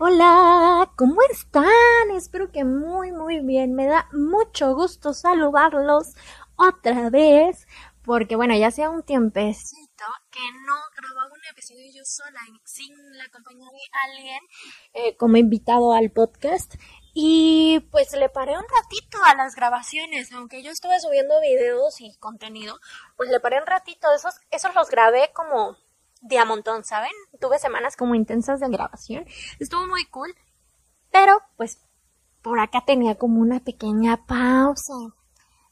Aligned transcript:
Hola, 0.00 0.92
¿cómo 0.96 1.20
están? 1.28 1.66
Espero 2.14 2.52
que 2.52 2.62
muy 2.62 3.10
muy 3.10 3.40
bien. 3.40 3.74
Me 3.74 3.86
da 3.86 4.08
mucho 4.12 4.72
gusto 4.76 5.12
saludarlos 5.12 6.14
otra 6.54 7.10
vez 7.10 7.66
porque 8.04 8.36
bueno, 8.36 8.56
ya 8.56 8.70
sea 8.70 8.90
un 8.90 9.02
tiempecito 9.02 10.04
que 10.30 10.38
no 10.64 10.76
grababa 10.96 11.32
un 11.32 11.40
episodio 11.50 11.84
yo 11.92 12.04
sola 12.04 12.38
sin 12.64 12.94
la 13.16 13.28
compañía 13.30 13.66
de 13.66 14.12
alguien 14.12 14.40
eh, 14.94 15.16
como 15.16 15.36
invitado 15.36 15.92
al 15.92 16.12
podcast 16.12 16.76
y 17.12 17.80
pues 17.90 18.12
le 18.12 18.28
paré 18.28 18.52
un 18.52 18.62
ratito 18.62 19.18
a 19.24 19.34
las 19.34 19.56
grabaciones, 19.56 20.32
aunque 20.32 20.62
yo 20.62 20.70
estuve 20.70 21.00
subiendo 21.00 21.40
videos 21.40 22.00
y 22.00 22.16
contenido, 22.18 22.78
pues 23.16 23.30
le 23.30 23.40
paré 23.40 23.58
un 23.60 23.66
ratito, 23.66 24.06
esos, 24.14 24.36
esos 24.52 24.72
los 24.76 24.88
grabé 24.90 25.32
como 25.34 25.76
de 26.20 26.38
a 26.38 26.44
montón, 26.44 26.84
¿saben? 26.84 27.10
Tuve 27.40 27.58
semanas 27.58 27.96
como 27.96 28.14
intensas 28.14 28.60
de 28.60 28.68
grabación. 28.68 29.24
Estuvo 29.58 29.86
muy 29.86 30.04
cool. 30.06 30.34
Pero, 31.10 31.40
pues, 31.56 31.78
por 32.42 32.60
acá 32.60 32.84
tenía 32.86 33.16
como 33.16 33.40
una 33.40 33.60
pequeña 33.60 34.26
pausa. 34.26 34.94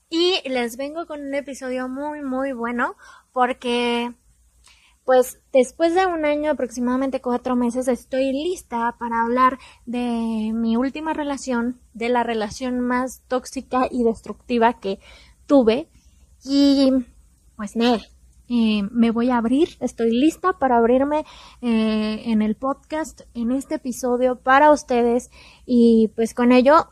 Y 0.09 0.41
les 0.49 0.77
vengo 0.77 1.07
con 1.07 1.21
un 1.21 1.35
episodio 1.35 1.89
muy, 1.89 2.23
muy 2.23 2.53
bueno 2.53 2.97
porque, 3.33 4.15
pues, 5.05 5.41
después 5.53 5.95
de 5.95 6.07
un 6.07 6.25
año, 6.25 6.53
aproximadamente 6.53 7.21
cuatro 7.21 7.57
meses, 7.57 7.89
estoy 7.89 8.33
lista 8.33 8.95
para 8.99 9.23
hablar 9.23 9.59
de 9.85 10.53
mi 10.55 10.77
última 10.77 11.13
relación, 11.13 11.81
de 11.93 12.09
la 12.09 12.23
relación 12.23 12.81
más 12.81 13.23
tóxica 13.27 13.89
y 13.91 14.05
destructiva 14.05 14.79
que 14.79 15.01
tuve. 15.47 15.89
Y, 16.45 16.93
pues 17.57 17.75
nada, 17.75 18.01
me 18.49 19.11
voy 19.11 19.31
a 19.31 19.39
abrir, 19.39 19.77
estoy 19.81 20.11
lista 20.11 20.53
para 20.55 20.79
abrirme 20.79 21.25
eh, 21.61 22.23
en 22.27 22.43
el 22.43 22.57
podcast, 22.57 23.23
en 23.35 23.51
este 23.51 23.77
episodio 23.77 24.37
para 24.37 24.71
ustedes 24.71 25.31
y 25.65 26.13
pues 26.15 26.35
con 26.35 26.53
ello 26.53 26.89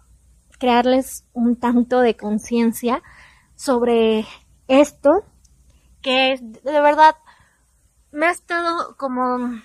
crearles 0.59 1.25
un 1.33 1.57
tanto 1.57 2.01
de 2.01 2.17
conciencia 2.17 3.03
sobre 3.55 4.27
esto 4.69 5.25
que 6.03 6.39
de 6.41 6.81
verdad 6.81 7.15
me 8.13 8.27
ha 8.27 8.31
estado 8.31 8.97
como 8.97 9.61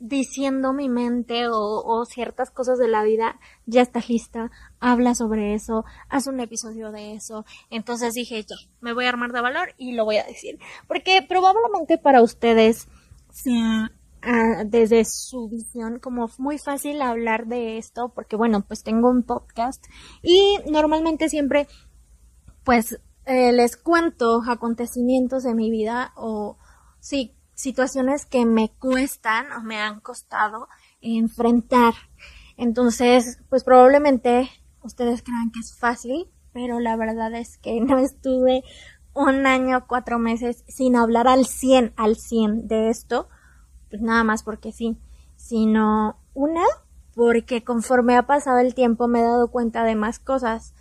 diciendo 0.00 0.72
mi 0.72 0.88
mente 0.88 1.46
o, 1.50 2.04
ciertas 2.04 2.50
cosas 2.50 2.78
de 2.78 2.88
la 2.88 3.02
vida, 3.02 3.38
ya 3.66 3.82
estás 3.82 4.08
lista, 4.08 4.50
habla 4.80 5.14
sobre 5.14 5.54
eso, 5.54 5.84
haz 6.08 6.26
un 6.26 6.40
episodio 6.40 6.92
de 6.92 7.14
eso. 7.14 7.44
Entonces 7.70 8.14
dije, 8.14 8.42
ya, 8.42 8.56
me 8.80 8.92
voy 8.92 9.06
a 9.06 9.10
armar 9.10 9.32
de 9.32 9.40
valor 9.40 9.74
y 9.76 9.92
lo 9.92 10.04
voy 10.04 10.16
a 10.16 10.24
decir. 10.24 10.58
Porque 10.88 11.24
probablemente 11.28 11.98
para 11.98 12.22
ustedes 12.22 12.88
sea 13.30 13.92
ah, 14.22 14.64
desde 14.64 15.04
su 15.04 15.48
visión 15.48 15.98
como 15.98 16.30
muy 16.38 16.58
fácil 16.58 17.02
hablar 17.02 17.46
de 17.46 17.78
esto, 17.78 18.10
porque 18.14 18.36
bueno, 18.36 18.62
pues 18.66 18.82
tengo 18.82 19.10
un 19.10 19.22
podcast 19.22 19.84
y 20.22 20.58
normalmente 20.70 21.28
siempre 21.28 21.68
pues 22.64 22.98
eh, 23.26 23.52
les 23.52 23.76
cuento 23.76 24.42
acontecimientos 24.46 25.44
de 25.44 25.54
mi 25.54 25.70
vida 25.70 26.12
o 26.16 26.56
sí, 27.00 27.35
situaciones 27.56 28.26
que 28.26 28.44
me 28.44 28.70
cuestan 28.78 29.50
o 29.52 29.62
me 29.62 29.80
han 29.80 30.00
costado 30.00 30.68
enfrentar. 31.00 31.94
Entonces, 32.56 33.40
pues 33.48 33.64
probablemente 33.64 34.48
ustedes 34.82 35.22
crean 35.22 35.50
que 35.50 35.60
es 35.60 35.74
fácil, 35.76 36.28
pero 36.52 36.78
la 36.78 36.96
verdad 36.96 37.34
es 37.34 37.58
que 37.58 37.80
no 37.80 37.98
estuve 37.98 38.62
un 39.14 39.46
año, 39.46 39.86
cuatro 39.88 40.18
meses 40.18 40.64
sin 40.68 40.94
hablar 40.96 41.26
al 41.26 41.46
100, 41.46 41.94
al 41.96 42.16
100 42.16 42.68
de 42.68 42.90
esto, 42.90 43.28
pues 43.88 44.02
nada 44.02 44.22
más 44.22 44.42
porque 44.42 44.70
sí, 44.70 44.98
sino 45.36 46.18
una, 46.34 46.64
porque 47.14 47.64
conforme 47.64 48.18
ha 48.18 48.26
pasado 48.26 48.58
el 48.58 48.74
tiempo 48.74 49.08
me 49.08 49.20
he 49.20 49.22
dado 49.22 49.50
cuenta 49.50 49.84
de 49.84 49.96
más 49.96 50.18
cosas. 50.18 50.74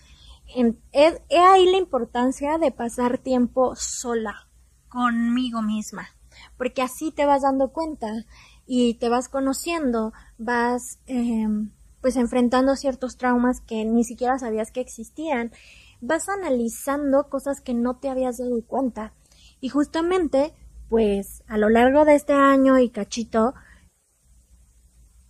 es, 0.92 1.22
ahí 1.30 1.66
la 1.72 1.78
importancia 1.78 2.57
de 2.57 2.72
pasar 2.72 3.18
tiempo 3.18 3.78
sola, 3.78 4.50
conmigo 4.90 5.62
misma 5.62 6.15
porque 6.58 6.82
así 6.82 7.12
te 7.12 7.26
vas 7.26 7.42
dando 7.42 7.70
cuenta 7.70 8.26
y 8.66 8.96
te 8.96 9.10
vas 9.10 9.30
conociendo, 9.30 10.14
vas 10.38 11.00
em, 11.06 11.72
pues 12.02 12.16
enfrentando 12.16 12.76
ciertos 12.76 13.18
traumas 13.18 13.62
que 13.62 13.86
ni 13.86 14.04
siquiera 14.04 14.38
sabías 14.38 14.72
que 14.72 14.82
existían, 14.82 15.52
vas 16.02 16.30
analizando 16.30 17.30
cosas 17.30 17.62
que 17.62 17.74
no 17.74 17.98
te 17.98 18.10
habías 18.10 18.38
dado 18.38 18.62
cuenta. 18.68 19.14
Y 19.60 19.70
justamente 19.70 20.54
pues 20.90 21.44
a 21.48 21.58
lo 21.58 21.70
largo 21.70 22.06
de 22.06 22.16
este 22.16 22.34
año 22.34 22.78
y 22.78 22.90
cachito 22.90 23.54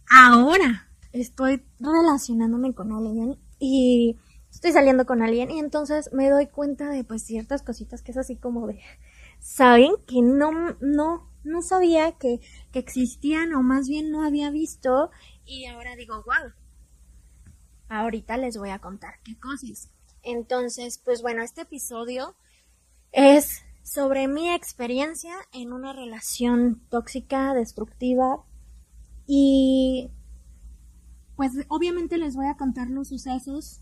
ahora 0.09 0.89
estoy 1.13 1.63
relacionándome 1.79 2.73
con 2.73 2.91
alguien 2.91 3.37
y 3.59 4.17
estoy 4.51 4.73
saliendo 4.73 5.05
con 5.05 5.21
alguien 5.21 5.51
y 5.51 5.59
entonces 5.59 6.09
me 6.13 6.29
doy 6.29 6.47
cuenta 6.47 6.89
de 6.89 7.03
pues 7.03 7.23
ciertas 7.23 7.63
cositas 7.63 8.01
que 8.01 8.11
es 8.11 8.17
así 8.17 8.35
como 8.35 8.67
de 8.67 8.79
saben 9.45 9.91
que 10.07 10.23
no, 10.23 10.51
no, 10.81 11.31
no 11.43 11.61
sabía 11.61 12.13
que, 12.13 12.39
que 12.71 12.79
existían 12.79 13.53
o 13.53 13.61
más 13.61 13.87
bien 13.87 14.09
no 14.09 14.23
había 14.23 14.49
visto 14.49 15.11
y 15.45 15.65
ahora 15.67 15.95
digo, 15.95 16.15
wow, 16.23 16.51
ahorita 17.89 18.37
les 18.37 18.57
voy 18.57 18.71
a 18.71 18.79
contar 18.79 19.19
qué 19.23 19.37
cosas. 19.39 19.91
Entonces, 20.23 20.97
pues 20.97 21.21
bueno, 21.21 21.43
este 21.43 21.61
episodio 21.61 22.35
es 23.11 23.61
sobre 23.83 24.27
mi 24.27 24.51
experiencia 24.51 25.35
en 25.53 25.73
una 25.73 25.93
relación 25.93 26.81
tóxica, 26.89 27.53
destructiva 27.53 28.43
y 29.27 30.09
pues 31.35 31.51
obviamente 31.67 32.17
les 32.17 32.35
voy 32.35 32.47
a 32.47 32.57
contar 32.57 32.89
los 32.89 33.09
sucesos. 33.09 33.81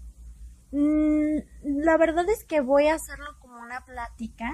Mm, 0.72 1.38
la 1.64 1.96
verdad 1.96 2.30
es 2.30 2.44
que 2.44 2.60
voy 2.60 2.88
a 2.88 2.96
hacerlo 2.96 3.28
como 3.40 3.62
una 3.62 3.86
plática 3.86 4.52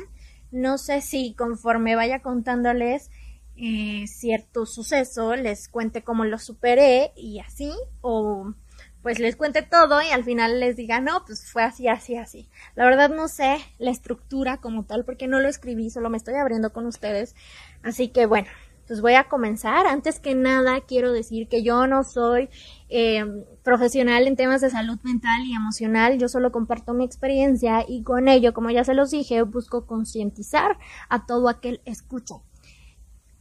no 0.52 0.78
sé 0.78 1.02
si 1.02 1.34
conforme 1.34 1.96
vaya 1.96 2.22
contándoles 2.22 3.10
eh, 3.56 4.06
cierto 4.08 4.66
suceso, 4.66 5.36
les 5.36 5.68
cuente 5.68 6.04
cómo 6.04 6.24
lo 6.24 6.38
superé 6.40 7.12
y 7.16 7.40
así, 7.40 7.72
o 8.02 8.54
pues 9.02 9.20
les 9.20 9.36
cuente 9.36 9.62
todo 9.62 10.02
y 10.02 10.10
al 10.12 10.24
final 10.24 10.60
les 10.60 10.76
diga, 10.76 11.00
no, 11.02 11.24
pues 11.26 11.50
fue 11.52 11.64
así, 11.64 11.88
así, 11.88 12.16
así. 12.18 12.50
La 12.76 12.86
verdad 12.86 13.10
no 13.10 13.28
sé 13.28 13.58
la 13.78 13.92
estructura 13.92 14.58
como 14.58 14.86
tal 14.86 15.06
porque 15.06 15.28
no 15.28 15.40
lo 15.40 15.48
escribí, 15.48 15.90
solo 15.90 16.10
me 16.10 16.18
estoy 16.18 16.36
abriendo 16.36 16.74
con 16.74 16.86
ustedes. 16.86 17.36
Así 17.84 18.10
que 18.10 18.26
bueno, 18.26 18.48
pues 18.90 19.02
voy 19.02 19.14
a 19.14 19.26
comenzar. 19.26 19.86
Antes 19.86 20.20
que 20.20 20.34
nada, 20.34 20.82
quiero 20.82 21.14
decir 21.14 21.48
que 21.48 21.62
yo 21.62 21.86
no 21.86 22.04
soy 22.04 22.50
eh, 22.90 23.24
profesional 23.64 24.26
en 24.26 24.36
temas 24.36 24.62
de 24.62 24.72
salud 24.72 24.98
mental 25.04 25.46
y 25.46 25.54
emocional. 25.54 26.18
Yo 26.18 26.28
solo 26.28 26.52
comparto 26.52 26.96
mi 26.96 27.06
experiencia 27.06 27.86
y 27.88 28.02
con 28.02 28.28
ello, 28.28 28.52
como 28.52 28.72
ya 28.72 28.84
se 28.84 28.96
los 28.96 29.12
dije, 29.12 29.44
busco 29.44 29.86
concientizar 29.86 30.80
a 31.08 31.28
todo 31.28 31.50
aquel 31.50 31.82
escucho. 31.86 32.42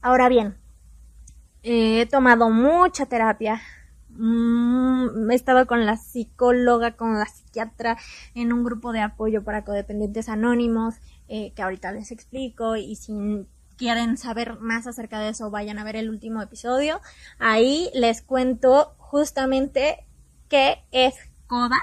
Ahora 0.02 0.28
bien, 0.28 0.58
he 1.62 2.04
tomado 2.10 2.50
mucha 2.50 3.06
terapia. 3.06 3.62
Mm, 4.10 5.30
he 5.30 5.34
estado 5.34 5.66
con 5.66 5.86
la 5.86 5.96
psicóloga, 5.96 6.94
con 6.94 7.14
la 7.14 7.24
psiquiatra 7.24 7.96
en 8.34 8.52
un 8.52 8.64
grupo 8.64 8.92
de 8.92 9.00
apoyo 9.00 9.42
para 9.44 9.64
codependientes 9.64 10.28
anónimos, 10.28 10.96
eh, 11.26 11.54
que 11.54 11.62
ahorita 11.62 11.90
les 11.92 12.12
explico 12.12 12.76
y 12.76 12.96
sin 12.96 13.48
quieren 13.78 14.18
saber 14.18 14.58
más 14.58 14.86
acerca 14.86 15.20
de 15.20 15.30
eso, 15.30 15.50
vayan 15.50 15.78
a 15.78 15.84
ver 15.84 15.96
el 15.96 16.10
último 16.10 16.42
episodio. 16.42 17.00
Ahí 17.38 17.90
les 17.94 18.20
cuento 18.20 18.94
justamente 18.98 20.04
qué 20.48 20.84
es 20.90 21.14
CODA, 21.46 21.78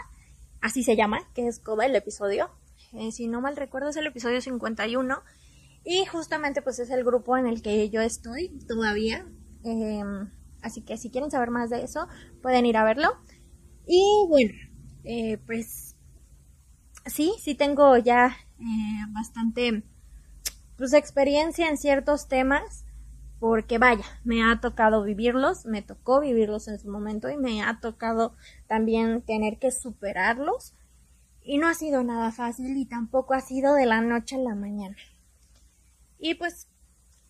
así 0.61 0.83
se 0.83 0.95
llama, 0.95 1.21
qué 1.33 1.47
es 1.47 1.59
CODA 1.59 1.87
el 1.87 1.95
episodio. 1.95 2.51
Eh, 2.93 3.11
si 3.11 3.27
no 3.27 3.41
mal 3.41 3.55
recuerdo 3.55 3.89
es 3.89 3.97
el 3.97 4.07
episodio 4.07 4.41
51 4.41 5.23
y 5.83 6.05
justamente 6.05 6.61
pues 6.61 6.79
es 6.79 6.89
el 6.89 7.03
grupo 7.03 7.37
en 7.37 7.47
el 7.47 7.61
que 7.61 7.89
yo 7.89 8.01
estoy 8.01 8.49
todavía. 8.67 9.25
Em, 9.63 10.29
así 10.61 10.81
que 10.81 10.97
si 10.97 11.09
quieren 11.09 11.31
saber 11.31 11.49
más 11.49 11.69
de 11.69 11.83
eso 11.83 12.07
pueden 12.41 12.65
ir 12.65 12.77
a 12.77 12.83
verlo. 12.83 13.17
Y 13.87 14.03
bueno, 14.27 14.53
eh, 15.03 15.37
pues 15.45 15.95
sí, 17.05 17.33
sí 17.39 17.55
tengo 17.55 17.97
ya 17.97 18.35
eh, 18.59 19.05
bastante 19.13 19.83
pues 20.77 20.93
experiencia 20.93 21.69
en 21.69 21.77
ciertos 21.77 22.27
temas, 22.27 22.85
porque 23.39 23.77
vaya, 23.77 24.05
me 24.23 24.43
ha 24.43 24.59
tocado 24.61 25.03
vivirlos, 25.03 25.65
me 25.65 25.81
tocó 25.81 26.21
vivirlos 26.21 26.67
en 26.67 26.79
su 26.79 26.89
momento 26.89 27.29
y 27.29 27.37
me 27.37 27.63
ha 27.63 27.79
tocado 27.79 28.35
también 28.67 29.21
tener 29.21 29.59
que 29.59 29.71
superarlos 29.71 30.73
y 31.41 31.57
no 31.57 31.67
ha 31.67 31.73
sido 31.75 32.03
nada 32.03 32.31
fácil 32.31 32.75
y 32.77 32.85
tampoco 32.85 33.33
ha 33.33 33.41
sido 33.41 33.75
de 33.75 33.85
la 33.85 34.01
noche 34.01 34.35
a 34.35 34.39
la 34.39 34.55
mañana. 34.55 34.97
Y 36.17 36.35
pues 36.35 36.67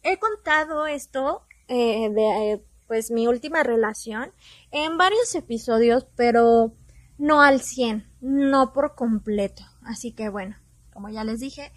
he 0.03 0.17
contado 0.17 0.87
esto 0.87 1.43
eh, 1.67 2.09
de 2.09 2.63
pues 2.87 3.11
mi 3.11 3.27
última 3.27 3.63
relación 3.63 4.31
en 4.71 4.97
varios 4.97 5.33
episodios, 5.35 6.05
pero 6.15 6.73
no 7.17 7.41
al 7.41 7.61
100, 7.61 8.07
no 8.21 8.73
por 8.73 8.95
completo. 8.95 9.63
Así 9.81 10.11
que 10.13 10.29
bueno, 10.29 10.55
como 10.93 11.09
ya 11.09 11.23
les 11.23 11.39
dije, 11.39 11.71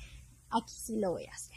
aquí 0.51 0.75
sí 0.75 0.99
lo 0.99 1.13
voy 1.13 1.25
a 1.27 1.33
hacer. 1.33 1.48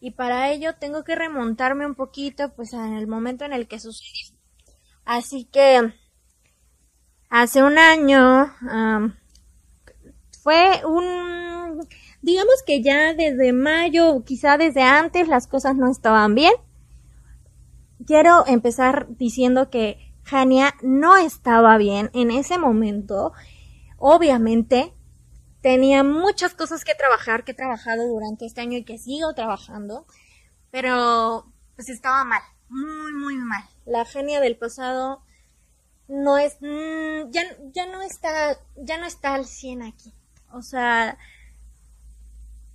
Y 0.00 0.12
para 0.12 0.50
ello 0.50 0.74
tengo 0.76 1.04
que 1.04 1.14
remontarme 1.14 1.84
un 1.84 1.94
poquito 1.94 2.54
pues 2.54 2.72
el 2.72 3.06
momento 3.06 3.44
en 3.44 3.52
el 3.52 3.68
que 3.68 3.78
sucedió. 3.78 4.34
Así 5.04 5.44
que 5.44 5.92
hace 7.28 7.62
un 7.62 7.76
año 7.76 8.50
fue 10.42 10.82
un 10.86 11.86
digamos 12.22 12.62
que 12.66 12.82
ya 12.82 13.14
desde 13.14 13.52
mayo, 13.52 14.24
quizá 14.24 14.56
desde 14.56 14.82
antes 14.82 15.28
las 15.28 15.46
cosas 15.46 15.76
no 15.76 15.90
estaban 15.90 16.34
bien. 16.34 16.52
Quiero 18.06 18.46
empezar 18.46 19.06
diciendo 19.10 19.68
que 19.68 20.14
Jania 20.24 20.74
no 20.82 21.16
estaba 21.18 21.76
bien 21.76 22.10
en 22.14 22.30
ese 22.30 22.58
momento. 22.58 23.32
Obviamente 23.98 24.94
tenía 25.62 26.02
muchas 26.02 26.54
cosas 26.54 26.84
que 26.84 26.94
trabajar, 26.94 27.44
que 27.44 27.52
he 27.52 27.54
trabajado 27.54 28.06
durante 28.06 28.46
este 28.46 28.60
año 28.60 28.78
y 28.78 28.84
que 28.84 28.98
sigo 28.98 29.34
trabajando, 29.34 30.06
pero 30.70 31.46
pues 31.76 31.88
estaba 31.88 32.24
mal, 32.24 32.42
muy, 32.68 33.12
muy 33.12 33.36
mal. 33.36 33.62
La 33.84 34.04
genia 34.04 34.40
del 34.40 34.56
pasado 34.56 35.22
no 36.08 36.38
es, 36.38 36.56
mm, 36.60 37.30
ya, 37.30 37.42
ya 37.72 37.86
no 37.86 38.02
está, 38.02 38.58
ya 38.76 38.98
no 38.98 39.06
está 39.06 39.34
al 39.34 39.46
100 39.46 39.82
aquí. 39.82 40.12
O 40.52 40.62
sea, 40.62 41.18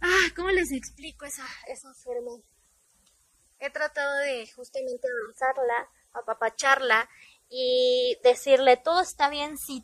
ah, 0.02 0.28
¿cómo 0.36 0.50
les 0.52 0.72
explico 0.72 1.26
esa, 1.26 1.46
esa 1.68 1.94
forma? 1.94 2.32
He 3.60 3.70
tratado 3.70 4.16
de 4.18 4.48
justamente 4.56 5.08
avanzarla, 5.08 5.90
apapacharla 6.14 7.10
y 7.50 8.18
decirle 8.24 8.78
todo 8.78 9.02
está 9.02 9.30
bien 9.30 9.58
si 9.58 9.84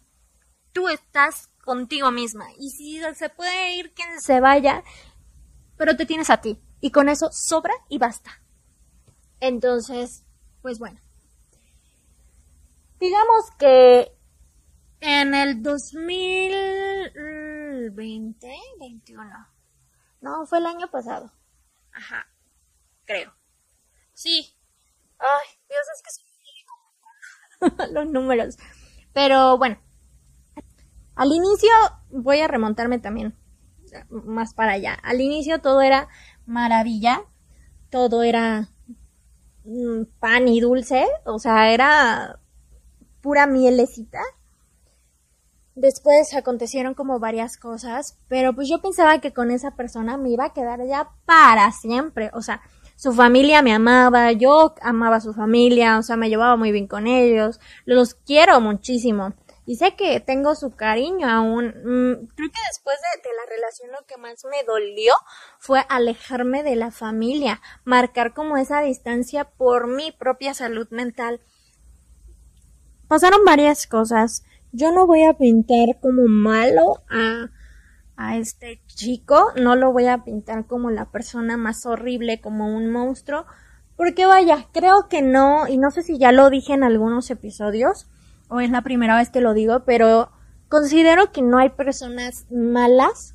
tú 0.74 0.90
estás 0.90 1.50
contigo 1.64 2.12
misma. 2.12 2.48
Y 2.58 2.72
si 2.72 3.00
se 3.16 3.30
puede 3.30 3.76
ir 3.76 3.94
quien 3.94 4.20
se 4.22 4.40
vaya, 4.40 4.84
pero 5.78 5.96
te 5.96 6.06
tienes 6.06 6.30
a 6.30 6.42
ti. 6.42 6.62
Y 6.80 6.92
con 6.92 7.10
eso 7.10 7.32
sobra 7.32 7.74
y 7.90 7.98
basta. 7.98 8.40
Entonces, 9.40 10.24
pues 10.62 10.78
bueno. 10.80 11.00
Digamos 13.00 13.50
que 13.58 14.16
en 15.00 15.34
el 15.34 15.64
2020, 15.64 18.56
21. 18.80 19.48
No, 20.22 20.46
fue 20.46 20.60
el 20.60 20.68
año 20.68 20.92
pasado. 20.92 21.32
Ajá. 21.92 22.28
Creo. 23.06 23.34
Sí. 24.14 24.56
Ay, 25.18 25.48
Dios, 25.68 25.82
es 25.96 26.04
que 26.04 26.12
son 26.12 26.26
los 27.94 28.06
números. 28.08 28.58
Pero 29.14 29.58
bueno, 29.58 29.80
al 31.22 31.32
inicio, 31.32 31.70
voy 32.10 32.40
a 32.40 32.48
remontarme 32.48 32.98
también 32.98 33.36
más 34.10 34.56
para 34.56 34.72
allá. 34.72 34.98
Al 35.04 35.22
inicio 35.22 35.62
todo 35.62 35.84
era 35.84 36.08
maravilla, 36.48 37.22
todo 37.92 38.24
era 38.24 38.70
mm, 39.64 40.06
pan 40.20 40.48
y 40.48 40.60
dulce, 40.62 41.06
o 41.26 41.38
sea, 41.38 41.74
era 41.74 42.40
pura 43.22 43.46
mielecita. 43.46 44.20
Después 45.76 46.34
acontecieron 46.34 46.96
como 46.96 47.20
varias 47.20 47.56
cosas, 47.56 48.18
pero 48.28 48.56
pues 48.56 48.68
yo 48.68 48.82
pensaba 48.82 49.22
que 49.22 49.32
con 49.32 49.52
esa 49.52 49.76
persona 49.76 50.18
me 50.18 50.32
iba 50.32 50.46
a 50.46 50.54
quedar 50.54 50.84
ya 50.88 51.12
para 51.26 51.72
siempre, 51.72 52.32
o 52.34 52.42
sea, 52.42 52.62
su 52.96 53.14
familia 53.14 53.62
me 53.62 53.74
amaba, 53.74 54.32
yo 54.32 54.76
amaba 54.82 55.18
a 55.18 55.22
su 55.22 55.34
familia, 55.34 55.98
o 55.98 56.04
sea, 56.04 56.18
me 56.18 56.30
llevaba 56.30 56.56
muy 56.56 56.72
bien 56.72 56.88
con 56.88 57.06
ellos, 57.06 57.60
los 57.86 58.16
quiero 58.16 58.60
muchísimo 58.60 59.34
y 59.66 59.76
sé 59.76 59.96
que 59.96 60.20
tengo 60.20 60.56
su 60.56 60.76
cariño 60.76 61.30
aún. 61.30 61.68
Mm, 61.68 62.28
creo 62.36 62.50
que 62.50 62.62
después 62.70 62.98
de, 62.98 63.30
de, 63.30 63.36
la 63.36 63.56
relación 63.56 63.92
lo 63.92 64.06
que 64.08 64.18
más 64.18 64.44
me 64.46 64.64
dolió 64.66 65.14
fue 65.60 65.84
alejarme 65.90 66.64
de 66.64 66.76
la 66.76 66.92
familia, 66.92 67.62
marcar 67.84 68.34
como 68.34 68.58
esa 68.58 68.82
distancia 68.82 69.46
por 69.46 69.88
mi 69.88 70.12
propia 70.12 70.54
salud 70.54 70.88
mental. 70.90 71.42
Pasaron 73.08 73.44
varias 73.46 73.88
cosas. 73.88 74.44
Yo 74.72 74.92
no 74.92 75.06
voy 75.06 75.26
a 75.26 75.34
pintar 75.34 76.00
como 76.02 76.24
malo 76.28 77.04
a, 77.10 77.50
a 78.16 78.38
este 78.38 78.82
chico, 78.88 79.52
no 79.56 79.76
lo 79.76 79.92
voy 79.92 80.08
a 80.08 80.24
pintar 80.24 80.66
como 80.66 80.92
la 80.92 81.12
persona 81.12 81.58
más 81.58 81.86
horrible, 81.86 82.40
como 82.40 82.74
un 82.74 82.90
monstruo, 82.90 83.46
porque 83.98 84.26
vaya, 84.26 84.68
creo 84.72 85.10
que 85.10 85.22
no, 85.22 85.68
y 85.68 85.78
no 85.78 85.92
sé 85.92 86.04
si 86.04 86.18
ya 86.18 86.32
lo 86.32 86.50
dije 86.50 86.74
en 86.74 86.84
algunos 86.84 87.30
episodios, 87.32 88.08
o 88.52 88.60
es 88.60 88.70
la 88.70 88.82
primera 88.82 89.16
vez 89.16 89.30
que 89.30 89.40
lo 89.40 89.54
digo, 89.54 89.86
pero 89.86 90.30
considero 90.68 91.32
que 91.32 91.42
no 91.42 91.58
hay 91.58 91.70
personas 91.70 92.48
malas, 92.52 93.34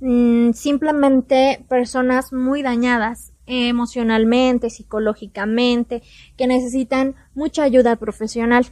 mm, 0.00 0.54
simplemente 0.54 1.64
personas 1.68 2.32
muy 2.32 2.62
dañadas 2.62 3.32
emocionalmente, 3.46 4.70
psicológicamente, 4.70 6.02
que 6.36 6.48
necesitan 6.48 7.14
mucha 7.34 7.62
ayuda 7.62 7.94
profesional. 7.94 8.66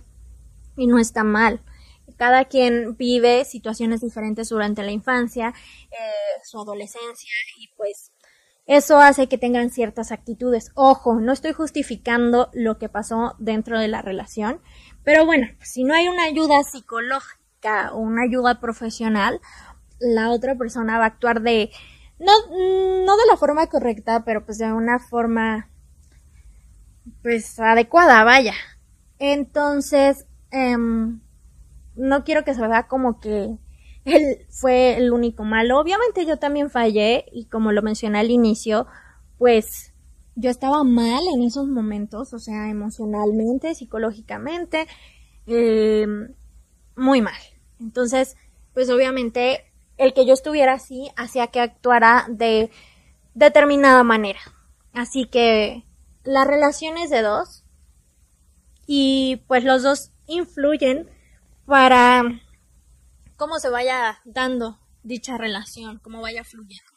Y 0.76 0.88
no 0.88 0.98
está 0.98 1.22
mal. 1.22 1.62
Cada 2.16 2.44
quien 2.46 2.96
vive 2.96 3.44
situaciones 3.44 4.00
diferentes 4.00 4.48
durante 4.48 4.82
la 4.82 4.90
infancia, 4.90 5.54
eh, 5.90 6.42
su 6.42 6.58
adolescencia, 6.60 7.30
y 7.58 7.68
pues 7.76 8.12
eso 8.66 8.98
hace 8.98 9.28
que 9.28 9.38
tengan 9.38 9.70
ciertas 9.70 10.10
actitudes. 10.10 10.72
Ojo, 10.74 11.20
no 11.20 11.32
estoy 11.32 11.52
justificando 11.52 12.50
lo 12.52 12.78
que 12.78 12.88
pasó 12.88 13.36
dentro 13.38 13.78
de 13.78 13.86
la 13.86 14.02
relación, 14.02 14.60
pero 15.06 15.24
bueno, 15.24 15.46
si 15.62 15.84
no 15.84 15.94
hay 15.94 16.08
una 16.08 16.24
ayuda 16.24 16.64
psicológica 16.64 17.92
o 17.92 17.98
una 17.98 18.24
ayuda 18.24 18.58
profesional, 18.58 19.40
la 20.00 20.32
otra 20.32 20.56
persona 20.56 20.98
va 20.98 21.04
a 21.04 21.06
actuar 21.06 21.42
de, 21.42 21.70
no, 22.18 22.32
no 22.50 23.16
de 23.16 23.26
la 23.30 23.36
forma 23.36 23.68
correcta, 23.68 24.24
pero 24.24 24.44
pues 24.44 24.58
de 24.58 24.72
una 24.72 24.98
forma, 24.98 25.70
pues 27.22 27.56
adecuada, 27.60 28.24
vaya. 28.24 28.54
Entonces, 29.20 30.26
em, 30.50 31.20
no 31.94 32.24
quiero 32.24 32.42
que 32.42 32.54
se 32.54 32.66
vea 32.66 32.88
como 32.88 33.20
que 33.20 33.56
él 34.04 34.46
fue 34.50 34.96
el 34.96 35.12
único 35.12 35.44
malo. 35.44 35.78
Obviamente 35.78 36.26
yo 36.26 36.38
también 36.38 36.68
fallé 36.68 37.26
y 37.30 37.44
como 37.44 37.70
lo 37.70 37.80
mencioné 37.80 38.18
al 38.18 38.32
inicio, 38.32 38.88
pues 39.38 39.92
yo 40.36 40.50
estaba 40.50 40.84
mal 40.84 41.24
en 41.34 41.42
esos 41.42 41.66
momentos, 41.66 42.32
o 42.34 42.38
sea, 42.38 42.68
emocionalmente, 42.68 43.74
psicológicamente, 43.74 44.86
em, 45.46 46.34
muy 46.94 47.22
mal. 47.22 47.40
Entonces, 47.80 48.36
pues 48.74 48.90
obviamente 48.90 49.64
el 49.96 50.12
que 50.12 50.26
yo 50.26 50.34
estuviera 50.34 50.74
así 50.74 51.10
hacía 51.16 51.48
que 51.48 51.60
actuara 51.60 52.26
de 52.28 52.70
determinada 53.34 54.02
manera. 54.04 54.40
Así 54.92 55.26
que 55.26 55.84
la 56.24 56.44
relación 56.44 56.98
es 56.98 57.10
de 57.10 57.22
dos 57.22 57.64
y 58.86 59.42
pues 59.48 59.64
los 59.64 59.82
dos 59.82 60.10
influyen 60.26 61.08
para 61.64 62.22
cómo 63.36 63.58
se 63.58 63.70
vaya 63.70 64.20
dando 64.24 64.78
dicha 65.02 65.38
relación, 65.38 65.98
cómo 65.98 66.20
vaya 66.20 66.44
fluyendo. 66.44 66.95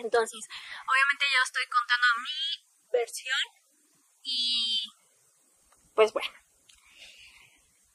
Entonces, 0.00 0.40
obviamente 0.86 1.24
yo 1.30 1.42
estoy 1.44 1.62
contando 1.70 2.06
mi 2.24 2.90
versión 2.92 3.36
y 4.22 4.90
pues 5.94 6.12
bueno. 6.12 6.30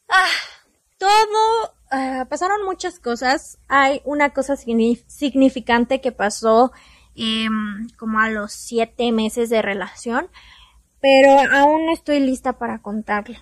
Ah, 0.07 0.29
todo, 0.97 1.75
ah, 1.91 2.25
pasaron 2.29 2.63
muchas 2.63 2.99
cosas. 2.99 3.57
Hay 3.67 4.01
una 4.05 4.33
cosa 4.33 4.55
significante 4.55 6.01
que 6.01 6.11
pasó 6.11 6.71
em, 7.15 7.87
como 7.97 8.19
a 8.19 8.29
los 8.29 8.53
siete 8.53 9.11
meses 9.11 9.49
de 9.49 9.61
relación, 9.61 10.29
pero 10.99 11.39
aún 11.51 11.85
no 11.85 11.93
estoy 11.93 12.19
lista 12.19 12.57
para 12.59 12.81
contarlo. 12.81 13.37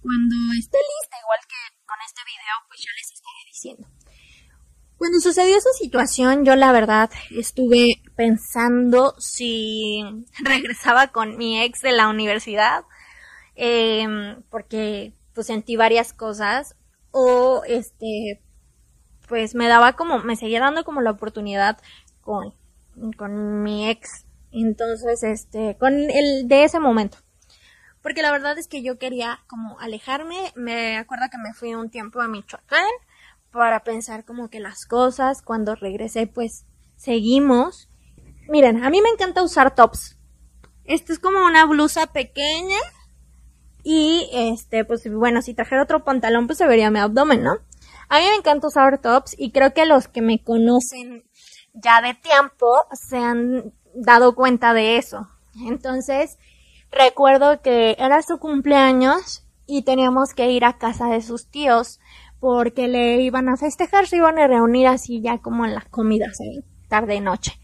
Cuando 0.00 0.36
esté 0.58 0.78
lista, 0.78 1.16
igual 1.20 1.40
que 1.48 1.84
con 1.84 1.96
este 2.06 2.20
video, 2.24 2.54
pues 2.68 2.80
yo 2.80 2.90
les 2.96 3.12
estaré 3.12 3.44
diciendo. 3.46 3.97
Cuando 4.98 5.20
sucedió 5.20 5.56
esa 5.56 5.70
situación, 5.78 6.44
yo 6.44 6.56
la 6.56 6.72
verdad 6.72 7.08
estuve 7.30 8.02
pensando 8.16 9.14
si 9.18 10.02
regresaba 10.44 11.08
con 11.08 11.36
mi 11.36 11.62
ex 11.62 11.80
de 11.82 11.92
la 11.92 12.08
universidad, 12.08 12.84
em, 13.54 14.42
porque 14.50 15.12
pues 15.34 15.46
sentí 15.46 15.76
varias 15.76 16.12
cosas, 16.12 16.74
o 17.12 17.62
este, 17.64 18.42
pues 19.28 19.54
me 19.54 19.68
daba 19.68 19.92
como, 19.92 20.18
me 20.18 20.34
seguía 20.34 20.58
dando 20.58 20.84
como 20.84 21.00
la 21.00 21.12
oportunidad 21.12 21.78
con, 22.20 22.54
con 23.16 23.62
mi 23.62 23.88
ex 23.88 24.24
Entonces, 24.50 25.22
este, 25.22 25.76
con 25.78 25.94
el 25.94 26.48
de 26.48 26.64
ese 26.64 26.80
momento. 26.80 27.18
Porque 28.02 28.22
la 28.22 28.32
verdad 28.32 28.58
es 28.58 28.66
que 28.66 28.82
yo 28.82 28.98
quería 28.98 29.40
como 29.46 29.78
alejarme. 29.80 30.52
Me 30.56 30.96
acuerdo 30.96 31.26
que 31.30 31.38
me 31.38 31.52
fui 31.52 31.74
un 31.74 31.90
tiempo 31.90 32.20
a 32.20 32.28
Michoacán 32.28 32.86
para 33.50 33.84
pensar 33.84 34.24
como 34.24 34.48
que 34.48 34.60
las 34.60 34.86
cosas. 34.86 35.42
Cuando 35.42 35.74
regresé, 35.74 36.26
pues 36.26 36.66
seguimos. 36.96 37.88
Miren, 38.48 38.84
a 38.84 38.90
mí 38.90 39.00
me 39.02 39.10
encanta 39.10 39.42
usar 39.42 39.74
tops. 39.74 40.18
Esto 40.84 41.12
es 41.12 41.18
como 41.18 41.44
una 41.44 41.66
blusa 41.66 42.06
pequeña. 42.06 42.78
Y 43.82 44.28
este, 44.32 44.84
pues 44.84 45.10
bueno, 45.12 45.42
si 45.42 45.54
trajera 45.54 45.82
otro 45.82 46.04
pantalón, 46.04 46.46
pues 46.46 46.58
se 46.58 46.66
vería 46.66 46.90
mi 46.90 46.98
abdomen, 46.98 47.42
¿no? 47.42 47.58
A 48.08 48.18
mí 48.18 48.24
me 48.24 48.36
encanta 48.36 48.66
usar 48.66 48.98
tops 48.98 49.34
y 49.38 49.52
creo 49.52 49.74
que 49.74 49.86
los 49.86 50.08
que 50.08 50.22
me 50.22 50.42
conocen 50.42 51.24
ya 51.74 52.00
de 52.00 52.14
tiempo 52.14 52.66
se 52.92 53.18
han 53.18 53.74
dado 53.94 54.34
cuenta 54.34 54.72
de 54.72 54.96
eso. 54.96 55.28
Entonces, 55.66 56.38
recuerdo 56.90 57.60
que 57.60 57.96
era 57.98 58.22
su 58.22 58.38
cumpleaños 58.38 59.44
y 59.66 59.82
teníamos 59.82 60.32
que 60.32 60.50
ir 60.50 60.64
a 60.64 60.78
casa 60.78 61.08
de 61.08 61.20
sus 61.20 61.50
tíos 61.50 62.00
porque 62.40 62.88
le 62.88 63.20
iban 63.22 63.48
a 63.48 63.56
festejar, 63.56 64.06
se 64.06 64.16
iban 64.16 64.38
a 64.38 64.46
reunir 64.46 64.86
así 64.86 65.20
ya 65.20 65.38
como 65.38 65.64
en 65.64 65.74
las 65.74 65.86
comidas, 65.86 66.40
¿eh? 66.40 66.62
tarde 66.88 67.20
noche. 67.20 67.58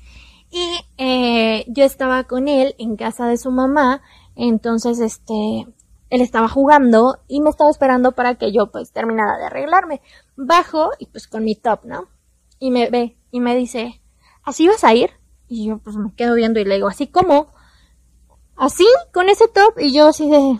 Y 0.50 0.70
eh, 0.98 1.64
yo 1.68 1.84
estaba 1.84 2.24
con 2.24 2.48
él 2.48 2.74
en 2.78 2.96
casa 2.96 3.26
de 3.26 3.36
su 3.36 3.50
mamá, 3.50 4.02
entonces 4.36 5.00
este, 5.00 5.66
él 6.10 6.20
estaba 6.20 6.48
jugando 6.48 7.18
y 7.26 7.40
me 7.40 7.50
estaba 7.50 7.70
esperando 7.70 8.12
para 8.12 8.36
que 8.36 8.52
yo 8.52 8.70
pues 8.70 8.92
terminara 8.92 9.36
de 9.38 9.46
arreglarme. 9.46 10.00
Bajo 10.36 10.90
y 10.98 11.06
pues 11.06 11.26
con 11.26 11.44
mi 11.44 11.56
top, 11.56 11.84
¿no? 11.84 12.08
Y 12.58 12.70
me 12.70 12.88
ve 12.90 13.16
y 13.30 13.40
me 13.40 13.56
dice, 13.56 14.00
¿así 14.44 14.68
vas 14.68 14.84
a 14.84 14.94
ir? 14.94 15.10
Y 15.48 15.66
yo 15.66 15.78
pues 15.78 15.96
me 15.96 16.14
quedo 16.14 16.34
viendo 16.34 16.60
y 16.60 16.64
le 16.64 16.76
digo, 16.76 16.88
¿así 16.88 17.08
como? 17.08 17.52
¿Así? 18.56 18.86
¿Con 19.12 19.28
ese 19.28 19.48
top? 19.48 19.78
Y 19.78 19.92
yo 19.92 20.08
así 20.08 20.30
de, 20.30 20.58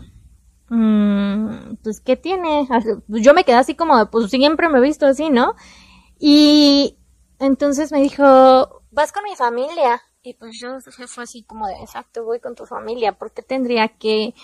mmm, 0.75 1.77
pues 1.83 2.01
¿qué 2.01 2.17
tiene? 2.17 2.67
Pues, 3.09 3.23
yo 3.23 3.35
me 3.35 3.45
quedé 3.45 3.57
así 3.57 3.75
como 3.75 4.11
pues 4.11 4.31
siempre 4.31 4.69
me 4.69 4.79
he 4.79 4.83
visto 4.83 5.07
así, 5.07 5.31
¿no? 5.31 5.55
Y 6.19 6.97
entonces 7.39 7.93
me 7.93 8.01
dijo, 8.01 8.83
vas 8.91 9.13
con 9.13 9.25
mi 9.25 9.37
familia. 9.37 10.03
Y 10.23 10.35
pues 10.35 10.59
yo 10.59 10.81
fue 11.07 11.25
así 11.25 11.43
como 11.43 11.67
de, 11.67 11.75
exacto, 11.75 12.25
voy 12.25 12.41
con 12.41 12.55
tu 12.55 12.65
familia, 12.65 13.19
¿por 13.19 13.33
qué 13.33 13.43
tendría 13.43 13.89
que 13.89 14.35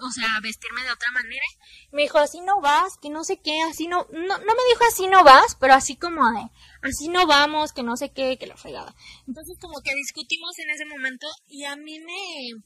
o 0.00 0.10
sea, 0.10 0.26
vestirme 0.42 0.82
de 0.82 0.92
otra 0.92 1.12
manera. 1.12 1.44
Me 1.92 2.02
dijo, 2.02 2.18
así 2.18 2.40
no 2.40 2.60
vas, 2.60 2.96
que 3.00 3.10
no 3.10 3.24
sé 3.24 3.40
qué, 3.40 3.62
así 3.62 3.86
no, 3.86 4.06
no, 4.10 4.38
no 4.38 4.54
me 4.54 4.68
dijo 4.70 4.84
así 4.88 5.06
no 5.06 5.22
vas, 5.24 5.56
pero 5.60 5.74
así 5.74 5.96
como 5.96 6.28
de, 6.32 6.50
así 6.82 7.08
no 7.08 7.26
vamos, 7.26 7.72
que 7.72 7.82
no 7.82 7.96
sé 7.96 8.12
qué, 8.12 8.36
que 8.38 8.46
la 8.46 8.56
fregada. 8.56 8.94
Entonces 9.26 9.56
como 9.60 9.80
que 9.82 9.94
discutimos 9.94 10.58
en 10.58 10.70
ese 10.70 10.84
momento 10.84 11.26
y 11.46 11.64
a 11.64 11.76
mí 11.76 12.00
me, 12.00 12.62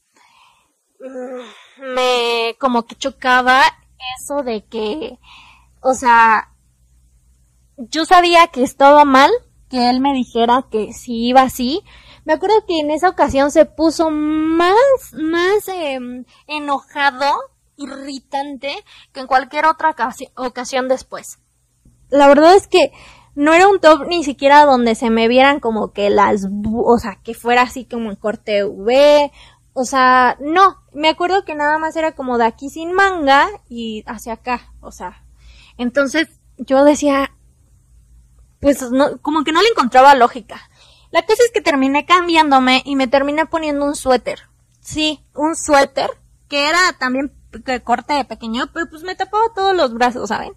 me 1.77 2.55
como 2.59 2.85
que 2.85 2.95
chocaba 2.95 3.61
eso 4.19 4.43
de 4.43 4.63
que, 4.65 5.17
o 5.81 5.93
sea, 5.93 6.51
yo 7.77 8.05
sabía 8.05 8.47
que 8.47 8.63
estaba 8.63 9.05
mal 9.05 9.31
que 9.69 9.89
él 9.89 10.01
me 10.01 10.13
dijera 10.13 10.65
que 10.69 10.93
si 10.93 11.27
iba 11.27 11.41
así, 11.41 11.83
me 12.25 12.33
acuerdo 12.33 12.65
que 12.67 12.79
en 12.79 12.91
esa 12.91 13.09
ocasión 13.09 13.51
se 13.51 13.65
puso 13.65 14.09
más, 14.09 14.75
más 15.13 15.67
em, 15.67 16.25
enojado, 16.47 17.25
irritante 17.77 18.73
que 19.13 19.21
en 19.21 19.27
cualquier 19.27 19.65
otra 19.65 19.95
ocasión 20.35 20.87
después. 20.89 21.39
La 22.09 22.27
verdad 22.27 22.55
es 22.55 22.67
que 22.67 22.91
no 23.35 23.53
era 23.53 23.67
un 23.67 23.79
top 23.79 24.05
ni 24.07 24.23
siquiera 24.23 24.65
donde 24.65 24.95
se 24.95 25.09
me 25.09 25.27
vieran 25.27 25.59
como 25.59 25.93
que 25.93 26.09
las, 26.09 26.45
o 26.73 26.97
sea, 26.97 27.19
que 27.23 27.33
fuera 27.33 27.61
así 27.61 27.85
como 27.85 28.09
en 28.09 28.17
corte 28.17 28.65
V, 28.65 29.31
o 29.79 29.85
sea, 29.85 30.35
no, 30.41 30.75
me 30.93 31.07
acuerdo 31.07 31.45
que 31.45 31.55
nada 31.55 31.77
más 31.77 31.95
era 31.95 32.11
como 32.11 32.37
de 32.37 32.43
aquí 32.43 32.69
sin 32.69 32.91
manga 32.91 33.47
y 33.69 34.03
hacia 34.07 34.33
acá, 34.33 34.73
o 34.81 34.91
sea, 34.91 35.23
entonces 35.77 36.27
yo 36.57 36.83
decía, 36.83 37.31
pues 38.59 38.91
no, 38.91 39.21
como 39.21 39.45
que 39.45 39.53
no 39.53 39.61
le 39.61 39.69
encontraba 39.69 40.15
lógica. 40.15 40.59
La 41.11 41.25
cosa 41.25 41.43
es 41.45 41.51
que 41.53 41.61
terminé 41.61 42.05
cambiándome 42.05 42.81
y 42.83 42.97
me 42.97 43.07
terminé 43.07 43.45
poniendo 43.45 43.85
un 43.85 43.95
suéter. 43.95 44.49
Sí, 44.81 45.23
un 45.33 45.55
suéter 45.55 46.09
que 46.49 46.67
era 46.67 46.79
también 46.99 47.31
de 47.53 47.81
corte 47.81 48.25
pequeño, 48.25 48.65
pero 48.73 48.89
pues 48.89 49.03
me 49.03 49.15
tapaba 49.15 49.45
todos 49.55 49.73
los 49.77 49.93
brazos, 49.93 50.27
¿saben? 50.27 50.55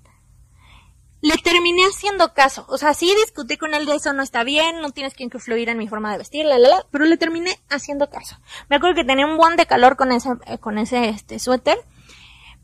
Le 1.22 1.36
terminé 1.38 1.82
haciendo 1.84 2.34
caso. 2.34 2.66
O 2.68 2.76
sea, 2.76 2.94
sí 2.94 3.10
discutí 3.24 3.56
con 3.56 3.74
él 3.74 3.86
de 3.86 3.94
eso 3.94 4.12
no 4.12 4.22
está 4.22 4.42
bien, 4.44 4.80
no 4.80 4.90
tienes 4.90 5.14
que 5.14 5.22
influir 5.22 5.68
en 5.68 5.78
mi 5.78 5.88
forma 5.88 6.12
de 6.12 6.18
vestir, 6.18 6.44
la, 6.44 6.58
la, 6.58 6.68
la, 6.68 6.86
pero 6.90 7.04
le 7.04 7.16
terminé 7.16 7.58
haciendo 7.70 8.10
caso. 8.10 8.36
Me 8.68 8.76
acuerdo 8.76 8.96
que 8.96 9.04
tenía 9.04 9.26
un 9.26 9.36
buen 9.36 9.56
de 9.56 9.66
calor 9.66 9.96
con 9.96 10.10
ese, 10.12 10.30
eh, 10.46 10.58
con 10.58 10.78
ese, 10.78 11.08
este, 11.08 11.38
suéter, 11.38 11.78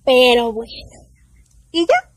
pero 0.05 0.53
bueno. 0.53 0.73
Y 1.71 1.87
ya, 1.87 2.13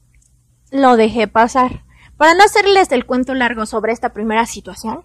lo 0.71 0.97
dejé 0.97 1.27
pasar. 1.27 1.85
Para 2.17 2.33
no 2.33 2.43
hacerles 2.43 2.91
el 2.91 3.05
cuento 3.05 3.33
largo 3.35 3.65
sobre 3.65 3.93
esta 3.93 4.11
primera 4.13 4.45
situación, 4.45 5.03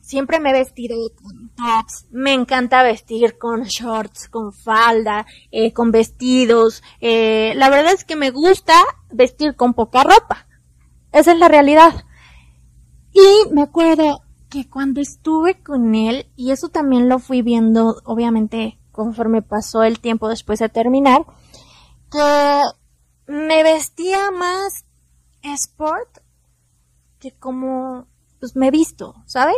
siempre 0.00 0.40
me 0.40 0.50
he 0.50 0.52
vestido 0.52 0.96
con 1.22 1.50
tops, 1.50 2.06
me 2.10 2.32
encanta 2.32 2.82
vestir 2.82 3.38
con 3.38 3.64
shorts, 3.64 4.28
con 4.28 4.52
falda, 4.52 5.26
eh, 5.50 5.72
con 5.72 5.90
vestidos. 5.90 6.82
Eh, 7.00 7.52
la 7.56 7.68
verdad 7.68 7.92
es 7.92 8.04
que 8.04 8.16
me 8.16 8.30
gusta 8.30 8.74
vestir 9.10 9.56
con 9.56 9.74
poca 9.74 10.04
ropa. 10.04 10.46
Esa 11.12 11.32
es 11.32 11.38
la 11.38 11.48
realidad. 11.48 12.04
Y 13.12 13.52
me 13.52 13.62
acuerdo 13.62 14.22
que 14.48 14.68
cuando 14.68 15.00
estuve 15.00 15.62
con 15.62 15.94
él, 15.94 16.30
y 16.36 16.52
eso 16.52 16.68
también 16.68 17.08
lo 17.08 17.18
fui 17.18 17.42
viendo, 17.42 18.00
obviamente, 18.04 18.78
conforme 18.92 19.42
pasó 19.42 19.82
el 19.82 20.00
tiempo 20.00 20.28
después 20.28 20.58
de 20.58 20.68
terminar, 20.68 21.26
que 22.10 22.62
me 23.26 23.62
vestía 23.62 24.30
más 24.30 24.84
sport 25.42 26.18
que 27.18 27.32
como 27.32 28.06
pues 28.38 28.56
me 28.56 28.70
visto, 28.70 29.14
¿saben? 29.26 29.56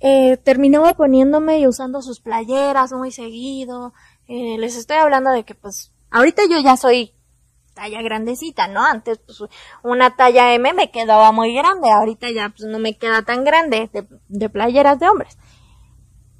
Eh, 0.00 0.36
terminaba 0.36 0.94
poniéndome 0.94 1.58
y 1.58 1.66
usando 1.66 2.02
sus 2.02 2.20
playeras 2.20 2.92
muy 2.92 3.10
seguido. 3.10 3.94
Eh, 4.28 4.56
les 4.58 4.76
estoy 4.76 4.98
hablando 4.98 5.30
de 5.30 5.44
que 5.44 5.54
pues 5.54 5.92
ahorita 6.10 6.42
yo 6.50 6.58
ya 6.60 6.76
soy 6.76 7.12
talla 7.74 8.02
grandecita, 8.02 8.68
¿no? 8.68 8.84
Antes 8.84 9.18
pues 9.18 9.42
una 9.82 10.16
talla 10.16 10.54
M 10.54 10.72
me 10.74 10.90
quedaba 10.90 11.32
muy 11.32 11.54
grande, 11.54 11.90
ahorita 11.90 12.30
ya 12.30 12.48
pues 12.48 12.68
no 12.68 12.78
me 12.78 12.96
queda 12.96 13.22
tan 13.22 13.44
grande 13.44 13.90
de, 14.28 14.48
playeras 14.48 14.98
de 14.98 15.08
hombres. 15.08 15.38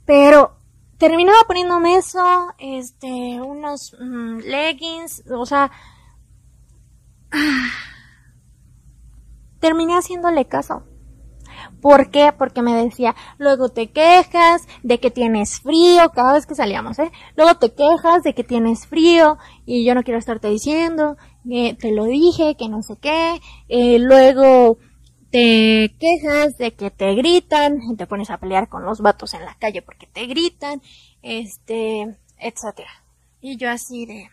Pero 0.04 0.56
terminaba 0.98 1.38
poniéndome 1.46 1.96
eso, 1.96 2.54
este, 2.58 3.40
unos 3.40 3.96
mm, 4.00 4.38
leggings, 4.38 5.24
o 5.30 5.46
sea, 5.46 5.70
terminé 9.60 9.94
haciéndole 9.94 10.46
caso. 10.46 10.84
¿Por 11.80 12.10
qué? 12.10 12.32
Porque 12.36 12.62
me 12.62 12.74
decía, 12.74 13.14
luego 13.38 13.68
te 13.68 13.90
quejas 13.90 14.66
de 14.82 15.00
que 15.00 15.10
tienes 15.10 15.60
frío, 15.60 16.10
cada 16.14 16.32
vez 16.32 16.46
que 16.46 16.54
salíamos, 16.54 16.98
¿eh? 16.98 17.10
Luego 17.36 17.56
te 17.56 17.72
quejas 17.72 18.22
de 18.22 18.34
que 18.34 18.44
tienes 18.44 18.86
frío 18.86 19.38
y 19.64 19.84
yo 19.84 19.94
no 19.94 20.02
quiero 20.02 20.18
estarte 20.18 20.48
diciendo, 20.48 21.16
que 21.48 21.76
te 21.78 21.92
lo 21.92 22.04
dije, 22.04 22.56
que 22.56 22.68
no 22.68 22.82
sé 22.82 22.96
qué, 23.00 23.40
eh, 23.68 23.98
luego 23.98 24.78
te 25.30 25.94
quejas 25.98 26.56
de 26.56 26.72
que 26.72 26.90
te 26.90 27.14
gritan, 27.14 27.80
y 27.82 27.96
te 27.96 28.06
pones 28.06 28.30
a 28.30 28.38
pelear 28.38 28.68
con 28.68 28.84
los 28.84 29.00
vatos 29.00 29.34
en 29.34 29.44
la 29.44 29.54
calle 29.54 29.82
porque 29.82 30.06
te 30.06 30.26
gritan, 30.26 30.80
este, 31.22 32.16
etcétera. 32.38 32.90
Y 33.40 33.56
yo 33.56 33.70
así 33.70 34.06
de, 34.06 34.28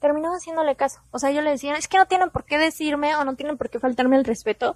terminaba 0.00 0.36
haciéndole 0.36 0.74
caso. 0.74 1.00
O 1.10 1.18
sea, 1.18 1.30
yo 1.30 1.42
le 1.42 1.50
decía, 1.50 1.74
es 1.74 1.86
que 1.86 1.98
no 1.98 2.06
tienen 2.06 2.30
por 2.30 2.44
qué 2.44 2.58
decirme 2.58 3.14
o 3.14 3.24
no 3.24 3.36
tienen 3.36 3.56
por 3.56 3.70
qué 3.70 3.78
faltarme 3.78 4.16
el 4.16 4.24
respeto 4.24 4.74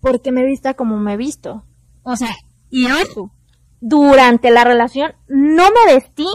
porque 0.00 0.32
me 0.32 0.44
vista 0.44 0.74
como 0.74 0.96
me 0.98 1.14
he 1.14 1.16
visto. 1.16 1.64
O 2.02 2.16
sea, 2.16 2.34
y 2.70 2.86
eso, 2.86 3.32
durante 3.80 4.50
la 4.50 4.64
relación 4.64 5.12
no 5.28 5.64
me 5.70 5.94
vestí 5.94 6.26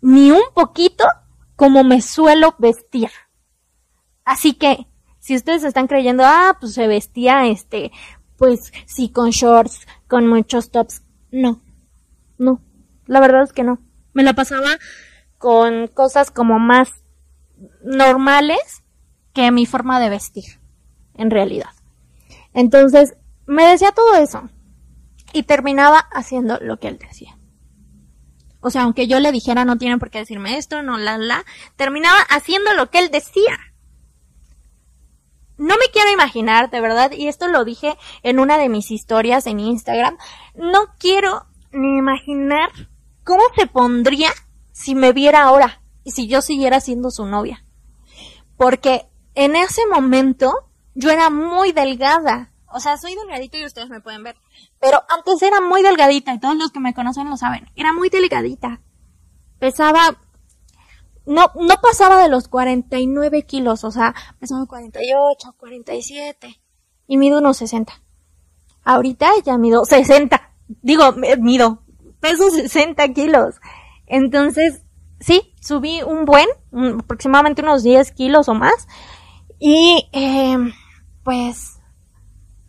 ni 0.00 0.30
un 0.30 0.42
poquito 0.54 1.04
como 1.56 1.84
me 1.84 2.02
suelo 2.02 2.54
vestir. 2.58 3.10
Así 4.24 4.54
que, 4.54 4.86
si 5.18 5.34
ustedes 5.34 5.64
están 5.64 5.86
creyendo, 5.86 6.24
ah, 6.24 6.56
pues 6.60 6.74
se 6.74 6.86
vestía 6.86 7.46
este, 7.46 7.90
pues 8.36 8.72
sí, 8.86 9.08
con 9.10 9.30
shorts, 9.30 9.86
con 10.08 10.26
muchos 10.26 10.70
tops. 10.70 11.02
No, 11.30 11.60
no, 12.38 12.60
la 13.06 13.20
verdad 13.20 13.42
es 13.42 13.52
que 13.52 13.64
no. 13.64 13.78
Me 14.12 14.22
la 14.22 14.34
pasaba 14.34 14.68
con 15.38 15.88
cosas 15.88 16.30
como 16.30 16.58
más 16.58 16.90
normales 17.82 18.84
que 19.32 19.50
mi 19.50 19.66
forma 19.66 20.00
de 20.00 20.10
vestir, 20.10 20.60
en 21.14 21.30
realidad. 21.30 21.70
Entonces, 22.56 23.14
me 23.44 23.66
decía 23.66 23.92
todo 23.92 24.14
eso 24.14 24.48
y 25.34 25.42
terminaba 25.42 25.98
haciendo 25.98 26.58
lo 26.62 26.78
que 26.78 26.88
él 26.88 26.98
decía. 26.98 27.36
O 28.60 28.70
sea, 28.70 28.84
aunque 28.84 29.06
yo 29.06 29.20
le 29.20 29.30
dijera 29.30 29.66
no 29.66 29.76
tienen 29.76 29.98
por 29.98 30.10
qué 30.10 30.20
decirme 30.20 30.56
esto, 30.56 30.82
no 30.82 30.96
la 30.96 31.18
la, 31.18 31.44
terminaba 31.76 32.18
haciendo 32.30 32.72
lo 32.72 32.90
que 32.90 32.98
él 33.00 33.10
decía. 33.10 33.58
no 35.58 35.74
me 35.76 35.92
quiero 35.92 36.10
imaginar, 36.10 36.70
de 36.70 36.80
verdad, 36.80 37.12
y 37.12 37.28
esto 37.28 37.46
lo 37.46 37.66
dije 37.66 37.98
en 38.22 38.38
una 38.38 38.56
de 38.56 38.70
mis 38.70 38.90
historias 38.90 39.46
en 39.46 39.60
Instagram, 39.60 40.16
no 40.54 40.94
quiero 40.98 41.44
ni 41.72 41.98
imaginar 41.98 42.70
cómo 43.22 43.42
se 43.54 43.66
pondría 43.66 44.30
si 44.72 44.94
me 44.94 45.12
viera 45.12 45.42
ahora 45.42 45.82
y 46.04 46.12
si 46.12 46.26
yo 46.26 46.40
siguiera 46.40 46.80
siendo 46.80 47.10
su 47.10 47.26
novia. 47.26 47.62
Porque 48.56 49.06
en 49.34 49.56
ese 49.56 49.82
momento 49.88 50.66
yo 50.96 51.10
era 51.10 51.30
muy 51.30 51.72
delgada. 51.72 52.50
O 52.72 52.80
sea, 52.80 52.96
soy 52.96 53.14
delgadita 53.14 53.58
y 53.58 53.64
ustedes 53.64 53.88
me 53.88 54.00
pueden 54.00 54.24
ver. 54.24 54.36
Pero 54.80 55.02
antes 55.08 55.40
era 55.42 55.60
muy 55.60 55.82
delgadita 55.82 56.34
y 56.34 56.40
todos 56.40 56.56
los 56.56 56.72
que 56.72 56.80
me 56.80 56.94
conocen 56.94 57.30
lo 57.30 57.36
saben. 57.36 57.70
Era 57.76 57.92
muy 57.92 58.08
delgadita. 58.08 58.80
Pesaba 59.58 60.18
no, 61.26 61.50
no 61.56 61.74
pasaba 61.82 62.22
de 62.22 62.28
los 62.28 62.48
49 62.48 63.42
kilos, 63.42 63.84
o 63.84 63.90
sea, 63.90 64.14
pesaba 64.38 64.64
48, 64.66 65.54
47 65.58 66.60
y 67.08 67.16
mido 67.16 67.38
unos 67.38 67.56
60. 67.58 67.92
Ahorita 68.84 69.30
ya 69.44 69.58
mido 69.58 69.84
60, 69.84 70.52
digo, 70.82 71.12
mido, 71.40 71.82
peso 72.20 72.48
60 72.50 73.12
kilos. 73.12 73.56
Entonces, 74.06 74.82
sí, 75.18 75.52
subí 75.60 76.00
un 76.02 76.24
buen, 76.24 76.46
aproximadamente 77.00 77.62
unos 77.62 77.82
10 77.82 78.12
kilos 78.12 78.48
o 78.48 78.54
más 78.54 78.86
y 79.58 80.08
eh, 80.12 80.56
pues 81.26 81.80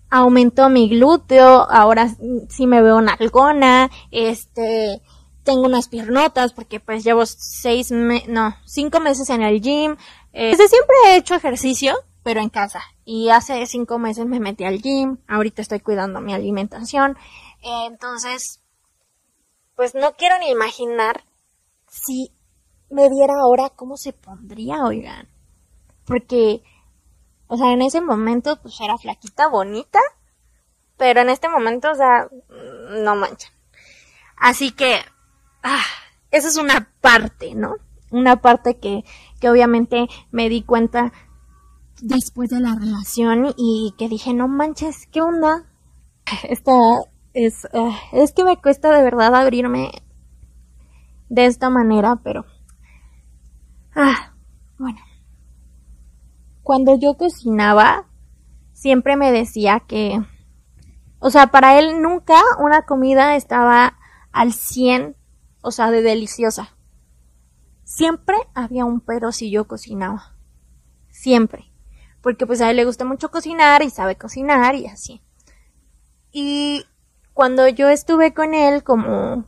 aumentó 0.09 0.67
mi 0.71 0.89
glúteo, 0.89 1.69
ahora 1.69 2.09
sí 2.49 2.65
me 2.65 2.81
veo 2.81 2.99
nalgona, 2.99 3.91
este, 4.09 4.99
tengo 5.43 5.61
unas 5.61 5.87
piernotas 5.89 6.53
porque 6.53 6.79
pues 6.79 7.03
llevo 7.03 7.23
seis, 7.27 7.91
no, 7.91 8.55
cinco 8.65 8.99
meses 8.99 9.29
en 9.29 9.43
el 9.43 9.61
gym. 9.61 9.95
Eh, 10.33 10.49
desde 10.49 10.69
siempre 10.69 10.95
he 11.05 11.17
hecho 11.17 11.35
ejercicio, 11.35 11.93
pero 12.23 12.41
en 12.41 12.49
casa. 12.49 12.81
Y 13.05 13.29
hace 13.29 13.63
cinco 13.67 13.99
meses 13.99 14.25
me 14.25 14.39
metí 14.39 14.63
al 14.63 14.81
gym. 14.81 15.19
Ahorita 15.27 15.61
estoy 15.61 15.79
cuidando 15.79 16.19
mi 16.19 16.33
alimentación. 16.33 17.15
Entonces, 17.61 18.59
pues 19.75 19.93
no 19.93 20.13
quiero 20.13 20.39
ni 20.39 20.49
imaginar 20.49 21.25
si 21.91 22.31
me 22.89 23.07
viera 23.07 23.35
ahora 23.39 23.69
cómo 23.69 23.97
se 23.97 24.13
pondría, 24.13 24.83
oigan. 24.83 25.27
Porque, 26.05 26.63
o 27.47 27.57
sea, 27.57 27.71
en 27.71 27.81
ese 27.81 28.01
momento 28.01 28.59
pues 28.61 28.79
era 28.81 28.97
flaquita, 28.97 29.47
bonita. 29.47 29.99
Pero 30.97 31.21
en 31.21 31.29
este 31.29 31.47
momento, 31.47 31.91
o 31.91 31.95
sea, 31.95 32.27
no 33.03 33.15
mancha. 33.15 33.49
Así 34.35 34.71
que 34.71 34.99
ah, 35.63 35.83
esa 36.31 36.47
es 36.47 36.57
una 36.57 36.91
parte, 37.01 37.55
¿no? 37.55 37.75
Una 38.11 38.41
parte 38.41 38.77
que, 38.77 39.03
que 39.39 39.49
obviamente 39.49 40.07
me 40.31 40.49
di 40.49 40.63
cuenta 40.63 41.11
después 42.01 42.49
de 42.49 42.59
la 42.59 42.75
relación 42.75 43.53
y 43.57 43.93
que 43.97 44.07
dije, 44.07 44.33
no 44.33 44.47
manches, 44.47 45.07
¿qué 45.07 45.21
onda? 45.21 45.65
Esta 46.43 46.73
es, 47.33 47.67
ah, 47.73 47.97
es 48.11 48.33
que 48.33 48.43
me 48.43 48.57
cuesta 48.57 48.91
de 48.95 49.03
verdad 49.03 49.35
abrirme 49.35 49.91
de 51.29 51.45
esta 51.45 51.69
manera, 51.69 52.17
pero, 52.23 52.45
ah, 53.95 54.33
bueno. 54.77 55.06
Cuando 56.67 56.99
yo 56.99 57.13
cocinaba, 57.13 58.09
siempre 58.73 59.15
me 59.15 59.31
decía 59.31 59.79
que, 59.87 60.21
o 61.19 61.29
sea, 61.29 61.47
para 61.47 61.79
él 61.79 62.01
nunca 62.01 62.41
una 62.59 62.81
comida 62.81 63.37
estaba 63.37 63.97
al 64.33 64.51
100 64.51 65.15
o 65.61 65.71
sea, 65.71 65.91
de 65.91 66.01
deliciosa. 66.01 66.75
Siempre 67.85 68.35
había 68.53 68.83
un 68.83 68.99
pero 68.99 69.31
si 69.31 69.49
yo 69.49 69.65
cocinaba. 69.65 70.35
Siempre. 71.09 71.71
Porque 72.19 72.45
pues 72.45 72.59
a 72.59 72.69
él 72.69 72.75
le 72.75 72.83
gusta 72.83 73.05
mucho 73.05 73.31
cocinar 73.31 73.81
y 73.81 73.89
sabe 73.89 74.17
cocinar 74.17 74.75
y 74.75 74.87
así. 74.87 75.21
Y 76.33 76.83
cuando 77.33 77.69
yo 77.69 77.87
estuve 77.87 78.33
con 78.33 78.53
él 78.53 78.83
como 78.83 79.45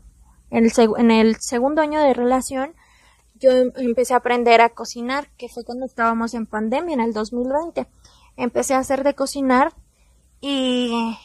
en 0.52 0.66
el, 0.66 0.72
en 0.98 1.12
el 1.12 1.36
segundo 1.36 1.82
año 1.82 2.00
de 2.00 2.14
relación, 2.14 2.76
yo 3.40 3.52
em, 3.52 3.72
empecé 3.78 4.14
a 4.14 4.18
aprender 4.18 4.62
a 4.62 4.70
cocinar, 4.70 5.30
que 5.38 5.50
fue 5.50 5.64
cuando 5.64 5.86
estábamos 5.86 6.34
en 6.34 6.46
pandemia, 6.46 6.94
en 6.94 7.02
el 7.02 7.14
2020. 7.14 7.88
Empecé 8.38 8.74
a 8.74 8.80
hacer 8.80 9.04
de 9.04 9.16
cocinar 9.16 9.74
y, 10.42 11.18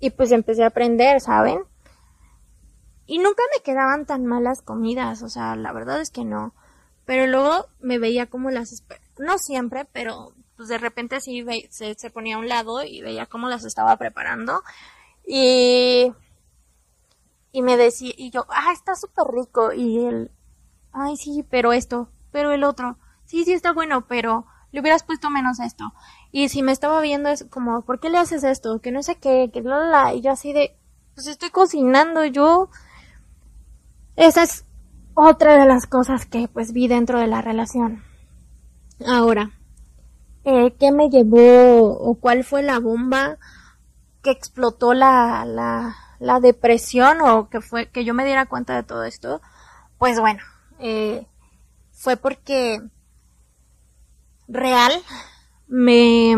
y 0.00 0.10
pues 0.10 0.32
empecé 0.32 0.64
a 0.64 0.68
aprender, 0.68 1.20
¿saben? 1.20 1.60
Y 3.06 3.18
nunca 3.18 3.42
me 3.56 3.62
quedaban 3.62 4.04
tan 4.04 4.26
malas 4.26 4.62
comidas, 4.62 5.22
o 5.22 5.28
sea, 5.28 5.56
la 5.56 5.72
verdad 5.72 6.00
es 6.00 6.10
que 6.10 6.24
no. 6.24 6.54
Pero 7.06 7.26
luego 7.26 7.66
me 7.80 7.98
veía 7.98 8.26
como 8.26 8.50
las... 8.50 8.84
No 9.18 9.38
siempre, 9.38 9.86
pero 9.86 10.34
pues 10.56 10.68
de 10.68 10.76
repente 10.76 11.20
sí 11.20 11.44
se, 11.70 11.94
se 11.94 12.10
ponía 12.10 12.36
a 12.36 12.38
un 12.38 12.48
lado 12.48 12.84
y 12.84 13.00
veía 13.00 13.26
cómo 13.26 13.48
las 13.48 13.64
estaba 13.64 13.96
preparando. 13.96 14.62
Y... 15.26 16.12
Y 17.50 17.62
me 17.62 17.78
decía, 17.78 18.12
y 18.14 18.30
yo, 18.30 18.44
ah, 18.50 18.72
está 18.74 18.94
súper 18.94 19.24
rico. 19.32 19.72
Y 19.72 20.04
él, 20.04 20.30
ay, 20.92 21.16
sí, 21.16 21.44
pero 21.48 21.72
esto, 21.72 22.08
pero 22.32 22.52
el 22.52 22.64
otro. 22.64 22.98
Sí, 23.24 23.44
sí 23.44 23.52
está 23.52 23.72
bueno, 23.72 24.06
pero 24.06 24.46
le 24.72 24.80
hubieras 24.80 25.02
puesto 25.02 25.30
menos 25.30 25.60
esto. 25.60 25.92
Y 26.30 26.48
si 26.48 26.62
me 26.62 26.72
estaba 26.72 27.00
viendo 27.00 27.28
es 27.28 27.44
como, 27.44 27.82
¿por 27.82 28.00
qué 28.00 28.10
le 28.10 28.18
haces 28.18 28.44
esto? 28.44 28.80
Que 28.80 28.92
no 28.92 29.02
sé 29.02 29.16
qué, 29.16 29.50
que 29.52 29.62
la, 29.62 29.78
la, 29.80 30.14
y 30.14 30.20
yo 30.20 30.32
así 30.32 30.52
de, 30.52 30.76
pues 31.14 31.26
estoy 31.26 31.50
cocinando, 31.50 32.24
yo 32.24 32.70
esa 34.16 34.42
es 34.42 34.64
otra 35.14 35.58
de 35.58 35.66
las 35.66 35.86
cosas 35.86 36.26
que 36.26 36.48
pues 36.48 36.72
vi 36.72 36.88
dentro 36.88 37.18
de 37.18 37.26
la 37.26 37.40
relación. 37.40 38.02
Ahora, 39.06 39.50
eh, 40.44 40.74
¿qué 40.78 40.92
me 40.92 41.08
llevó 41.08 41.92
o 41.92 42.14
cuál 42.14 42.44
fue 42.44 42.62
la 42.62 42.78
bomba 42.78 43.38
que 44.22 44.30
explotó 44.30 44.94
la, 44.94 45.44
la, 45.44 45.96
la 46.18 46.40
depresión 46.40 47.20
o 47.20 47.48
que 47.48 47.60
fue 47.60 47.90
que 47.90 48.04
yo 48.04 48.14
me 48.14 48.24
diera 48.24 48.46
cuenta 48.46 48.74
de 48.74 48.82
todo 48.82 49.04
esto? 49.04 49.40
Pues 49.98 50.20
bueno, 50.20 50.40
eh, 50.78 51.26
fue 51.92 52.16
porque 52.16 52.80
real 54.46 54.92
me 55.66 56.34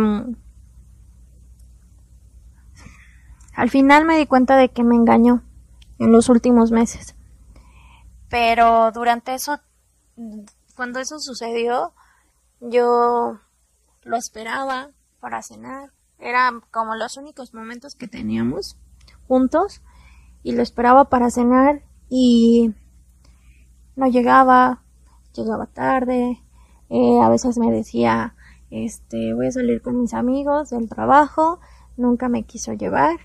al 3.54 3.68
final 3.68 4.06
me 4.06 4.16
di 4.16 4.26
cuenta 4.26 4.56
de 4.56 4.70
que 4.70 4.84
me 4.84 4.96
engañó 4.96 5.42
en 5.98 6.12
los 6.12 6.30
últimos 6.30 6.70
meses. 6.70 7.14
Pero 8.30 8.90
durante 8.92 9.34
eso, 9.34 9.60
cuando 10.74 10.98
eso 10.98 11.18
sucedió, 11.18 11.92
yo 12.60 13.38
lo 14.02 14.16
esperaba 14.16 14.88
para 15.20 15.42
cenar. 15.42 15.90
Eran 16.18 16.62
como 16.70 16.94
los 16.94 17.16
únicos 17.16 17.52
momentos 17.52 17.94
que 17.94 18.08
teníamos 18.08 18.78
juntos 19.28 19.82
y 20.42 20.52
lo 20.52 20.62
esperaba 20.62 21.10
para 21.10 21.30
cenar 21.30 21.82
y 22.08 22.74
no 24.00 24.08
llegaba, 24.08 24.82
llegaba 25.34 25.66
tarde, 25.66 26.42
eh, 26.88 27.20
a 27.20 27.28
veces 27.28 27.58
me 27.58 27.70
decía, 27.70 28.34
este, 28.70 29.34
voy 29.34 29.48
a 29.48 29.52
salir 29.52 29.82
con 29.82 30.00
mis 30.00 30.14
amigos 30.14 30.70
del 30.70 30.88
trabajo, 30.88 31.60
nunca 31.98 32.30
me 32.30 32.44
quiso 32.44 32.72
llevar, 32.72 33.18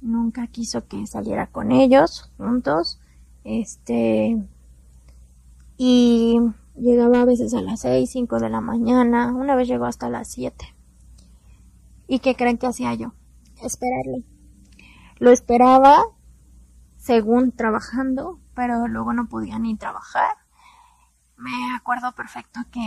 nunca 0.00 0.48
quiso 0.48 0.88
que 0.88 1.06
saliera 1.06 1.46
con 1.46 1.70
ellos 1.70 2.32
juntos, 2.36 3.00
este, 3.44 4.44
y 5.76 6.40
llegaba 6.74 7.22
a 7.22 7.24
veces 7.24 7.54
a 7.54 7.62
las 7.62 7.82
6, 7.82 8.10
5 8.10 8.40
de 8.40 8.50
la 8.50 8.60
mañana, 8.60 9.32
una 9.32 9.54
vez 9.54 9.68
llegó 9.68 9.84
hasta 9.84 10.10
las 10.10 10.26
7. 10.28 10.74
¿Y 12.08 12.18
qué 12.18 12.34
creen 12.34 12.58
que 12.58 12.66
hacía 12.66 12.92
yo? 12.94 13.12
Esperarlo. 13.62 14.24
Lo 15.20 15.30
esperaba 15.30 16.02
según 16.96 17.52
trabajando, 17.52 18.40
pero 18.58 18.88
luego 18.88 19.12
no 19.12 19.28
podía 19.28 19.56
ni 19.60 19.76
trabajar. 19.76 20.32
Me 21.36 21.76
acuerdo 21.76 22.10
perfecto 22.10 22.58
que 22.72 22.80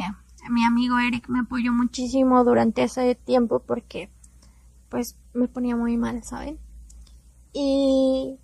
mi 0.50 0.66
amigo 0.66 1.00
Eric 1.00 1.30
me 1.30 1.40
apoyó 1.40 1.72
muchísimo 1.72 2.44
durante 2.44 2.84
ese 2.84 3.16
tiempo 3.16 3.60
porque 3.66 4.12
pues 4.90 5.18
me 5.34 5.48
ponía 5.48 5.78
muy 5.78 5.96
mal, 5.96 6.26
¿saben? 6.26 6.60
Y 7.54 8.38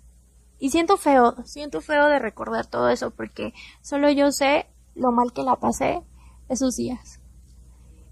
y 0.58 0.70
siento 0.70 0.96
feo, 0.96 1.36
siento 1.44 1.82
feo 1.82 2.06
de 2.06 2.18
recordar 2.18 2.64
todo 2.64 2.88
eso 2.88 3.10
porque 3.10 3.52
solo 3.82 4.10
yo 4.10 4.32
sé 4.32 4.64
lo 4.94 5.12
mal 5.12 5.34
que 5.34 5.42
la 5.42 5.56
pasé 5.56 6.02
esos 6.48 6.76
días. 6.76 7.20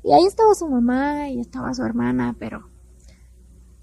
Y 0.05 0.12
ahí 0.12 0.26
estaba 0.26 0.55
su 0.55 0.68
mamá 0.68 1.31
y 1.31 1.40
estaba 1.40 1.72
su 1.72 1.83
hermana, 1.85 2.37
pero 2.38 2.68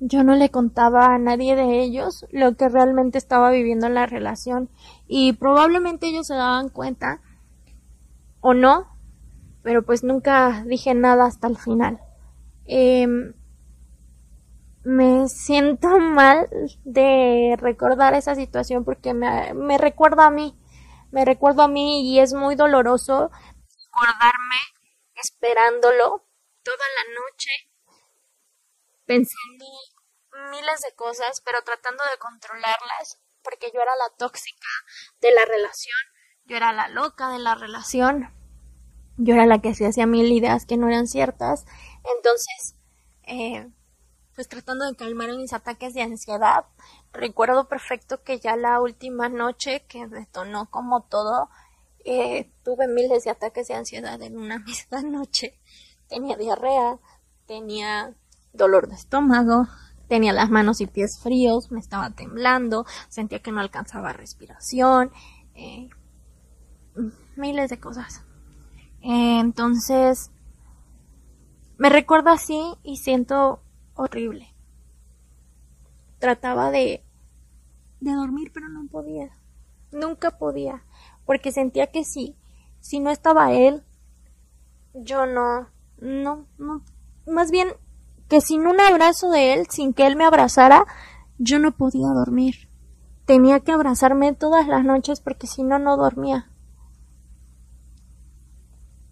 yo 0.05 0.23
no 0.23 0.35
le 0.35 0.49
contaba 0.49 1.13
a 1.13 1.17
nadie 1.17 1.55
de 1.55 1.81
ellos 1.81 2.25
lo 2.31 2.57
que 2.57 2.67
realmente 2.67 3.17
estaba 3.17 3.51
viviendo 3.51 3.87
en 3.87 3.93
la 3.93 4.05
relación 4.05 4.69
y 5.07 5.31
probablemente 5.33 6.07
ellos 6.07 6.27
se 6.27 6.33
daban 6.33 6.67
cuenta 6.67 7.21
o 8.41 8.53
no, 8.53 8.85
pero 9.63 9.83
pues 9.83 10.03
nunca 10.03 10.63
dije 10.65 10.93
nada 10.93 11.25
hasta 11.25 11.47
el 11.47 11.57
final. 11.57 12.01
Eh, 12.65 13.07
me 14.83 15.29
siento 15.29 15.87
mal 15.99 16.49
de 16.83 17.55
recordar 17.57 18.13
esa 18.13 18.35
situación 18.35 18.83
porque 18.83 19.13
me, 19.13 19.53
me 19.53 19.77
recuerda 19.77 20.25
a 20.27 20.31
mí, 20.31 20.53
me 21.11 21.23
recuerdo 21.23 21.61
a 21.61 21.69
mí 21.69 22.11
y 22.11 22.19
es 22.19 22.33
muy 22.33 22.55
doloroso 22.55 23.31
recordarme 23.31 24.59
esperándolo 25.15 26.25
toda 26.61 26.77
la 26.77 27.21
noche 27.21 27.51
pensando 29.05 29.65
miles 30.49 30.81
de 30.81 30.95
cosas, 30.95 31.41
pero 31.45 31.61
tratando 31.63 32.03
de 32.11 32.17
controlarlas, 32.19 33.19
porque 33.43 33.71
yo 33.73 33.81
era 33.81 33.95
la 33.95 34.15
tóxica 34.17 34.67
de 35.21 35.31
la 35.31 35.45
relación, 35.45 35.97
yo 36.45 36.57
era 36.57 36.71
la 36.73 36.87
loca 36.89 37.29
de 37.29 37.39
la 37.39 37.55
relación, 37.55 38.33
yo 39.17 39.33
era 39.35 39.45
la 39.45 39.59
que 39.59 39.75
se 39.75 39.85
hacía 39.85 40.07
mil 40.07 40.31
ideas 40.31 40.65
que 40.65 40.77
no 40.77 40.87
eran 40.87 41.07
ciertas, 41.07 41.65
entonces, 42.17 42.75
eh, 43.23 43.69
pues 44.35 44.47
tratando 44.47 44.85
de 44.85 44.95
calmar 44.95 45.29
mis 45.35 45.53
ataques 45.53 45.93
de 45.93 46.01
ansiedad, 46.01 46.65
recuerdo 47.11 47.67
perfecto 47.67 48.23
que 48.23 48.39
ya 48.39 48.55
la 48.55 48.81
última 48.81 49.29
noche 49.29 49.85
que 49.87 50.07
detonó 50.07 50.69
como 50.69 51.03
todo, 51.03 51.49
eh, 52.05 52.51
tuve 52.63 52.87
miles 52.87 53.23
de 53.23 53.31
ataques 53.31 53.67
de 53.67 53.75
ansiedad 53.75 54.21
en 54.21 54.37
una 54.37 54.59
misma 54.65 55.01
noche. 55.01 55.59
Tenía 56.07 56.35
diarrea, 56.35 56.99
tenía 57.45 58.13
dolor 58.51 58.87
de 58.87 58.95
estómago, 58.95 59.67
tenía 60.07 60.33
las 60.33 60.49
manos 60.49 60.81
y 60.81 60.87
pies 60.87 61.19
fríos, 61.19 61.71
me 61.71 61.79
estaba 61.79 62.09
temblando, 62.11 62.85
sentía 63.09 63.39
que 63.39 63.51
no 63.51 63.59
alcanzaba 63.59 64.13
respiración, 64.13 65.11
eh, 65.55 65.89
miles 67.35 67.69
de 67.69 67.79
cosas. 67.79 68.23
Entonces, 69.01 70.31
me 71.77 71.89
recuerdo 71.89 72.29
así 72.29 72.75
y 72.83 72.97
siento 72.97 73.61
horrible. 73.95 74.53
Trataba 76.19 76.71
de, 76.71 77.03
de 77.99 78.11
dormir, 78.13 78.51
pero 78.53 78.69
no 78.69 78.87
podía. 78.87 79.29
Nunca 79.91 80.37
podía, 80.37 80.85
porque 81.25 81.51
sentía 81.51 81.87
que 81.87 82.03
sí, 82.03 82.35
si 82.79 82.99
no 82.99 83.11
estaba 83.11 83.53
él, 83.53 83.83
yo 84.93 85.25
no, 85.25 85.69
no, 85.99 86.47
no, 86.57 86.83
más 87.25 87.51
bien 87.51 87.69
que 88.27 88.41
sin 88.41 88.67
un 88.67 88.79
abrazo 88.79 89.29
de 89.29 89.53
él, 89.53 89.67
sin 89.69 89.93
que 89.93 90.07
él 90.07 90.15
me 90.15 90.25
abrazara, 90.25 90.85
yo 91.37 91.59
no 91.59 91.71
podía 91.71 92.07
dormir. 92.07 92.69
Tenía 93.25 93.59
que 93.61 93.71
abrazarme 93.71 94.33
todas 94.33 94.67
las 94.67 94.83
noches 94.83 95.21
porque 95.21 95.47
si 95.47 95.63
no, 95.63 95.79
no 95.79 95.97
dormía. 95.97 96.49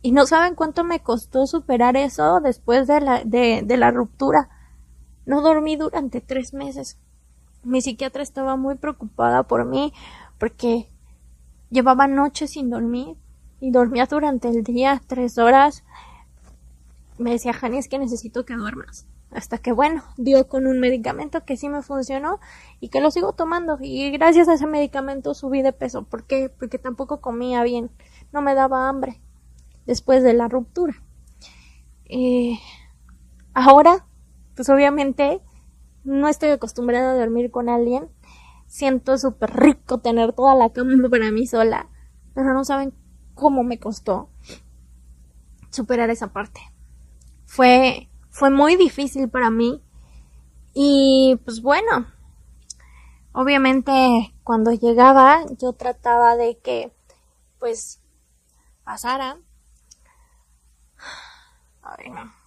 Y 0.01 0.11
no 0.11 0.25
saben 0.25 0.55
cuánto 0.55 0.83
me 0.83 1.01
costó 1.01 1.45
superar 1.45 1.95
eso 1.95 2.39
después 2.39 2.87
de 2.87 3.01
la, 3.01 3.23
de, 3.23 3.63
la 3.77 3.91
ruptura. 3.91 4.49
No 5.25 5.41
dormí 5.41 5.75
durante 5.75 6.21
tres 6.21 6.53
meses. 6.53 6.97
Mi 7.63 7.81
psiquiatra 7.81 8.23
estaba 8.23 8.55
muy 8.55 8.75
preocupada 8.75 9.43
por 9.43 9.65
mí 9.65 9.93
porque 10.39 10.91
llevaba 11.69 12.07
noches 12.07 12.51
sin 12.51 12.71
dormir 12.71 13.15
y 13.59 13.69
dormía 13.69 14.07
durante 14.07 14.49
el 14.49 14.63
día 14.63 14.99
tres 15.05 15.37
horas. 15.37 15.83
Me 17.21 17.31
decía, 17.31 17.53
Jani, 17.53 17.77
es 17.77 17.87
que 17.87 17.99
necesito 17.99 18.45
que 18.45 18.55
duermas. 18.55 19.07
Hasta 19.31 19.57
que, 19.57 19.71
bueno, 19.71 20.03
dio 20.17 20.47
con 20.47 20.67
un 20.67 20.79
medicamento 20.79 21.45
que 21.45 21.55
sí 21.55 21.69
me 21.69 21.81
funcionó 21.81 22.39
y 22.79 22.89
que 22.89 22.99
lo 22.99 23.11
sigo 23.11 23.33
tomando. 23.33 23.77
Y 23.79 24.11
gracias 24.11 24.47
a 24.47 24.55
ese 24.55 24.67
medicamento 24.67 25.33
subí 25.33 25.61
de 25.61 25.71
peso. 25.71 26.03
¿Por 26.03 26.25
qué? 26.25 26.49
Porque 26.49 26.77
tampoco 26.79 27.21
comía 27.21 27.63
bien. 27.63 27.91
No 28.33 28.41
me 28.41 28.55
daba 28.55 28.89
hambre 28.89 29.21
después 29.85 30.23
de 30.23 30.33
la 30.33 30.47
ruptura. 30.47 30.95
Eh, 32.05 32.59
ahora 33.53 34.05
pues 34.55 34.69
obviamente 34.69 35.41
no 36.03 36.27
estoy 36.27 36.49
acostumbrada 36.49 37.11
a 37.11 37.15
dormir 37.15 37.51
con 37.51 37.69
alguien. 37.69 38.09
Siento 38.67 39.17
súper 39.17 39.51
rico 39.51 39.99
tener 39.99 40.33
toda 40.33 40.55
la 40.55 40.71
cama 40.71 40.93
para 41.09 41.31
mí 41.31 41.45
sola, 41.47 41.89
pero 42.33 42.53
no 42.53 42.63
saben 42.63 42.93
cómo 43.33 43.63
me 43.63 43.79
costó 43.79 44.29
superar 45.69 46.09
esa 46.09 46.31
parte. 46.31 46.61
Fue, 47.53 48.09
fue 48.29 48.49
muy 48.49 48.75
difícil 48.75 49.29
para 49.29 49.49
mí 49.49 49.81
y 50.73 51.37
pues 51.43 51.61
bueno, 51.61 52.07
obviamente 53.33 53.91
cuando 54.43 54.71
llegaba 54.71 55.43
yo 55.57 55.73
trataba 55.73 56.37
de 56.37 56.57
que 56.59 56.93
pues 57.59 57.99
pasara. 58.85 59.37
Ay, 61.81 62.09
no 62.09 62.41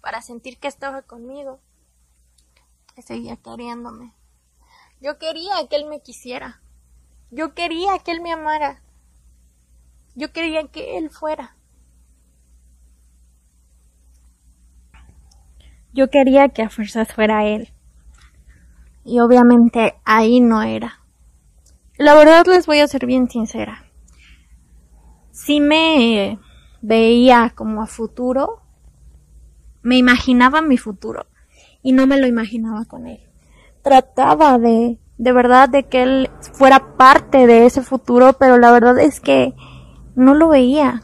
para 0.00 0.22
sentir 0.22 0.58
que 0.58 0.68
estaba 0.68 1.02
conmigo. 1.02 1.60
Que 2.94 3.02
seguía 3.02 3.36
queriéndome. 3.36 4.14
Yo 5.00 5.18
quería 5.18 5.66
que 5.68 5.76
él 5.76 5.86
me 5.86 6.00
quisiera. 6.00 6.60
Yo 7.30 7.54
quería 7.54 7.98
que 7.98 8.10
él 8.10 8.20
me 8.20 8.32
amara. 8.32 8.82
Yo 10.14 10.32
quería 10.32 10.66
que 10.68 10.98
él 10.98 11.10
fuera. 11.10 11.56
Yo 15.92 16.08
quería 16.08 16.48
que 16.48 16.62
a 16.62 16.70
fuerzas 16.70 17.12
fuera 17.12 17.46
él. 17.46 17.68
Y 19.04 19.20
obviamente 19.20 19.94
ahí 20.04 20.40
no 20.40 20.62
era. 20.62 21.00
La 21.98 22.14
verdad 22.14 22.44
les 22.46 22.66
voy 22.66 22.78
a 22.80 22.86
ser 22.86 23.06
bien 23.06 23.28
sincera. 23.28 23.84
Si 25.32 25.60
me 25.60 26.38
veía 26.80 27.52
como 27.54 27.82
a 27.82 27.86
futuro, 27.86 28.62
me 29.82 29.96
imaginaba 29.96 30.62
mi 30.62 30.76
futuro 30.76 31.26
y 31.82 31.92
no 31.92 32.06
me 32.06 32.18
lo 32.18 32.26
imaginaba 32.26 32.84
con 32.84 33.06
él. 33.06 33.20
Trataba 33.82 34.58
de, 34.58 34.98
de 35.18 35.32
verdad, 35.32 35.68
de 35.68 35.84
que 35.84 36.02
él 36.02 36.30
fuera 36.52 36.96
parte 36.96 37.46
de 37.46 37.66
ese 37.66 37.82
futuro, 37.82 38.34
pero 38.34 38.58
la 38.58 38.70
verdad 38.70 38.98
es 38.98 39.20
que 39.20 39.54
no 40.14 40.34
lo 40.34 40.48
veía. 40.48 41.02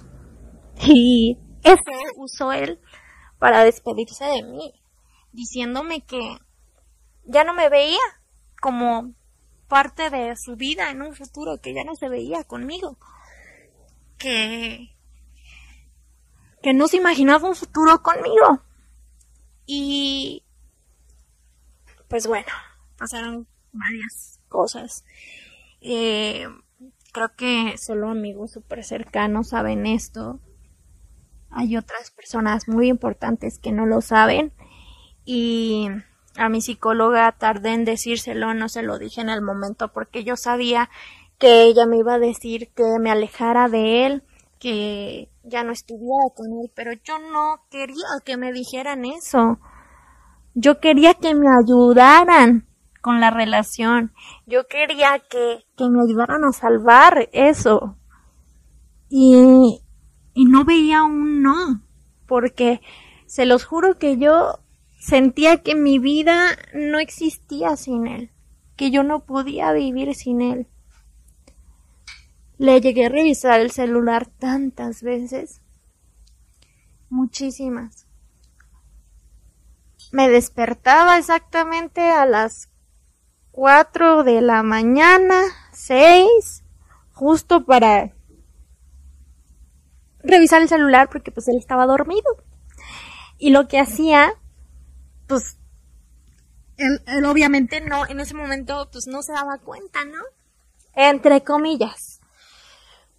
Y 0.87 1.39
eso 1.63 1.83
usó 2.17 2.53
él 2.53 2.79
para 3.39 3.65
despedirse 3.65 4.25
de 4.25 4.43
mí, 4.43 4.73
diciéndome 5.33 6.05
que 6.05 6.39
ya 7.25 7.45
no 7.45 7.55
me 7.55 7.69
veía 7.69 7.99
como 8.61 9.15
parte 9.69 10.11
de 10.11 10.37
su 10.37 10.57
vida 10.57 10.91
en 10.91 11.03
un 11.03 11.15
futuro, 11.15 11.61
que 11.61 11.75
ya 11.75 11.85
no 11.85 11.95
se 11.97 12.09
veía 12.09 12.45
conmigo, 12.45 12.99
que 14.19 14.97
que 16.63 16.75
no 16.75 16.89
se 16.89 16.97
imaginaba 16.97 17.49
un 17.49 17.55
futuro 17.55 18.03
conmigo. 18.03 18.61
Y 19.67 20.43
pues 22.09 22.27
bueno, 22.27 22.49
pasaron 22.99 23.47
varias 23.73 24.41
cosas. 24.49 25.05
Eh, 25.81 26.49
creo 27.13 27.37
que 27.37 27.79
solo 27.79 28.11
amigos 28.11 28.53
súper 28.53 28.85
cercanos 28.85 29.51
saben 29.51 29.87
esto. 29.87 30.41
Hay 31.57 31.75
otras 31.79 32.11
personas 32.11 32.69
muy 32.69 32.89
importantes 32.89 33.59
que 33.59 33.73
no 33.73 33.87
lo 33.87 34.03
saben. 34.03 34.53
Y 35.25 35.89
a 36.37 36.51
mi 36.51 36.61
psicóloga 36.61 37.33
tardé 37.33 37.73
en 37.73 37.87
decírselo, 37.87 38.53
no 38.53 38.69
se 38.69 38.83
lo 38.83 38.99
dije 38.99 39.23
en 39.23 39.31
el 39.31 39.41
momento 39.41 39.91
porque 39.91 40.23
yo 40.23 40.37
sabía 40.37 40.91
que 41.39 41.63
ella 41.63 41.87
me 41.87 41.97
iba 41.97 42.15
a 42.15 42.19
decir 42.19 42.69
que 42.75 42.85
me 43.01 43.11
alejara 43.11 43.69
de 43.69 44.05
él, 44.05 44.23
que 44.59 45.31
ya 45.45 45.65
no 45.65 45.73
estuviera 45.73 46.29
con 46.35 46.47
él, 46.63 46.71
pero 46.75 46.93
yo 46.93 47.19
no 47.19 47.63
quería 47.71 48.21
que 48.27 48.37
me 48.37 48.53
dijeran 48.53 49.07
eso. 49.07 49.59
Yo 50.55 50.79
quería 50.79 51.15
que 51.15 51.35
me 51.35 51.47
ayudaran 51.63 52.69
con 53.01 53.19
la 53.21 53.31
relación. 53.31 54.13
Yo 54.47 54.67
quería 54.67 55.21
que, 55.31 55.65
que 55.75 55.89
me 55.89 56.03
ayudaran 56.03 56.45
a 56.45 56.53
salvar 56.53 57.31
eso. 57.33 57.97
Y, 59.09 59.81
y 60.37 60.45
no 60.45 60.67
veía 60.67 61.03
un 61.03 61.41
no, 61.41 61.81
porque 62.27 62.83
se 63.25 63.47
los 63.47 63.65
juro 63.65 63.99
que 63.99 64.19
yo 64.19 64.61
sentía 65.01 65.63
que 65.63 65.75
mi 65.75 65.99
vida 65.99 66.59
no 66.75 66.99
existía 66.99 67.75
sin 67.79 68.07
él, 68.07 68.31
que 68.77 68.91
yo 68.91 69.03
no 69.03 69.25
podía 69.25 69.73
vivir 69.73 70.15
sin 70.15 70.43
él. 70.43 70.69
Le 72.59 72.83
llegué 72.83 73.07
a 73.07 73.09
revisar 73.09 73.61
el 73.61 73.71
celular 73.71 74.27
tantas 74.27 75.03
veces. 75.03 75.63
Muchísimas. 77.09 78.07
Me 80.13 80.29
despertaba 80.29 81.17
exactamente 81.17 82.11
a 82.11 82.27
las 82.27 82.69
cuatro 83.53 84.23
de 84.23 84.43
la 84.43 84.63
mañana, 84.63 85.41
seis, 85.73 86.63
justo 87.13 87.65
para 87.65 88.13
revisar 90.27 90.63
el 90.63 90.69
celular 90.69 91.09
porque 91.11 91.31
pues 91.31 91.49
él 91.49 91.57
estaba 91.59 91.87
dormido. 91.87 92.45
Y 93.39 93.51
lo 93.51 93.69
que 93.69 93.79
hacía, 93.79 94.33
pues, 95.27 95.59
él, 96.77 97.03
él 97.07 97.25
obviamente 97.25 97.81
no, 97.81 98.07
en 98.07 98.21
ese 98.21 98.35
momento 98.35 98.89
pues 98.93 99.07
no 99.07 99.23
se 99.23 99.33
daba 99.33 99.59
cuenta, 99.59 100.05
¿no? 100.05 100.23
Entre 100.95 101.43
comillas 101.43 102.17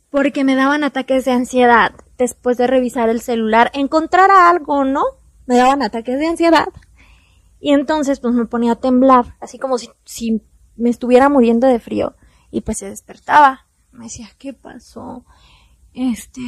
porque 0.09 0.43
me 0.43 0.55
daban 0.55 0.83
ataques 0.83 1.25
de 1.25 1.31
ansiedad 1.31 1.91
después 2.17 2.57
de 2.57 2.67
revisar 2.67 3.09
el 3.09 3.21
celular, 3.21 3.69
encontrar 3.73 4.31
algo, 4.31 4.83
¿no? 4.83 5.03
Me 5.45 5.57
daban 5.57 5.83
ataques 5.83 6.17
de 6.17 6.27
ansiedad. 6.27 6.67
Y 7.59 7.73
entonces 7.73 8.19
pues 8.19 8.33
me 8.33 8.45
ponía 8.45 8.73
a 8.73 8.79
temblar, 8.79 9.35
así 9.39 9.59
como 9.59 9.77
si, 9.77 9.89
si 10.05 10.41
me 10.75 10.89
estuviera 10.89 11.29
muriendo 11.29 11.67
de 11.67 11.79
frío. 11.79 12.15
Y 12.49 12.61
pues 12.61 12.79
se 12.79 12.89
despertaba. 12.89 13.67
Me 13.91 14.05
decía, 14.05 14.29
¿qué 14.37 14.53
pasó? 14.53 15.25
Este, 15.93 16.41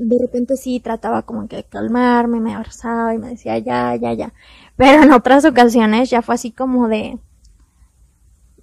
de 0.00 0.18
repente 0.18 0.56
sí 0.56 0.80
trataba 0.80 1.22
como 1.22 1.48
que 1.48 1.56
de 1.56 1.64
calmarme, 1.64 2.40
me 2.40 2.54
abrazaba 2.54 3.14
y 3.14 3.18
me 3.18 3.28
decía 3.30 3.58
ya, 3.58 3.94
ya, 3.96 4.12
ya. 4.14 4.32
Pero 4.76 5.02
en 5.02 5.12
otras 5.12 5.44
ocasiones 5.44 6.10
ya 6.10 6.22
fue 6.22 6.34
así 6.36 6.52
como 6.52 6.88
de, 6.88 7.18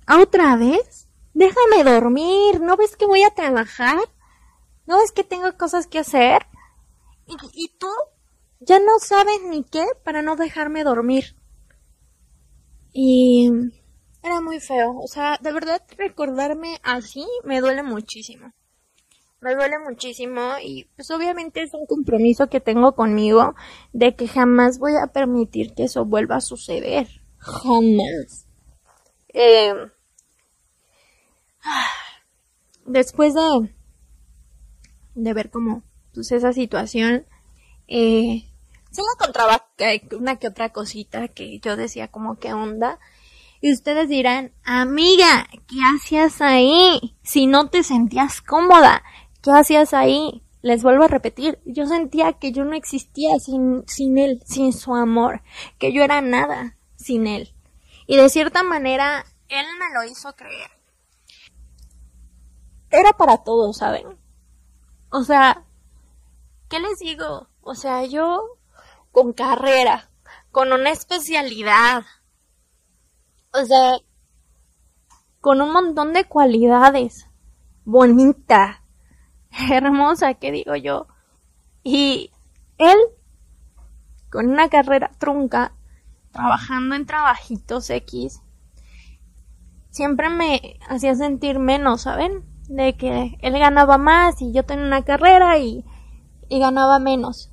¿otra 0.08 0.56
vez? 0.56 1.08
Déjame 1.34 1.84
dormir, 1.84 2.62
¿no 2.62 2.78
ves 2.78 2.96
que 2.98 3.06
voy 3.06 3.24
a 3.24 3.34
trabajar? 3.34 4.00
¿No 4.88 4.98
ves 4.98 5.12
que 5.12 5.24
tengo 5.24 5.56
cosas 5.58 5.88
que 5.88 6.00
hacer? 6.00 6.48
¿Y, 7.28 7.36
y 7.54 7.68
tú? 7.78 7.90
Ya 8.60 8.80
no 8.80 9.00
sabes 9.00 9.42
ni 9.50 9.64
qué 9.64 9.86
para 10.04 10.22
no 10.22 10.36
dejarme 10.36 10.84
dormir. 10.84 11.36
Y 12.94 13.50
era 14.24 14.42
muy 14.42 14.60
feo. 14.60 14.98
O 15.00 15.08
sea, 15.08 15.38
de 15.42 15.52
verdad 15.52 15.82
recordarme 15.98 16.80
así 16.84 17.26
me 17.44 17.62
duele 17.62 17.84
muchísimo. 17.84 18.52
Me 19.40 19.54
duele 19.54 19.78
muchísimo 19.80 20.42
y 20.64 20.86
pues 20.96 21.12
obviamente 21.12 21.62
es 21.62 21.74
un 21.74 21.86
compromiso 21.86 22.50
que 22.50 22.60
tengo 22.60 22.96
conmigo 22.96 23.54
de 23.94 24.16
que 24.16 24.28
jamás 24.28 24.80
voy 24.80 24.94
a 24.96 25.08
permitir 25.08 25.76
que 25.76 25.84
eso 25.84 26.06
vuelva 26.06 26.38
a 26.38 26.42
suceder. 26.42 27.08
Jamás. 27.38 28.48
Eh, 29.34 29.74
después 32.86 33.36
de, 33.36 33.76
de 35.14 35.34
ver 35.34 35.52
como 35.52 35.84
pues 36.14 36.32
esa 36.32 36.52
situación, 36.52 37.28
eh, 37.88 38.44
se 38.90 39.02
me 39.04 39.08
encontraba 39.14 39.68
una 40.18 40.38
que 40.38 40.48
otra 40.48 40.70
cosita 40.70 41.28
que 41.28 41.60
yo 41.60 41.76
decía 41.76 42.08
como 42.08 42.40
que 42.40 42.54
onda. 42.54 43.00
Y 43.62 43.74
ustedes 43.74 44.10
dirán, 44.10 44.52
amiga, 44.64 45.48
¿qué 45.68 45.78
hacías 45.96 46.42
ahí? 46.42 47.16
Si 47.24 47.48
no 47.48 47.70
te 47.70 47.84
sentías 47.84 48.42
cómoda, 48.42 49.04
¿qué 49.48 49.54
hacías 49.54 49.94
ahí? 49.94 50.44
Les 50.62 50.84
vuelvo 50.84 51.06
a 51.06 51.08
repetir, 51.08 51.62
yo 51.64 51.88
sentía 51.88 52.34
que 52.34 52.52
yo 52.52 52.66
no 52.66 52.76
existía 52.76 53.40
sin, 53.40 53.88
sin 53.88 54.18
él, 54.18 54.44
sin 54.46 54.74
su 54.74 54.94
amor, 54.94 55.42
que 55.80 55.94
yo 55.94 56.04
era 56.04 56.20
nada 56.20 56.76
sin 56.98 57.28
él. 57.28 57.54
Y 58.08 58.18
de 58.18 58.28
cierta 58.28 58.64
manera, 58.64 59.24
él 59.48 59.66
me 59.80 59.86
lo 59.94 60.12
hizo 60.12 60.34
creer. 60.36 60.70
Era 62.90 63.14
para 63.14 63.38
todos, 63.38 63.78
¿saben? 63.78 64.18
O 65.12 65.24
sea, 65.24 65.64
¿qué 66.70 66.82
les 66.82 67.00
digo? 67.00 67.48
O 67.62 67.74
sea, 67.74 68.04
yo 68.04 68.44
con 69.14 69.32
carrera, 69.32 70.10
con 70.52 70.74
una 70.74 70.90
especialidad, 70.90 72.04
o 73.54 73.64
sea, 73.64 73.94
con 75.40 75.62
un 75.62 75.72
montón 75.72 76.12
de 76.12 76.26
cualidades, 76.26 77.28
bonita, 77.86 78.84
hermosa, 79.72 80.36
¿qué 80.36 80.52
digo 80.52 80.76
yo? 80.76 81.08
Y 81.84 82.32
él, 82.78 82.98
con 84.30 84.50
una 84.50 84.70
carrera 84.70 85.12
trunca, 85.18 85.74
trabajando 86.32 86.96
en 86.96 87.06
trabajitos 87.06 87.90
X, 87.90 88.42
siempre 89.90 90.30
me 90.30 90.80
hacía 90.90 91.16
sentir 91.16 91.60
menos, 91.60 92.02
¿saben? 92.02 92.44
De 92.68 92.98
que 92.98 93.38
él 93.42 93.58
ganaba 93.58 93.98
más 93.98 94.42
y 94.42 94.52
yo 94.54 94.64
tenía 94.64 94.86
una 94.86 95.04
carrera 95.04 95.58
y, 95.58 95.86
y 96.50 96.60
ganaba 96.60 97.00
menos. 97.00 97.50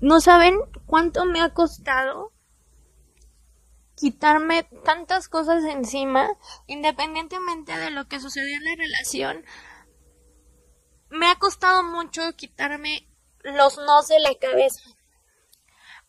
No 0.00 0.20
saben 0.20 0.58
cuánto 0.86 1.24
me 1.24 1.40
ha 1.40 1.54
costado 1.54 2.32
quitarme 3.94 4.64
tantas 4.84 5.28
cosas 5.28 5.62
encima, 5.64 6.28
independientemente 6.66 7.76
de 7.76 7.90
lo 7.90 8.08
que 8.08 8.18
sucedió 8.18 8.56
en 8.56 8.64
la 8.64 8.74
relación. 8.76 9.44
Me 11.12 11.26
ha 11.26 11.34
costado 11.34 11.82
mucho 11.82 12.22
quitarme 12.36 13.06
los 13.44 13.76
nos 13.76 14.08
de 14.08 14.18
la 14.18 14.34
cabeza 14.40 14.80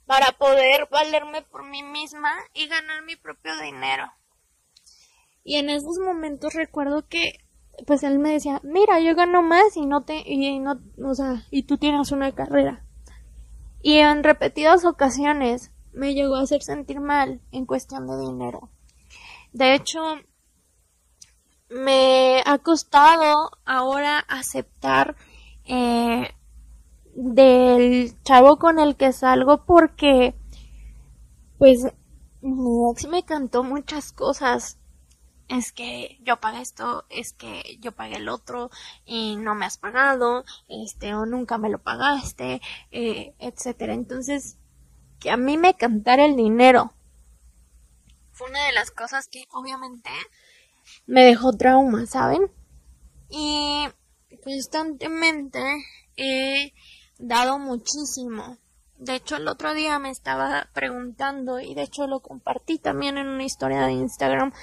para 0.06 0.32
poder 0.32 0.88
valerme 0.90 1.42
por 1.42 1.66
mí 1.66 1.84
misma 1.84 2.32
y 2.54 2.68
ganar 2.68 3.04
mi 3.04 3.18
propio 3.18 3.52
dinero. 3.60 4.06
Y 5.44 5.58
en 5.58 5.70
esos 5.70 5.98
momentos 6.00 6.54
recuerdo 6.54 7.06
que 7.10 7.34
pues 7.86 8.04
él 8.04 8.18
me 8.18 8.32
decía, 8.32 8.62
"Mira, 8.64 9.02
yo 9.02 9.14
gano 9.14 9.42
más 9.42 9.76
y 9.76 9.86
no 9.86 10.06
te 10.06 10.24
y 10.26 10.60
no, 10.60 10.80
o 11.04 11.14
sea, 11.14 11.44
y 11.52 11.64
tú 11.64 11.78
tienes 11.78 12.14
una 12.14 12.34
carrera." 12.34 12.86
Y 13.82 13.98
en 13.98 14.24
repetidas 14.24 14.86
ocasiones 14.86 15.72
me 15.92 16.14
llegó 16.14 16.36
a 16.36 16.44
hacer 16.44 16.64
sentir 16.64 17.02
mal 17.02 17.42
en 17.52 17.66
cuestión 17.66 18.08
de 18.08 18.18
dinero. 18.20 18.70
De 19.52 19.76
hecho, 19.76 20.00
me 21.74 22.42
ha 22.46 22.58
costado 22.60 23.52
ahora 23.66 24.20
aceptar 24.20 25.16
eh, 25.66 26.34
del 27.16 28.16
chavo 28.24 28.58
con 28.58 28.80
el 28.80 28.96
que 28.96 29.12
salgo 29.12 29.66
porque 29.66 30.36
pues 31.58 31.86
mi 32.42 33.10
me 33.10 33.24
cantó 33.24 33.64
muchas 33.64 34.12
cosas 34.12 34.78
es 35.48 35.72
que 35.72 36.18
yo 36.22 36.40
pagué 36.40 36.62
esto, 36.62 37.06
es 37.10 37.34
que 37.34 37.78
yo 37.80 37.92
pagué 37.92 38.18
el 38.18 38.30
otro 38.30 38.70
y 39.06 39.36
no 39.36 39.56
me 39.56 39.66
has 39.66 39.78
pagado, 39.78 40.46
este, 40.68 41.14
o 41.14 41.26
nunca 41.26 41.58
me 41.58 41.70
lo 41.70 41.80
pagaste, 41.80 42.62
eh, 42.92 43.36
etcétera. 43.40 43.94
Entonces, 43.94 44.58
que 45.20 45.32
a 45.32 45.38
mí 45.38 45.58
me 45.58 45.76
cantara 45.76 46.26
el 46.26 46.36
dinero. 46.36 46.94
Fue 48.32 48.50
una 48.50 48.66
de 48.66 48.72
las 48.72 48.90
cosas 48.90 49.28
que 49.28 49.46
obviamente 49.52 50.10
me 51.06 51.24
dejó 51.24 51.54
trauma, 51.54 52.06
¿saben? 52.06 52.52
Y 53.30 53.88
constantemente 54.44 55.60
he 56.18 56.74
dado 57.18 57.60
muchísimo. 57.60 58.58
De 58.98 59.16
hecho, 59.16 59.36
el 59.36 59.48
otro 59.48 59.74
día 59.74 60.00
me 60.00 60.10
estaba 60.10 60.70
preguntando 60.74 61.60
y 61.60 61.74
de 61.74 61.84
hecho 61.84 62.08
lo 62.08 62.22
compartí 62.22 62.78
también 62.78 63.18
en 63.18 63.28
una 63.28 63.44
historia 63.44 63.82
de 63.82 63.94
Instagram 63.94 64.54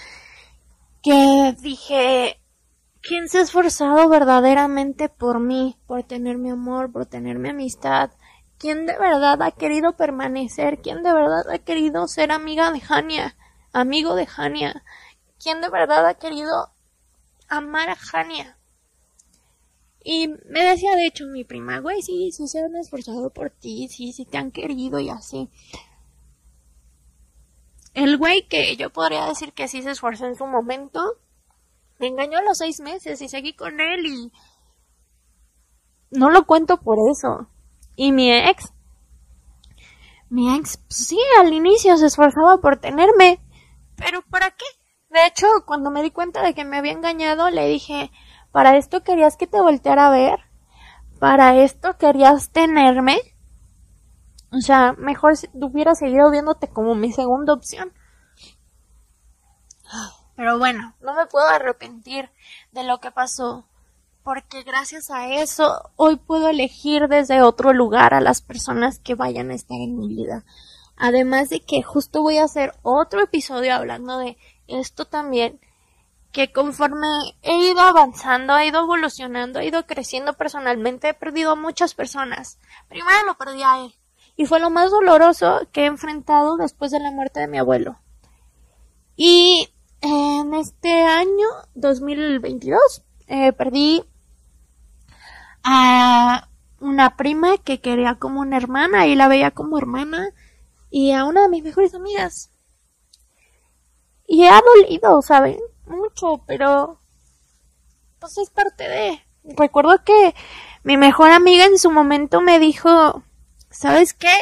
que 1.03 1.55
dije, 1.61 2.40
¿quién 3.00 3.29
se 3.29 3.38
ha 3.38 3.42
esforzado 3.42 4.09
verdaderamente 4.09 5.09
por 5.09 5.40
mí, 5.40 5.76
por 5.87 6.03
tener 6.05 6.38
mi 6.38 6.50
amor, 6.50 6.92
por 6.92 7.07
tener 7.07 7.38
mi 7.38 7.50
amistad, 7.50 8.11
¿Quién 8.61 8.85
de 8.85 8.92
verdad 8.98 9.40
ha 9.40 9.53
querido 9.53 9.96
permanecer? 9.96 10.83
¿Quién 10.83 11.03
de 11.03 11.14
verdad 11.14 11.48
ha 11.50 11.59
querido 11.61 12.07
ser 12.07 12.31
amiga 12.31 12.70
de 12.70 12.83
Hania? 12.87 13.35
Amigo 13.72 14.14
de 14.14 14.29
Hania. 14.37 14.85
¿Quién 15.42 15.61
de 15.61 15.70
verdad 15.70 16.07
ha 16.07 16.14
querido 16.14 16.70
amar 17.48 17.88
a 17.88 17.96
Hania? 18.12 18.59
Y 20.03 20.29
me 20.29 20.64
decía, 20.64 20.94
de 20.96 21.07
hecho, 21.07 21.26
mi 21.26 21.44
prima, 21.44 21.79
güey, 21.79 22.03
sí, 22.03 22.31
sí 22.33 22.46
se 22.46 22.61
han 22.61 22.76
esforzado 22.76 23.31
por 23.31 23.50
ti, 23.50 23.88
sí, 23.88 24.12
sí 24.12 24.24
te 24.24 24.38
han 24.38 24.50
querido 24.50 25.00
y 25.00 25.09
así. 25.09 25.50
El 27.94 28.18
güey 28.18 28.46
que 28.48 28.76
yo 28.76 28.90
podría 28.90 29.26
decir 29.26 29.53
que 29.53 29.68
sí 29.68 29.83
se 29.83 29.90
esforzó 29.90 30.26
en 30.26 30.37
su 30.37 30.46
momento, 30.46 31.18
me 31.98 32.07
engañó 32.07 32.38
a 32.38 32.42
los 32.42 32.59
seis 32.59 32.81
meses 32.81 33.20
y 33.20 33.29
seguí 33.29 33.55
con 33.55 33.81
él 33.81 34.07
y 34.07 34.33
no 36.11 36.31
lo 36.31 36.46
cuento 36.46 36.79
por 36.79 36.98
eso. 37.11 37.48
Y 37.96 38.12
mi 38.12 38.33
ex, 38.33 38.72
mi 40.29 40.55
ex, 40.55 40.79
pues 40.79 41.09
sí, 41.09 41.18
al 41.38 41.53
inicio 41.53 41.96
se 41.96 42.07
esforzaba 42.07 42.59
por 42.61 42.79
tenerme. 42.79 43.40
Pero 43.96 44.22
¿para 44.22 44.50
qué? 44.50 44.64
De 45.11 45.27
hecho, 45.27 45.46
cuando 45.66 45.90
me 45.90 46.03
di 46.03 46.11
cuenta 46.11 46.42
de 46.42 46.55
que 46.55 46.64
me 46.64 46.79
había 46.79 46.92
engañado, 46.92 47.51
le 47.51 47.66
dije, 47.66 48.11
¿para 48.53 48.77
esto 48.77 49.03
querías 49.03 49.37
que 49.37 49.46
te 49.46 49.61
volteara 49.61 50.07
a 50.07 50.11
ver? 50.11 50.40
¿Para 51.18 51.57
esto 51.57 51.99
querías 51.99 52.51
tenerme? 52.51 53.18
O 54.53 54.61
sea, 54.61 54.94
mejor 54.94 55.35
hubiera 55.53 55.94
seguido 55.94 56.31
viéndote 56.31 56.68
como 56.68 56.94
mi 56.94 57.12
segunda 57.12 57.53
opción. 57.53 57.92
Pero 60.37 60.59
bueno, 60.59 60.94
no 61.01 61.14
me 61.14 61.27
puedo 61.27 61.46
arrepentir 61.46 62.31
de 62.73 62.85
lo 62.85 63.01
que 63.01 63.11
pasó 63.11 63.66
porque 64.23 64.62
gracias 64.62 65.11
a 65.11 65.29
eso 65.29 65.90
hoy 65.96 66.16
puedo 66.16 66.49
elegir 66.49 67.09
desde 67.09 67.42
otro 67.42 67.73
lugar 67.73 68.14
a 68.14 68.20
las 68.20 68.42
personas 68.42 68.99
que 68.99 69.14
vayan 69.14 69.51
a 69.51 69.55
estar 69.55 69.79
en 69.79 69.99
mi 69.99 70.09
vida. 70.09 70.44
Además 70.96 71.49
de 71.49 71.61
que 71.61 71.83
justo 71.83 72.23
voy 72.23 72.38
a 72.38 72.44
hacer 72.44 72.75
otro 72.83 73.23
episodio 73.23 73.75
hablando 73.75 74.18
de 74.18 74.37
esto 74.71 75.05
también, 75.05 75.61
que 76.33 76.53
conforme 76.53 77.07
he 77.43 77.71
ido 77.71 77.81
avanzando, 77.81 78.57
he 78.57 78.67
ido 78.67 78.81
evolucionando, 78.81 79.59
he 79.59 79.67
ido 79.67 79.87
creciendo 79.87 80.35
personalmente, 80.35 81.09
he 81.09 81.15
perdido 81.15 81.53
a 81.53 81.57
muchas 81.57 81.95
personas. 81.95 82.59
Primero 82.89 83.27
lo 83.27 83.37
perdí 83.37 83.63
a 83.63 83.85
él. 83.85 83.95
Y 84.37 84.47
fue 84.47 84.61
lo 84.61 84.71
más 84.71 84.91
doloroso 84.91 85.69
que 85.73 85.83
he 85.83 85.87
enfrentado 85.87 86.57
después 86.57 86.91
de 86.93 87.01
la 87.01 87.11
muerte 87.11 87.41
de 87.41 87.49
mi 87.49 87.59
abuelo. 87.59 87.99
Y 89.17 89.69
en 90.01 90.55
este 90.55 91.03
año 91.05 91.47
2022 91.75 93.03
eh, 93.27 93.53
perdí 93.53 94.03
a 95.63 96.49
una 96.81 97.17
prima 97.17 97.59
que 97.59 97.81
quería 97.81 98.15
como 98.15 98.41
una 98.41 98.57
hermana 98.57 99.07
y 99.07 99.15
la 99.15 99.29
veía 99.29 99.51
como 99.51 99.77
hermana 99.77 100.31
y 100.91 101.13
a 101.13 101.25
una 101.25 101.43
de 101.43 101.49
mis 101.49 101.63
mejores 101.63 101.95
amigas. 101.95 102.50
Y 104.33 104.47
ha 104.47 104.61
dolido, 104.61 105.21
¿saben? 105.23 105.59
Mucho, 105.87 106.40
pero 106.47 107.01
pues 108.21 108.38
es 108.38 108.49
parte 108.49 108.88
de. 108.88 109.21
Recuerdo 109.57 110.05
que 110.05 110.37
mi 110.85 110.97
mejor 110.97 111.33
amiga 111.33 111.64
en 111.64 111.81
su 111.81 111.90
momento 111.90 112.40
me 112.40 112.61
dijo, 112.61 113.25
¿sabes 113.71 114.14
qué? 114.14 114.33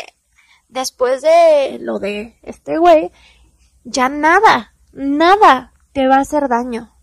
Después 0.69 1.23
de 1.23 1.79
lo 1.81 2.01
de 2.01 2.39
este 2.43 2.77
güey, 2.77 3.11
ya 3.85 4.11
nada, 4.11 4.75
nada 4.93 5.73
te 5.95 6.07
va 6.07 6.17
a 6.17 6.21
hacer 6.21 6.49
daño. 6.49 6.95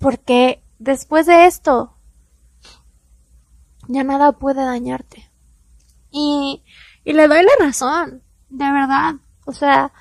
Porque 0.00 0.60
después 0.80 1.24
de 1.26 1.46
esto, 1.46 1.94
ya 3.86 4.02
nada 4.02 4.32
puede 4.32 4.64
dañarte. 4.64 5.30
Y, 6.10 6.64
y 7.04 7.12
le 7.12 7.28
doy 7.28 7.44
la 7.44 7.64
razón, 7.64 8.24
de 8.48 8.72
verdad. 8.72 9.14
O 9.44 9.52
sea, 9.52 9.92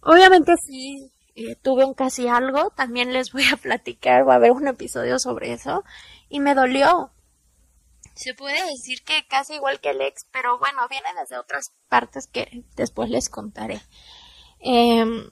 obviamente 0.00 0.54
sí, 0.64 1.12
eh, 1.40 1.56
tuve 1.56 1.84
un 1.84 1.94
casi 1.94 2.28
algo, 2.28 2.70
también 2.70 3.12
les 3.12 3.32
voy 3.32 3.44
a 3.52 3.56
platicar, 3.56 4.28
va 4.28 4.34
a 4.34 4.36
haber 4.36 4.52
un 4.52 4.68
episodio 4.68 5.18
sobre 5.18 5.52
eso, 5.52 5.84
y 6.28 6.40
me 6.40 6.54
dolió. 6.54 7.10
Se 8.14 8.34
puede 8.34 8.62
decir 8.70 9.02
que 9.02 9.26
casi 9.28 9.54
igual 9.54 9.80
que 9.80 9.90
el 9.90 10.00
ex, 10.02 10.26
pero 10.30 10.58
bueno, 10.58 10.86
viene 10.88 11.08
desde 11.18 11.38
otras 11.38 11.72
partes 11.88 12.26
que 12.26 12.64
después 12.76 13.08
les 13.08 13.28
contaré. 13.28 13.80
Eh, 14.60 15.30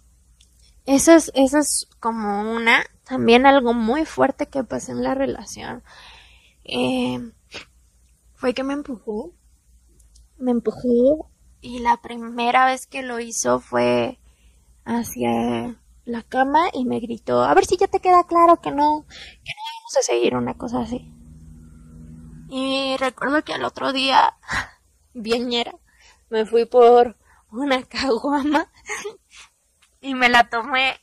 eso 0.86 1.12
es, 1.12 1.86
como 2.00 2.50
una, 2.50 2.82
también 3.04 3.44
algo 3.44 3.74
muy 3.74 4.06
fuerte 4.06 4.46
que 4.46 4.64
pasó 4.64 4.92
en 4.92 5.02
la 5.02 5.14
relación. 5.14 5.82
Eh, 6.64 7.30
fue 8.32 8.54
que 8.54 8.64
me 8.64 8.72
empujó, 8.72 9.34
me 10.38 10.50
empujó 10.50 11.30
y 11.60 11.80
la 11.80 11.98
primera 11.98 12.64
vez 12.64 12.86
que 12.86 13.02
lo 13.02 13.20
hizo 13.20 13.60
fue 13.60 14.18
hacia 14.86 15.78
la 16.08 16.22
cama 16.22 16.68
y 16.72 16.84
me 16.84 17.00
gritó, 17.00 17.42
a 17.42 17.54
ver 17.54 17.66
si 17.66 17.76
ya 17.76 17.86
te 17.86 18.00
queda 18.00 18.24
claro 18.24 18.60
que 18.60 18.70
no, 18.70 19.04
que 19.08 19.52
no 19.52 19.62
vamos 19.78 19.96
a 19.98 20.02
seguir 20.02 20.34
una 20.34 20.54
cosa 20.54 20.80
así. 20.80 21.12
Y 22.48 22.96
recuerdo 22.98 23.44
que 23.44 23.52
al 23.52 23.64
otro 23.64 23.92
día, 23.92 24.34
bien 25.14 25.50
me 26.30 26.46
fui 26.46 26.64
por 26.64 27.16
una 27.50 27.82
caguama 27.84 28.70
y 30.00 30.14
me 30.14 30.28
la 30.28 30.48
tomé 30.48 30.96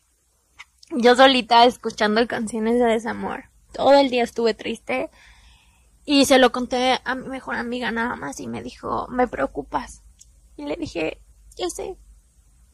yo 0.91 1.15
solita 1.15 1.65
escuchando 1.65 2.26
canciones 2.28 2.80
de 2.80 2.86
desamor. 2.86 3.46
Todo 3.74 3.94
el 3.94 4.10
día 4.10 4.24
estuve 4.24 4.54
triste 4.54 5.10
y 6.06 6.26
se 6.26 6.39
lo 6.39 6.52
conté 6.52 7.00
a 7.04 7.15
mi 7.15 7.28
mejor 7.28 7.56
amiga 7.56 7.91
nada 7.91 8.15
más 8.15 8.39
y 8.39 8.48
me 8.48 8.63
dijo, 8.63 9.08
me 9.10 9.28
preocupas. 9.28 10.04
Y 10.58 10.65
le 10.65 10.76
dije, 10.78 11.22
ya 11.58 11.70
sé, 11.70 11.98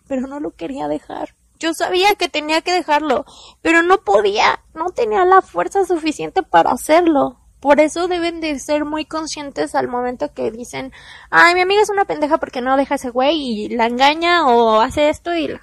pero 0.07 0.27
no 0.27 0.39
lo 0.39 0.51
quería 0.51 0.87
dejar. 0.87 1.35
Yo 1.61 1.75
sabía 1.75 2.15
que 2.15 2.27
tenía 2.27 2.61
que 2.61 2.73
dejarlo, 2.73 3.23
pero 3.61 3.83
no 3.83 3.99
podía, 3.99 4.63
no 4.73 4.89
tenía 4.89 5.25
la 5.25 5.43
fuerza 5.43 5.85
suficiente 5.85 6.41
para 6.41 6.71
hacerlo. 6.71 7.39
Por 7.59 7.79
eso 7.79 8.07
deben 8.07 8.41
de 8.41 8.57
ser 8.57 8.83
muy 8.83 9.05
conscientes 9.05 9.75
al 9.75 9.87
momento 9.87 10.33
que 10.33 10.49
dicen, 10.49 10.91
ay, 11.29 11.53
mi 11.53 11.61
amiga 11.61 11.83
es 11.83 11.91
una 11.91 12.05
pendeja 12.05 12.39
porque 12.39 12.61
no 12.61 12.77
deja 12.77 12.95
ese 12.95 13.11
güey 13.11 13.37
y 13.37 13.69
la 13.69 13.85
engaña 13.85 14.47
o 14.47 14.81
hace 14.81 15.09
esto 15.09 15.35
y 15.35 15.49
la... 15.49 15.61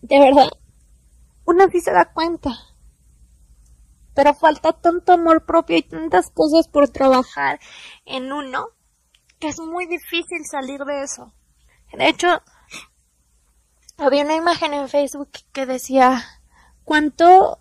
De 0.00 0.18
verdad, 0.18 0.48
uno 1.44 1.66
sí 1.70 1.82
se 1.82 1.92
da 1.92 2.06
cuenta. 2.06 2.54
Pero 4.14 4.32
falta 4.32 4.72
tanto 4.72 5.12
amor 5.12 5.44
propio 5.44 5.76
y 5.76 5.82
tantas 5.82 6.30
cosas 6.30 6.66
por 6.66 6.88
trabajar 6.88 7.60
en 8.06 8.32
uno 8.32 8.68
que 9.38 9.48
es 9.48 9.60
muy 9.60 9.84
difícil 9.84 10.46
salir 10.50 10.80
de 10.80 11.02
eso. 11.02 11.34
De 11.92 12.08
hecho, 12.08 12.40
había 13.96 14.24
una 14.24 14.36
imagen 14.36 14.74
en 14.74 14.88
Facebook 14.88 15.30
que 15.52 15.66
decía 15.66 16.22
cuánto 16.84 17.60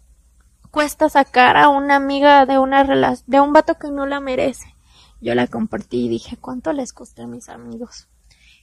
cuesta 0.72 1.10
sacar 1.10 1.58
a 1.58 1.70
una 1.70 1.96
amiga 1.96 2.46
de 2.46 2.58
una 2.58 2.84
relación, 2.84 3.30
de 3.30 3.40
un 3.40 3.54
vato 3.54 3.76
que 3.76 3.92
no 3.92 4.06
la 4.06 4.20
merece. 4.20 4.74
Yo 5.22 5.36
la 5.36 5.48
compartí 5.48 6.06
y 6.06 6.10
dije, 6.10 6.38
¿cuánto 6.38 6.74
les 6.74 6.94
costé 6.94 7.24
a 7.24 7.28
mis 7.28 7.50
amigos? 7.50 8.10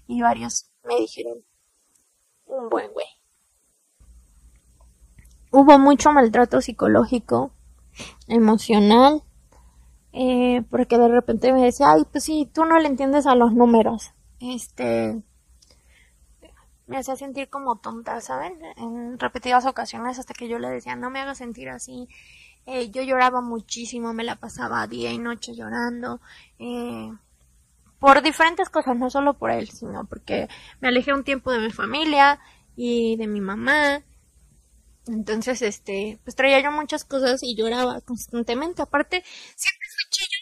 Y 0.07 0.21
varios 0.21 0.71
me 0.85 0.97
dijeron, 0.97 1.39
un 2.47 2.69
buen 2.69 2.93
güey 2.93 3.21
hubo 5.51 5.79
mucho 5.79 6.13
maltrato 6.13 6.61
psicológico, 6.61 7.53
emocional, 8.29 9.23
eh, 10.13 10.63
porque 10.71 10.99
de 10.99 11.09
repente 11.09 11.53
me 11.53 11.63
decía, 11.63 11.93
ay, 11.93 12.03
pues 12.11 12.25
sí, 12.25 12.51
tú 12.53 12.65
no 12.65 12.79
le 12.79 12.89
entiendes 12.89 13.27
a 13.27 13.35
los 13.35 13.53
números. 13.53 14.13
Este, 14.41 15.23
me 16.91 16.99
hacía 16.99 17.17
sentir 17.17 17.49
como 17.49 17.79
tonta, 17.79 18.21
¿saben? 18.21 18.61
En 18.77 19.19
repetidas 19.19 19.65
ocasiones 19.65 20.19
hasta 20.19 20.35
que 20.35 20.49
yo 20.49 20.59
le 20.59 20.69
decía, 20.69 20.97
no 20.97 21.11
me 21.11 21.21
hagas 21.21 21.39
sentir 21.39 21.71
así. 21.71 22.09
Eh, 22.67 22.91
yo 22.91 23.03
lloraba 23.03 23.41
muchísimo, 23.41 24.13
me 24.13 24.25
la 24.25 24.37
pasaba 24.37 24.87
día 24.87 25.11
y 25.13 25.19
noche 25.19 25.55
llorando. 25.55 26.21
Eh, 26.59 27.11
por 27.99 28.23
diferentes 28.23 28.69
cosas, 28.69 28.97
no 28.97 29.09
solo 29.11 29.35
por 29.35 29.51
él, 29.51 29.71
sino 29.71 30.07
porque 30.07 30.49
me 30.81 30.89
alejé 30.89 31.15
un 31.15 31.25
tiempo 31.25 31.53
de 31.53 31.61
mi 31.61 31.71
familia 31.71 32.41
y 32.77 33.17
de 33.17 33.27
mi 33.27 33.41
mamá 33.41 34.03
entonces, 35.07 35.63
este, 35.63 36.21
pues 36.25 36.37
traía 36.37 36.61
yo 36.61 36.71
muchas 36.71 37.05
cosas 37.05 37.43
y 37.43 37.57
lloraba 37.57 38.01
constantemente. 38.03 38.83
Aparte, 38.83 39.23
siempre 39.25 39.89
fui 39.89 40.11
chillona. 40.11 40.41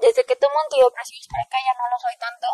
Desde 0.00 0.24
que 0.24 0.36
tomo 0.36 0.54
antidepresivos 0.64 1.26
para 1.28 1.42
acá 1.42 1.56
ya 1.64 1.74
no 1.76 1.84
lo 1.90 1.98
soy 2.00 2.16
tanto. 2.20 2.46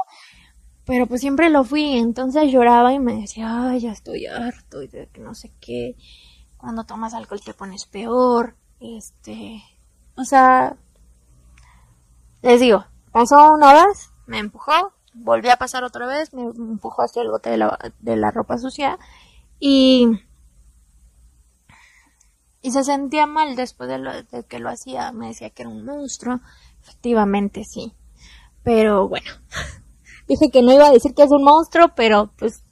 Pero 0.87 1.07
pues 1.07 1.21
siempre 1.21 1.51
lo 1.51 1.64
fui. 1.64 1.97
Entonces 1.97 2.51
lloraba 2.51 2.92
y 2.92 2.99
me 2.99 3.14
decía, 3.21 3.71
ay, 3.71 3.81
ya 3.81 3.92
estoy 3.92 4.27
harto 4.27 4.83
y 4.83 4.88
de 4.88 5.09
que 5.09 5.21
no 5.21 5.35
sé 5.35 5.51
qué. 5.61 5.97
Cuando 6.57 6.85
tomas 6.85 7.14
alcohol 7.14 7.40
te 7.45 7.55
pones 7.55 7.87
peor. 7.87 8.57
Este, 8.81 9.62
o 10.16 10.25
sea, 10.25 10.77
les 12.42 12.61
digo, 12.61 12.85
pasó 13.12 13.53
una 13.53 13.73
vez, 13.75 14.11
me 14.27 14.38
empujó, 14.38 14.92
volví 15.14 15.49
a 15.51 15.57
pasar 15.57 15.85
otra 15.85 16.07
vez, 16.07 16.35
me 16.35 16.42
empujó 16.42 17.03
hacia 17.03 17.23
el 17.23 17.31
bote 17.31 17.51
de 17.51 17.59
la, 17.59 17.79
de 18.01 18.16
la 18.16 18.33
ropa 18.33 18.59
sucia 18.59 18.99
y 19.61 20.09
y 22.62 22.71
se 22.71 22.85
sentía 22.85 23.27
mal 23.27 23.57
después 23.57 23.88
de, 23.90 23.99
lo, 23.99 24.12
de 24.23 24.45
que 24.45 24.61
lo 24.61 24.71
hacía. 24.71 25.11
Me 25.12 25.29
decía 25.29 25.51
que 25.51 25.62
era 25.62 25.68
un 25.68 25.85
monstruo. 25.85 26.40
Efectivamente, 26.81 27.64
sí. 27.64 27.92
Pero 28.62 29.09
bueno. 29.09 29.31
Dije 30.33 30.51
que 30.51 30.62
no 30.62 30.73
iba 30.73 30.87
a 30.87 30.92
decir 30.92 31.14
que 31.14 31.23
es 31.25 31.31
un 31.31 31.45
monstruo, 31.45 31.88
pero 31.95 32.31
pues. 32.38 32.64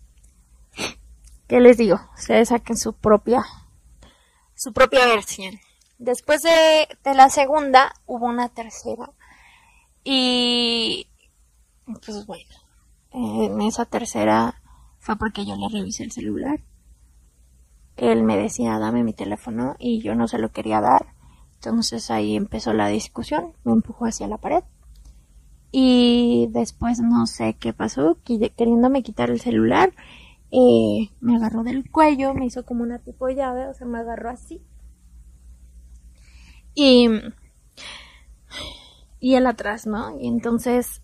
¿Qué 1.46 1.60
les 1.60 1.76
digo? 1.76 1.96
Ustedes 2.16 2.48
saquen 2.48 2.76
su 2.76 2.92
propia. 2.92 3.44
Su 4.54 4.72
propia 4.72 5.04
versión. 5.06 5.58
Después 5.98 6.42
de, 6.42 6.88
de 7.04 7.14
la 7.14 7.28
segunda, 7.28 7.92
hubo 8.06 8.26
una 8.26 8.48
tercera. 8.48 9.10
Y. 10.04 11.08
Pues 11.84 12.24
bueno. 12.26 12.54
En 13.12 13.60
esa 13.62 13.84
tercera 13.84 14.62
fue 14.98 15.16
porque 15.16 15.44
yo 15.44 15.56
le 15.56 15.68
revisé 15.68 16.04
el 16.04 16.12
celular 16.12 16.60
él 18.00 18.22
me 18.22 18.38
decía, 18.38 18.78
dame 18.78 19.04
mi 19.04 19.12
teléfono 19.12 19.76
y 19.78 20.00
yo 20.02 20.14
no 20.14 20.26
se 20.26 20.38
lo 20.38 20.52
quería 20.52 20.80
dar. 20.80 21.14
Entonces 21.54 22.10
ahí 22.10 22.34
empezó 22.34 22.72
la 22.72 22.88
discusión, 22.88 23.52
me 23.64 23.72
empujó 23.72 24.06
hacia 24.06 24.26
la 24.26 24.38
pared. 24.38 24.64
Y 25.72 26.48
después 26.50 27.00
no 27.00 27.26
sé 27.26 27.56
qué 27.58 27.72
pasó, 27.72 28.18
queriéndome 28.24 29.02
quitar 29.02 29.30
el 29.30 29.40
celular, 29.40 29.92
eh, 30.50 31.10
me 31.20 31.36
agarró 31.36 31.62
del 31.62 31.88
cuello, 31.90 32.34
me 32.34 32.46
hizo 32.46 32.64
como 32.66 32.82
una 32.82 32.98
tipo 32.98 33.28
llave, 33.28 33.68
o 33.68 33.74
sea, 33.74 33.86
me 33.86 33.98
agarró 33.98 34.30
así. 34.30 34.62
Y, 36.74 37.08
y 39.20 39.34
él 39.34 39.46
atrás, 39.46 39.86
¿no? 39.86 40.18
Y 40.18 40.26
entonces 40.26 41.02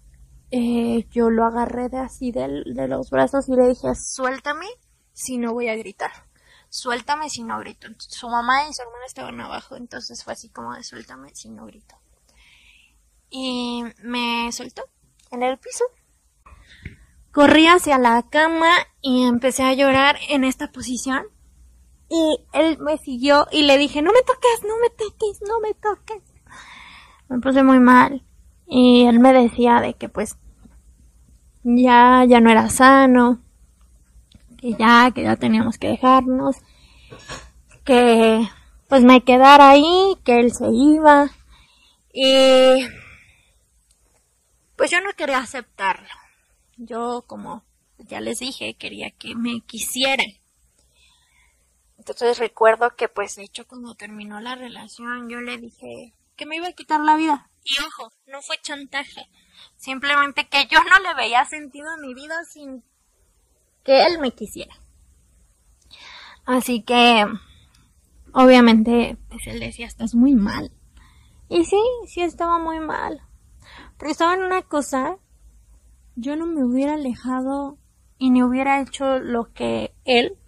eh, 0.50 1.06
yo 1.10 1.30
lo 1.30 1.44
agarré 1.44 1.88
de 1.88 1.98
así 1.98 2.32
de, 2.32 2.64
de 2.66 2.88
los 2.88 3.10
brazos 3.10 3.48
y 3.48 3.54
le 3.54 3.68
dije, 3.68 3.94
suéltame, 3.94 4.66
si 5.12 5.38
no 5.38 5.52
voy 5.52 5.68
a 5.68 5.76
gritar 5.76 6.10
suéltame 6.68 7.30
si 7.30 7.42
no 7.42 7.58
grito. 7.58 7.88
Su 7.98 8.28
mamá 8.28 8.68
y 8.68 8.74
su 8.74 8.82
hermana 8.82 9.06
estaban 9.06 9.40
abajo, 9.40 9.76
entonces 9.76 10.22
fue 10.22 10.34
así 10.34 10.48
como 10.50 10.74
suéltame 10.82 11.34
si 11.34 11.48
no 11.48 11.66
grito. 11.66 11.96
Y 13.30 13.82
me 14.02 14.50
soltó 14.52 14.82
en 15.30 15.42
el 15.42 15.58
piso. 15.58 15.84
Corrí 17.32 17.66
hacia 17.66 17.98
la 17.98 18.22
cama 18.22 18.70
y 19.02 19.24
empecé 19.24 19.62
a 19.62 19.74
llorar 19.74 20.16
en 20.28 20.44
esta 20.44 20.72
posición. 20.72 21.26
Y 22.08 22.38
él 22.52 22.78
me 22.78 22.98
siguió 22.98 23.46
y 23.50 23.62
le 23.62 23.78
dije, 23.78 24.00
no 24.00 24.12
me 24.12 24.22
toques, 24.22 24.62
no 24.62 24.78
me 24.78 24.90
toques, 24.90 25.40
no 25.46 25.60
me 25.60 25.74
toques. 25.74 26.22
Me 27.28 27.40
puse 27.40 27.62
muy 27.62 27.80
mal. 27.80 28.24
Y 28.66 29.04
él 29.04 29.18
me 29.20 29.32
decía 29.32 29.80
de 29.80 29.94
que 29.94 30.08
pues 30.08 30.36
ya, 31.62 32.24
ya 32.26 32.40
no 32.40 32.50
era 32.50 32.70
sano, 32.70 33.40
que 34.56 34.74
ya, 34.74 35.10
que 35.12 35.22
ya 35.22 35.36
teníamos 35.36 35.78
que 35.78 35.88
dejarnos, 35.88 36.56
que 37.84 38.48
pues 38.88 39.02
me 39.02 39.22
quedara 39.24 39.70
ahí, 39.70 40.16
que 40.24 40.40
él 40.40 40.52
se 40.52 40.68
iba 40.70 41.30
y 42.12 42.86
pues 44.76 44.90
yo 44.90 45.00
no 45.00 45.12
quería 45.14 45.38
aceptarlo. 45.38 46.08
Yo 46.76 47.24
como 47.26 47.64
ya 47.98 48.20
les 48.20 48.38
dije, 48.38 48.74
quería 48.74 49.10
que 49.10 49.34
me 49.34 49.60
quisieran. 49.60 50.26
Entonces 51.98 52.38
recuerdo 52.38 52.94
que 52.94 53.08
pues 53.08 53.36
de 53.36 53.44
hecho 53.44 53.66
cuando 53.66 53.94
terminó 53.94 54.40
la 54.40 54.54
relación 54.54 55.28
yo 55.28 55.40
le 55.40 55.58
dije 55.58 56.12
que 56.36 56.46
me 56.46 56.56
iba 56.56 56.68
a 56.68 56.72
quitar 56.72 57.00
la 57.00 57.16
vida 57.16 57.48
Y 57.64 57.82
ojo, 57.82 58.12
no 58.26 58.42
fue 58.42 58.58
chantaje. 58.60 59.28
Simplemente 59.76 60.48
que 60.48 60.66
yo 60.66 60.78
no 60.84 60.98
le 61.00 61.14
veía 61.14 61.44
sentido 61.44 61.90
a 61.90 61.96
mi 61.96 62.14
vida 62.14 62.44
sin 62.44 62.84
que 63.82 64.04
él 64.04 64.18
me 64.18 64.32
quisiera. 64.32 64.74
Así 66.44 66.82
que, 66.82 67.24
obviamente, 68.32 69.16
pues 69.28 69.46
él 69.46 69.60
decía, 69.60 69.86
estás 69.86 70.14
muy 70.14 70.34
mal. 70.34 70.72
Y 71.48 71.64
sí, 71.64 71.80
sí 72.06 72.20
estaba 72.22 72.58
muy 72.58 72.80
mal. 72.80 73.20
Pero 73.98 74.10
estaba 74.10 74.34
en 74.34 74.42
una 74.42 74.62
cosa, 74.62 75.16
yo 76.14 76.36
no 76.36 76.46
me 76.46 76.64
hubiera 76.64 76.94
alejado 76.94 77.78
y 78.18 78.30
ni 78.30 78.42
hubiera 78.42 78.80
hecho 78.80 79.18
lo 79.18 79.52
que 79.52 79.94
él 80.04 80.38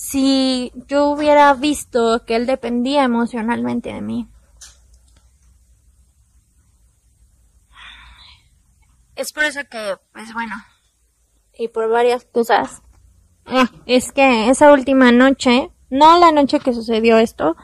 si 0.00 0.72
yo 0.88 1.10
hubiera 1.10 1.52
visto 1.52 2.24
que 2.24 2.34
él 2.34 2.46
dependía 2.46 3.04
emocionalmente 3.04 3.92
de 3.92 4.00
mí. 4.00 4.28
Es 9.14 9.34
por 9.34 9.44
eso 9.44 9.60
que, 9.70 9.96
pues 10.14 10.32
bueno, 10.32 10.54
y 11.52 11.68
por 11.68 11.90
varias 11.90 12.24
cosas. 12.24 12.80
Ah, 13.44 13.70
es 13.84 14.12
que 14.12 14.48
esa 14.48 14.72
última 14.72 15.12
noche, 15.12 15.70
no 15.90 16.18
la 16.18 16.32
noche 16.32 16.60
que 16.60 16.72
sucedió 16.72 17.18
esto, 17.18 17.54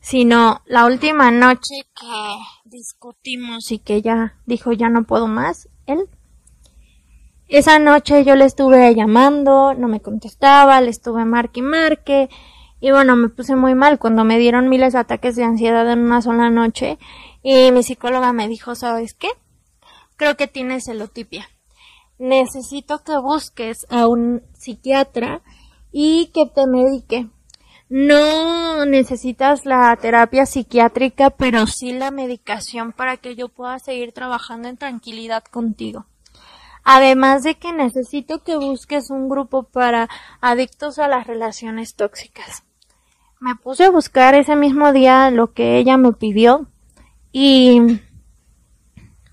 sino 0.00 0.62
la 0.64 0.86
última 0.86 1.30
noche 1.30 1.82
que 1.94 2.34
discutimos 2.74 3.70
y 3.70 3.78
que 3.78 4.02
ya 4.02 4.36
dijo 4.46 4.72
ya 4.72 4.88
no 4.88 5.04
puedo 5.04 5.28
más, 5.28 5.68
él 5.86 6.08
esa 7.46 7.78
noche 7.78 8.24
yo 8.24 8.36
le 8.36 8.46
estuve 8.46 8.94
llamando, 8.94 9.74
no 9.74 9.86
me 9.86 10.00
contestaba, 10.00 10.80
le 10.80 10.90
estuve 10.90 11.24
marque 11.24 11.60
y 11.60 11.62
marque. 11.62 12.28
Y 12.80 12.90
bueno, 12.90 13.16
me 13.16 13.28
puse 13.28 13.54
muy 13.54 13.74
mal 13.74 13.98
cuando 13.98 14.24
me 14.24 14.38
dieron 14.38 14.68
miles 14.68 14.94
de 14.94 14.98
ataques 14.98 15.36
de 15.36 15.44
ansiedad 15.44 15.88
en 15.92 16.00
una 16.00 16.22
sola 16.22 16.50
noche. 16.50 16.98
Y 17.42 17.70
mi 17.70 17.82
psicóloga 17.82 18.32
me 18.32 18.48
dijo, 18.48 18.74
¿sabes 18.74 19.14
qué? 19.14 19.28
Creo 20.16 20.36
que 20.36 20.48
tienes 20.48 20.86
celotipia. 20.86 21.48
Necesito 22.18 23.04
que 23.04 23.18
busques 23.18 23.86
a 23.90 24.08
un 24.08 24.42
psiquiatra 24.54 25.42
y 25.92 26.30
que 26.34 26.46
te 26.46 26.66
medique. 26.66 27.28
No 27.88 28.86
necesitas 28.86 29.66
la 29.66 29.94
terapia 29.96 30.46
psiquiátrica, 30.46 31.30
pero 31.30 31.66
sí 31.66 31.92
la 31.92 32.10
medicación 32.10 32.92
para 32.92 33.18
que 33.18 33.36
yo 33.36 33.48
pueda 33.48 33.78
seguir 33.78 34.12
trabajando 34.12 34.68
en 34.68 34.76
tranquilidad 34.76 35.44
contigo. 35.44 36.06
Además 36.82 37.42
de 37.42 37.56
que 37.56 37.72
necesito 37.72 38.42
que 38.42 38.56
busques 38.56 39.10
un 39.10 39.28
grupo 39.28 39.64
para 39.64 40.08
adictos 40.40 40.98
a 40.98 41.08
las 41.08 41.26
relaciones 41.26 41.94
tóxicas. 41.94 42.62
Me 43.40 43.56
puse 43.56 43.84
a 43.84 43.90
buscar 43.90 44.34
ese 44.34 44.56
mismo 44.56 44.92
día 44.92 45.30
lo 45.30 45.52
que 45.52 45.78
ella 45.78 45.96
me 45.96 46.12
pidió 46.12 46.66
y 47.32 48.00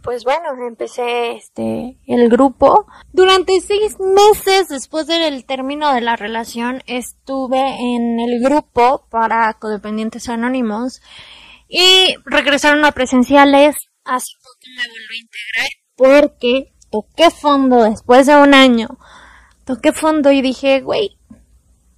pues 0.03 0.23
bueno, 0.23 0.49
empecé 0.67 1.31
este 1.33 1.97
el 2.07 2.29
grupo. 2.29 2.85
Durante 3.13 3.59
seis 3.61 3.97
meses 3.99 4.69
después 4.69 5.07
del 5.07 5.45
término 5.45 5.93
de 5.93 6.01
la 6.01 6.15
relación 6.15 6.81
estuve 6.87 7.59
en 7.59 8.19
el 8.19 8.41
grupo 8.41 9.05
para 9.09 9.53
codependientes 9.53 10.29
anónimos 10.29 11.01
y 11.67 12.15
regresaron 12.25 12.83
a 12.85 12.91
presenciales. 12.91 13.75
Así 14.03 14.33
que 14.59 14.69
me 14.71 14.87
volví 14.87 15.15
a 15.15 15.21
integrar 15.21 15.69
porque 15.95 16.73
toqué 16.89 17.29
fondo 17.29 17.83
después 17.83 18.27
de 18.27 18.35
un 18.35 18.53
año. 18.53 18.97
Toqué 19.65 19.93
fondo 19.93 20.31
y 20.31 20.41
dije, 20.41 20.81
güey, 20.81 21.17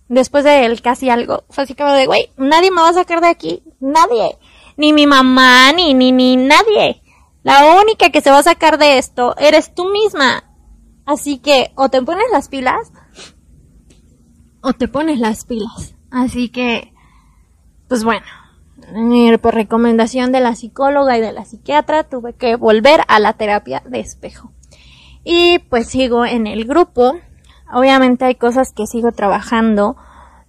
después 0.10 0.44
de 0.44 0.66
él 0.66 0.82
casi 0.82 1.10
algo, 1.10 1.44
fue 1.50 1.64
así 1.64 1.74
de, 1.74 2.06
güey, 2.06 2.30
nadie 2.38 2.72
me 2.72 2.82
va 2.82 2.90
a 2.90 2.94
sacar 2.94 3.22
de 3.22 3.28
aquí, 3.28 3.64
nadie, 3.80 4.38
ni 4.78 4.94
mi 4.94 5.08
mamá, 5.08 5.72
ni, 5.72 5.94
ni, 5.94 6.12
ni 6.12 6.36
nadie. 6.36 7.03
La 7.44 7.80
única 7.82 8.10
que 8.10 8.22
se 8.22 8.32
va 8.32 8.40
a 8.40 8.44
sacar 8.44 8.78
de 8.78 8.98
esto 8.98 9.36
eres 9.38 9.76
tú 9.76 9.90
misma. 9.90 10.44
Así 11.06 11.40
que 11.40 11.72
o 11.76 11.90
te 11.90 12.02
pones 12.02 12.26
las 12.32 12.48
pilas 12.48 12.92
o 14.62 14.74
te 14.74 14.88
pones 14.88 15.20
las 15.20 15.44
pilas. 15.44 15.96
Así 16.10 16.50
que, 16.50 16.94
pues 17.90 18.04
bueno, 18.04 18.26
por 19.42 19.54
recomendación 19.54 20.32
de 20.32 20.40
la 20.40 20.56
psicóloga 20.56 21.18
y 21.18 21.22
de 21.22 21.34
la 21.34 21.46
psiquiatra 21.46 22.06
tuve 22.06 22.34
que 22.34 22.56
volver 22.56 23.02
a 23.08 23.20
la 23.20 23.34
terapia 23.34 23.84
de 23.86 24.00
espejo. 24.00 24.52
Y 25.24 25.60
pues 25.60 25.88
sigo 25.88 26.26
en 26.26 26.48
el 26.48 26.66
grupo. 26.66 27.14
Obviamente 27.74 28.26
hay 28.26 28.36
cosas 28.36 28.72
que 28.74 28.88
sigo 28.88 29.12
trabajando. 29.12 29.98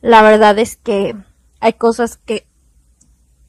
La 0.01 0.23
verdad 0.23 0.59
es 0.59 0.77
que 0.77 1.17
hay 1.61 1.73
cosas 1.73 2.17
que 2.19 2.47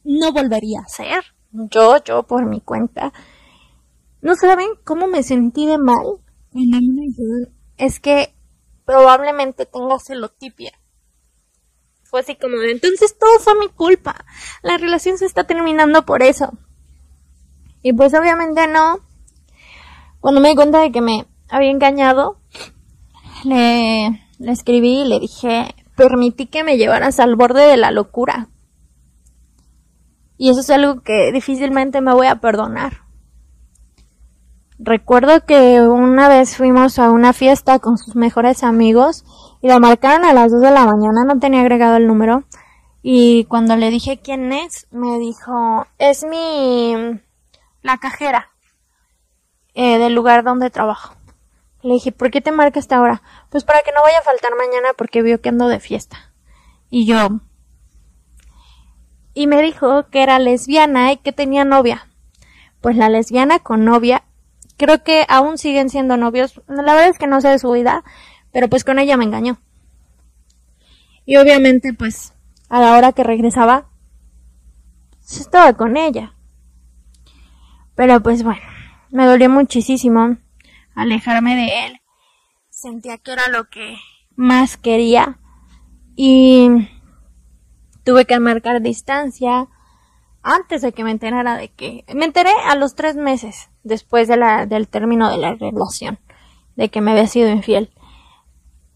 no 0.04 0.32
volvería 0.32 0.80
a 0.80 0.84
hacer. 0.84 1.24
Yo, 1.52 2.04
yo 2.04 2.24
por 2.24 2.46
mi 2.46 2.62
cuenta. 2.62 3.14
No 4.26 4.34
saben 4.34 4.70
cómo 4.84 5.06
me 5.06 5.22
sentí 5.22 5.68
de 5.68 5.78
mal 5.78 6.18
Es 7.78 8.00
que 8.00 8.34
probablemente 8.84 9.68
tenga 9.68 10.00
celotipia. 10.00 10.72
Fue 12.06 12.22
así 12.22 12.36
como, 12.36 12.60
entonces 12.64 13.16
todo 13.20 13.38
fue 13.40 13.54
mi 13.60 13.68
culpa. 13.68 14.26
La 14.64 14.80
relación 14.80 15.20
se 15.20 15.28
está 15.28 15.44
terminando 15.44 16.08
por 16.08 16.24
eso. 16.24 16.58
Y 17.84 17.94
pues 17.94 18.16
obviamente 18.16 18.68
no. 18.68 18.98
Cuando 20.22 20.42
me 20.42 20.50
di 20.50 20.56
cuenta 20.56 20.80
de 20.80 20.92
que 20.92 21.02
me 21.02 21.28
había 21.48 21.70
engañado, 21.70 22.40
le, 23.44 24.10
le 24.40 24.52
escribí 24.52 25.02
y 25.02 25.08
le 25.08 25.20
dije, 25.20 25.76
permití 25.96 26.48
que 26.48 26.64
me 26.64 26.78
llevaras 26.78 27.20
al 27.20 27.36
borde 27.36 27.68
de 27.68 27.78
la 27.78 27.92
locura. 27.92 28.50
Y 30.36 30.50
eso 30.50 30.62
es 30.62 30.70
algo 30.72 31.02
que 31.02 31.32
difícilmente 31.32 32.02
me 32.02 32.16
voy 32.16 32.26
a 32.26 32.38
perdonar. 32.42 33.05
Recuerdo 34.78 35.46
que 35.46 35.82
una 35.82 36.28
vez 36.28 36.58
fuimos 36.58 37.00
a 37.00 37.10
una 37.10 37.32
fiesta 37.32 37.80
con 37.80 37.98
sus 37.98 38.16
mejores 38.16 38.62
amigos 38.64 39.24
y 39.62 39.70
la 39.70 39.80
marcaron 39.80 40.26
a 40.26 40.34
las 40.34 40.52
2 40.52 40.62
de 40.62 40.72
la 40.72 40.86
mañana, 40.86 41.24
no 41.24 41.40
tenía 41.40 41.62
agregado 41.62 41.96
el 41.96 42.08
número. 42.08 42.44
Y 43.02 43.46
cuando 43.46 43.78
le 43.78 43.90
dije 43.90 44.20
quién 44.22 44.52
es, 44.52 44.88
me 44.92 45.18
dijo, 45.20 45.86
es 45.98 46.26
mi... 46.26 46.94
la 47.84 47.98
cajera. 48.00 48.50
Eh, 49.76 49.98
del 49.98 50.14
lugar 50.14 50.44
donde 50.44 50.70
trabajo. 50.70 51.16
Le 51.82 51.94
dije, 51.94 52.12
¿por 52.12 52.32
qué 52.32 52.42
te 52.42 52.52
marca 52.52 52.80
esta 52.80 53.00
hora? 53.00 53.22
Pues 53.50 53.64
para 53.64 53.82
que 53.82 53.92
no 53.92 54.02
vaya 54.02 54.20
a 54.20 54.24
faltar 54.24 54.56
mañana 54.58 54.90
porque 54.98 55.22
vio 55.22 55.40
que 55.40 55.50
ando 55.50 55.68
de 55.68 55.80
fiesta. 55.80 56.34
Y 56.90 57.06
yo... 57.06 57.30
Y 59.34 59.48
me 59.48 59.62
dijo 59.62 60.08
que 60.10 60.24
era 60.24 60.40
lesbiana 60.40 61.12
y 61.12 61.18
que 61.18 61.34
tenía 61.34 61.66
novia. 61.66 62.08
Pues 62.82 62.96
la 62.96 63.10
lesbiana 63.10 63.60
con 63.60 63.84
novia, 63.84 64.24
creo 64.78 65.04
que 65.04 65.26
aún 65.30 65.58
siguen 65.58 65.90
siendo 65.90 66.18
novios. 66.18 66.62
La 66.68 66.94
verdad 66.94 67.10
es 67.10 67.18
que 67.18 67.28
no 67.28 67.42
sé 67.42 67.50
de 67.50 67.60
su 67.60 67.72
vida, 67.72 68.04
pero 68.52 68.70
pues 68.70 68.84
con 68.84 69.00
ella 69.00 69.18
me 69.18 69.26
engañó. 69.26 69.60
Y 71.26 71.38
obviamente 71.38 71.94
pues 71.94 72.34
a 72.70 72.80
la 72.80 72.98
hora 72.98 73.12
que 73.12 73.24
regresaba, 73.24 73.90
pues 75.20 75.42
estaba 75.42 75.74
con 75.74 75.98
ella. 75.98 76.34
Pero 77.96 78.22
pues 78.22 78.44
bueno. 78.44 78.76
Me 79.16 79.26
dolió 79.26 79.50
muchísimo 79.50 80.36
alejarme 80.94 81.56
de 81.56 81.86
él. 81.86 82.02
Sentía 82.70 83.18
que 83.18 83.32
era 83.32 83.48
lo 83.48 83.70
que 83.70 83.96
más 84.36 84.76
quería 84.76 85.40
y 86.18 86.68
tuve 88.04 88.26
que 88.26 88.38
marcar 88.42 88.82
distancia 88.82 89.70
antes 90.46 90.82
de 90.82 90.94
que 90.94 91.04
me 91.04 91.12
enterara 91.12 91.58
de 91.58 91.70
que 91.70 92.06
me 92.14 92.26
enteré 92.26 92.52
a 92.66 92.76
los 92.76 92.96
tres 92.96 93.16
meses 93.16 93.70
después 93.84 94.28
de 94.28 94.38
la, 94.38 94.66
del 94.68 94.88
término 94.88 95.30
de 95.30 95.38
la 95.38 95.56
relación 95.56 96.20
de 96.76 96.90
que 96.90 97.02
me 97.02 97.12
había 97.12 97.28
sido 97.28 97.50
infiel. 97.50 97.92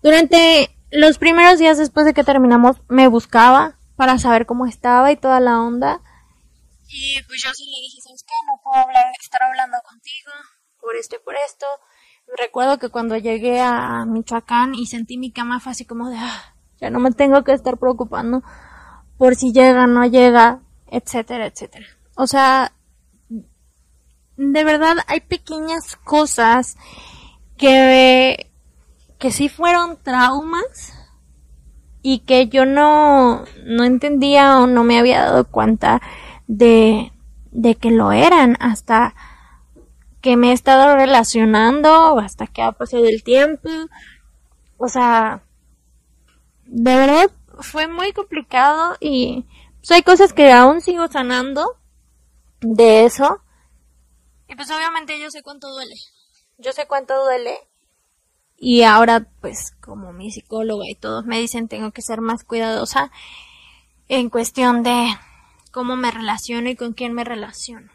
Durante 0.04 0.70
los 0.91 1.18
primeros 1.18 1.58
días 1.60 1.78
después 1.78 2.06
de 2.06 2.14
que 2.14 2.24
terminamos 2.24 2.78
me 2.88 3.08
buscaba 3.08 3.78
para 3.95 4.20
saber 4.20 4.45
cómo 4.45 4.68
estaba 4.68 5.12
y 5.12 5.18
toda 5.18 5.39
la 5.39 5.60
onda 5.60 6.02
y 6.88 7.22
pues 7.28 7.41
yo 7.43 7.50
sí 7.54 7.66
le 7.66 7.82
dije, 7.82 8.02
¿sabes 8.02 8.24
qué? 8.24 8.34
No 8.47 8.60
puedo 8.64 8.84
hablar, 8.84 9.06
estar 9.22 9.43
hablando 9.43 9.78
contigo 9.88 10.32
por 10.82 10.95
esto 10.95 11.18
y 11.18 11.24
por 11.24 11.36
esto. 11.47 11.66
Recuerdo 12.38 12.78
que 12.80 12.89
cuando 12.89 13.18
llegué 13.18 13.60
a 13.60 14.06
Michoacán 14.06 14.76
y 14.76 14.86
sentí 14.86 15.18
mi 15.18 15.32
cama 15.32 15.60
fue 15.60 15.72
así 15.72 15.86
como 15.86 16.10
de, 16.10 16.18
ah, 16.18 16.56
ya 16.80 16.89
no 16.89 17.00
me 17.00 17.12
tengo 17.12 17.43
que 17.43 17.54
estar 17.54 17.78
preocupando 17.78 18.43
por 19.18 19.36
si 19.36 19.52
llega, 19.52 19.86
no 19.86 20.06
llega, 20.06 20.62
etcétera, 20.92 21.48
etcétera. 21.48 21.86
O 22.16 22.28
sea, 22.28 22.74
de 24.38 24.64
verdad 24.64 24.98
hay 25.08 25.20
pequeñas 25.20 25.96
cosas 25.98 26.78
que, 27.58 28.50
que 29.18 29.32
sí 29.32 29.50
fueron 29.50 29.98
traumas 29.98 30.94
y 32.02 32.20
que 32.20 32.48
yo 32.48 32.66
no, 32.66 33.44
no 33.66 33.84
entendía 33.84 34.60
o 34.60 34.68
no 34.68 34.84
me 34.84 34.98
había 34.98 35.24
dado 35.24 35.46
cuenta 35.46 36.02
de, 36.48 37.12
de 37.52 37.76
que 37.76 37.92
lo 37.92 38.12
eran 38.12 38.56
hasta 38.60 39.14
que 40.22 40.38
me 40.38 40.50
he 40.50 40.54
estado 40.54 40.96
relacionando, 40.96 42.20
hasta 42.20 42.48
que 42.48 42.62
ha 42.62 42.72
pasado 42.72 43.06
el 43.06 43.24
tiempo. 43.24 43.70
O 44.78 44.88
sea, 44.88 45.44
de 46.66 46.96
verdad 46.96 47.32
fue 47.60 47.88
muy 47.88 48.14
complicado 48.14 48.96
y 49.00 49.46
hay 49.90 50.04
cosas 50.04 50.34
que 50.34 50.52
aún 50.52 50.82
sigo 50.82 51.08
sanando 51.08 51.78
de 52.62 53.06
eso 53.06 53.42
Y 54.48 54.56
pues 54.56 54.70
obviamente 54.70 55.20
yo 55.20 55.32
sé 55.32 55.42
cuánto 55.42 55.70
duele. 55.72 55.96
Yo 56.58 56.74
sé 56.74 56.86
cuánto 56.88 57.24
duele. 57.24 57.58
Y 58.58 58.84
ahora, 58.84 59.26
pues, 59.40 59.72
como 59.80 60.12
mi 60.12 60.32
psicóloga 60.32 60.84
y 60.90 60.96
todos 60.96 61.26
me 61.26 61.40
dicen, 61.40 61.70
tengo 61.70 61.92
que 61.92 62.02
ser 62.02 62.20
más 62.20 62.44
cuidadosa 62.44 63.10
en 64.10 64.30
cuestión 64.30 64.84
de 64.84 65.08
cómo 65.72 65.96
me 65.96 66.12
relaciono 66.12 66.70
y 66.70 66.76
con 66.76 66.92
quién 66.94 67.14
me 67.14 67.24
relaciono. 67.24 67.90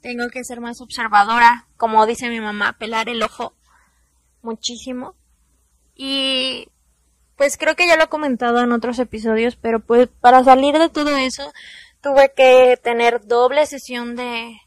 Tengo 0.00 0.28
que 0.28 0.44
ser 0.44 0.60
más 0.60 0.80
observadora, 0.80 1.66
como 1.76 2.06
dice 2.06 2.28
mi 2.28 2.40
mamá, 2.40 2.76
pelar 2.78 3.08
el 3.08 3.22
ojo 3.22 3.54
muchísimo. 4.42 5.16
Y 5.96 6.68
pues 7.42 7.56
creo 7.58 7.74
que 7.74 7.88
ya 7.88 7.96
lo 7.96 8.04
he 8.04 8.08
comentado 8.08 8.60
en 8.60 8.70
otros 8.70 9.00
episodios, 9.00 9.56
pero 9.56 9.80
pues 9.80 10.08
para 10.20 10.44
salir 10.44 10.78
de 10.78 10.88
todo 10.88 11.16
eso 11.16 11.42
tuve 12.00 12.32
que 12.36 12.78
tener 12.80 13.26
doble 13.26 13.66
sesión 13.66 14.14
de, 14.14 14.60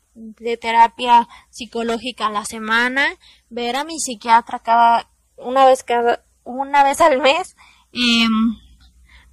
terapia 0.60 1.26
psicológica 1.50 2.28
a 2.28 2.32
la 2.32 2.44
semana, 2.44 3.08
ver 3.50 3.78
a 3.78 3.86
mi 3.86 4.02
psiquiatra 4.02 4.60
cada 4.60 5.10
una 5.38 5.66
vez 5.66 5.86
cada 5.86 6.26
una 6.44 6.84
vez 6.84 7.00
al 7.00 7.22
mes, 7.22 7.56
y 7.94 8.28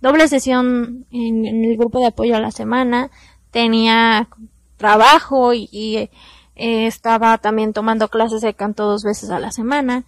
doble 0.00 0.28
sesión 0.28 1.08
en, 1.10 1.64
el 1.64 1.76
grupo 1.76 1.98
de 1.98 2.06
apoyo 2.06 2.36
a 2.36 2.40
la 2.40 2.52
semana, 2.52 3.10
tenía 3.50 4.28
trabajo 4.76 5.52
y, 5.52 5.96
eh, 5.96 6.10
estaba 6.54 7.38
también 7.38 7.72
tomando 7.72 8.06
clases 8.06 8.40
de 8.40 8.54
canto 8.54 8.84
dos 8.84 9.02
veces 9.02 9.30
a 9.30 9.40
la 9.40 9.50
semana. 9.50 10.04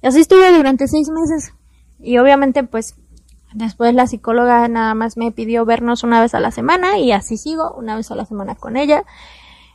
Y 0.00 0.06
así 0.06 0.20
estuve 0.20 0.56
durante 0.56 0.86
seis 0.86 1.08
meses. 1.08 1.57
Y 2.00 2.18
obviamente 2.18 2.64
pues 2.64 2.94
después 3.52 3.94
la 3.94 4.06
psicóloga 4.06 4.68
nada 4.68 4.94
más 4.94 5.16
me 5.16 5.32
pidió 5.32 5.64
vernos 5.64 6.02
una 6.02 6.20
vez 6.20 6.34
a 6.34 6.40
la 6.40 6.50
semana 6.50 6.98
y 6.98 7.12
así 7.12 7.36
sigo, 7.36 7.72
una 7.74 7.96
vez 7.96 8.10
a 8.10 8.14
la 8.14 8.24
semana 8.24 8.54
con 8.54 8.76
ella. 8.76 9.04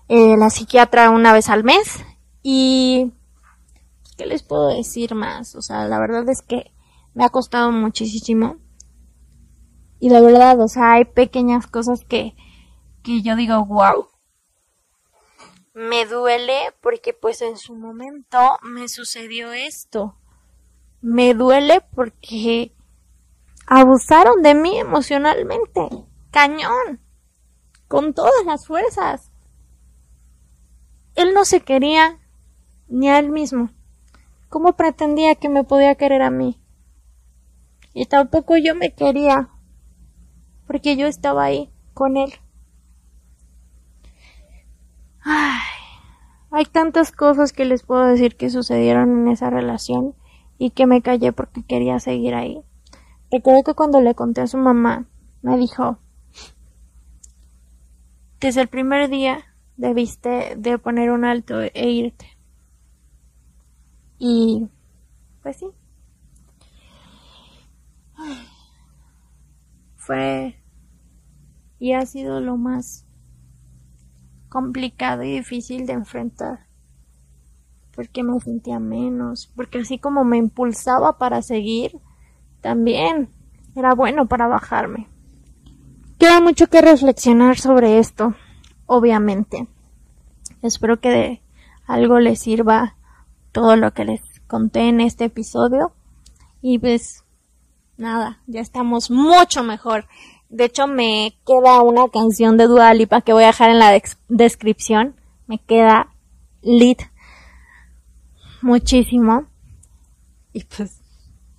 Eh, 0.07 0.35
la 0.37 0.49
psiquiatra 0.49 1.09
una 1.09 1.33
vez 1.33 1.49
al 1.49 1.63
mes. 1.63 2.03
Y 2.41 3.13
¿qué 4.17 4.25
les 4.25 4.43
puedo 4.43 4.67
decir 4.67 5.15
más? 5.15 5.55
O 5.55 5.61
sea, 5.61 5.87
la 5.87 5.99
verdad 5.99 6.27
es 6.29 6.41
que 6.41 6.73
me 7.13 7.23
ha 7.23 7.29
costado 7.29 7.71
muchísimo. 7.71 8.57
Y 9.99 10.09
la 10.09 10.19
verdad, 10.19 10.59
o 10.59 10.67
sea, 10.67 10.93
hay 10.93 11.05
pequeñas 11.05 11.67
cosas 11.67 12.03
que, 12.03 12.35
que 13.03 13.21
yo 13.21 13.35
digo, 13.35 13.65
wow. 13.65 14.07
Me 15.73 16.05
duele 16.05 16.57
porque 16.81 17.13
pues 17.13 17.41
en 17.41 17.57
su 17.57 17.73
momento 17.73 18.37
me 18.61 18.87
sucedió 18.89 19.53
esto. 19.53 20.15
Me 21.03 21.33
duele 21.33 21.81
porque 21.93 22.73
abusaron 23.67 24.41
de 24.41 24.55
mí 24.55 24.77
emocionalmente. 24.77 25.89
Cañón. 26.31 27.01
Con 27.89 28.13
todas 28.13 28.45
las 28.45 28.65
fuerzas. 28.65 29.29
Él 31.15 31.33
no 31.33 31.43
se 31.43 31.59
quería 31.59 32.19
ni 32.87 33.09
a 33.09 33.19
él 33.19 33.31
mismo. 33.31 33.69
¿Cómo 34.47 34.77
pretendía 34.77 35.35
que 35.35 35.49
me 35.49 35.65
podía 35.65 35.95
querer 35.95 36.21
a 36.21 36.29
mí? 36.29 36.57
Y 37.93 38.05
tampoco 38.05 38.55
yo 38.55 38.73
me 38.73 38.93
quería 38.93 39.49
porque 40.67 40.95
yo 40.95 41.07
estaba 41.07 41.43
ahí 41.43 41.69
con 41.93 42.15
él. 42.15 42.31
Ay, 45.19 45.67
hay 46.49 46.65
tantas 46.65 47.11
cosas 47.11 47.51
que 47.51 47.65
les 47.65 47.83
puedo 47.83 48.05
decir 48.05 48.37
que 48.37 48.49
sucedieron 48.49 49.11
en 49.11 49.27
esa 49.27 49.49
relación 49.49 50.15
y 50.57 50.71
que 50.71 50.85
me 50.85 51.01
callé 51.01 51.31
porque 51.31 51.63
quería 51.63 51.99
seguir 51.99 52.33
ahí. 52.35 52.61
Recuerdo 53.31 53.63
que 53.63 53.73
cuando 53.73 54.01
le 54.01 54.15
conté 54.15 54.41
a 54.41 54.47
su 54.47 54.57
mamá, 54.57 55.05
me 55.41 55.57
dijo, 55.57 55.97
desde 58.39 58.61
el 58.61 58.67
primer 58.67 59.09
día 59.09 59.43
debiste 59.77 60.55
de 60.55 60.77
poner 60.77 61.11
un 61.11 61.25
alto 61.25 61.61
e 61.61 61.89
irte. 61.89 62.27
Y, 64.19 64.69
pues 65.41 65.57
sí. 65.57 65.67
Fue 69.95 70.63
y 71.83 71.91
ha 71.91 72.05
sido 72.05 72.39
lo 72.39 72.55
más 72.55 73.05
complicado 74.47 75.23
y 75.23 75.33
difícil 75.33 75.85
de 75.85 75.91
enfrentar. 75.91 76.62
Porque 77.95 78.23
me 78.23 78.39
sentía 78.39 78.79
menos, 78.79 79.51
porque 79.55 79.79
así 79.79 79.99
como 79.99 80.23
me 80.23 80.37
impulsaba 80.37 81.17
para 81.17 81.41
seguir, 81.41 81.99
también 82.61 83.29
era 83.75 83.93
bueno 83.93 84.27
para 84.27 84.47
bajarme. 84.47 85.07
Queda 86.17 86.41
mucho 86.41 86.67
que 86.67 86.81
reflexionar 86.81 87.59
sobre 87.59 87.99
esto, 87.99 88.33
obviamente. 88.85 89.67
Espero 90.61 90.99
que 90.99 91.09
de 91.09 91.41
algo 91.85 92.19
les 92.19 92.39
sirva 92.39 92.95
todo 93.51 93.75
lo 93.75 93.93
que 93.93 94.05
les 94.05 94.21
conté 94.47 94.87
en 94.87 95.01
este 95.01 95.25
episodio. 95.25 95.93
Y 96.61 96.79
pues 96.79 97.23
nada, 97.97 98.39
ya 98.47 98.61
estamos 98.61 99.11
mucho 99.11 99.63
mejor. 99.63 100.05
De 100.49 100.65
hecho, 100.65 100.87
me 100.87 101.35
queda 101.45 101.81
una 101.81 102.07
canción 102.09 102.57
de 102.57 102.67
Dua 102.67 102.93
Lipa 102.93 103.21
que 103.21 103.33
voy 103.33 103.43
a 103.43 103.47
dejar 103.47 103.71
en 103.71 103.79
la 103.79 103.99
descripción. 104.29 105.15
Me 105.47 105.57
queda 105.57 106.13
lit 106.61 107.01
muchísimo. 108.63 109.47
Y 110.53 110.63
pues, 110.63 111.01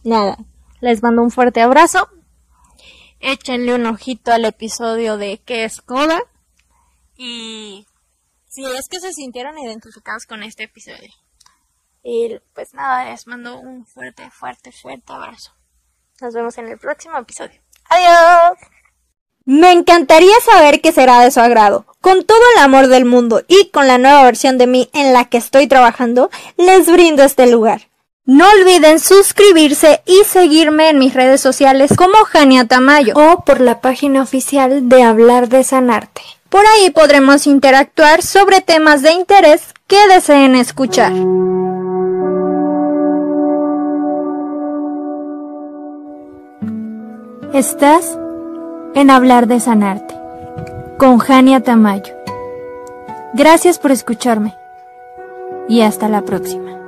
nada, 0.02 0.38
les 0.80 1.02
mando 1.02 1.22
un 1.22 1.30
fuerte 1.30 1.60
abrazo. 1.62 2.08
Échenle 3.20 3.74
un 3.74 3.86
ojito 3.86 4.32
al 4.32 4.44
episodio 4.44 5.16
de 5.16 5.40
¿Qué 5.44 5.64
es 5.64 5.80
Coda? 5.80 6.20
Y 7.16 7.86
si 8.48 8.64
es 8.66 8.88
que 8.88 9.00
se 9.00 9.12
sintieron 9.12 9.58
identificados 9.58 10.26
con 10.26 10.42
este 10.42 10.64
episodio. 10.64 11.12
Y 12.02 12.38
pues 12.54 12.74
nada, 12.74 13.10
les 13.10 13.26
mando 13.26 13.58
un 13.58 13.86
fuerte, 13.86 14.30
fuerte, 14.30 14.72
fuerte 14.72 15.12
abrazo. 15.12 15.52
Nos 16.20 16.34
vemos 16.34 16.58
en 16.58 16.68
el 16.68 16.78
próximo 16.78 17.16
episodio. 17.18 17.60
¡Adiós! 17.88 18.58
Me 19.46 19.72
encantaría 19.72 20.34
saber 20.40 20.80
qué 20.80 20.90
será 20.90 21.20
de 21.20 21.30
su 21.30 21.38
agrado. 21.38 21.84
Con 22.00 22.24
todo 22.24 22.38
el 22.56 22.62
amor 22.62 22.86
del 22.86 23.04
mundo 23.04 23.42
y 23.46 23.68
con 23.68 23.86
la 23.86 23.98
nueva 23.98 24.22
versión 24.22 24.56
de 24.56 24.66
mí 24.66 24.88
en 24.94 25.12
la 25.12 25.26
que 25.26 25.36
estoy 25.36 25.66
trabajando, 25.66 26.30
les 26.56 26.90
brindo 26.90 27.22
este 27.22 27.46
lugar. 27.46 27.88
No 28.24 28.46
olviden 28.48 29.00
suscribirse 29.00 30.00
y 30.06 30.24
seguirme 30.24 30.88
en 30.88 30.98
mis 30.98 31.12
redes 31.12 31.42
sociales 31.42 31.92
como 31.94 32.14
Jania 32.24 32.66
Tamayo 32.66 33.12
o 33.16 33.44
por 33.44 33.60
la 33.60 33.82
página 33.82 34.22
oficial 34.22 34.88
de 34.88 35.02
Hablar 35.02 35.50
de 35.50 35.62
Sanarte. 35.62 36.22
Por 36.48 36.64
ahí 36.66 36.88
podremos 36.88 37.46
interactuar 37.46 38.22
sobre 38.22 38.62
temas 38.62 39.02
de 39.02 39.12
interés 39.12 39.74
que 39.86 40.08
deseen 40.08 40.56
escuchar. 40.56 41.12
Estás 47.52 48.18
en 48.94 49.10
Hablar 49.10 49.46
de 49.48 49.58
Sanarte 49.60 50.14
con 50.98 51.18
Jania 51.18 51.60
Tamayo. 51.60 52.14
Gracias 53.32 53.78
por 53.78 53.90
escucharme 53.90 54.54
y 55.68 55.80
hasta 55.80 56.08
la 56.08 56.22
próxima. 56.22 56.83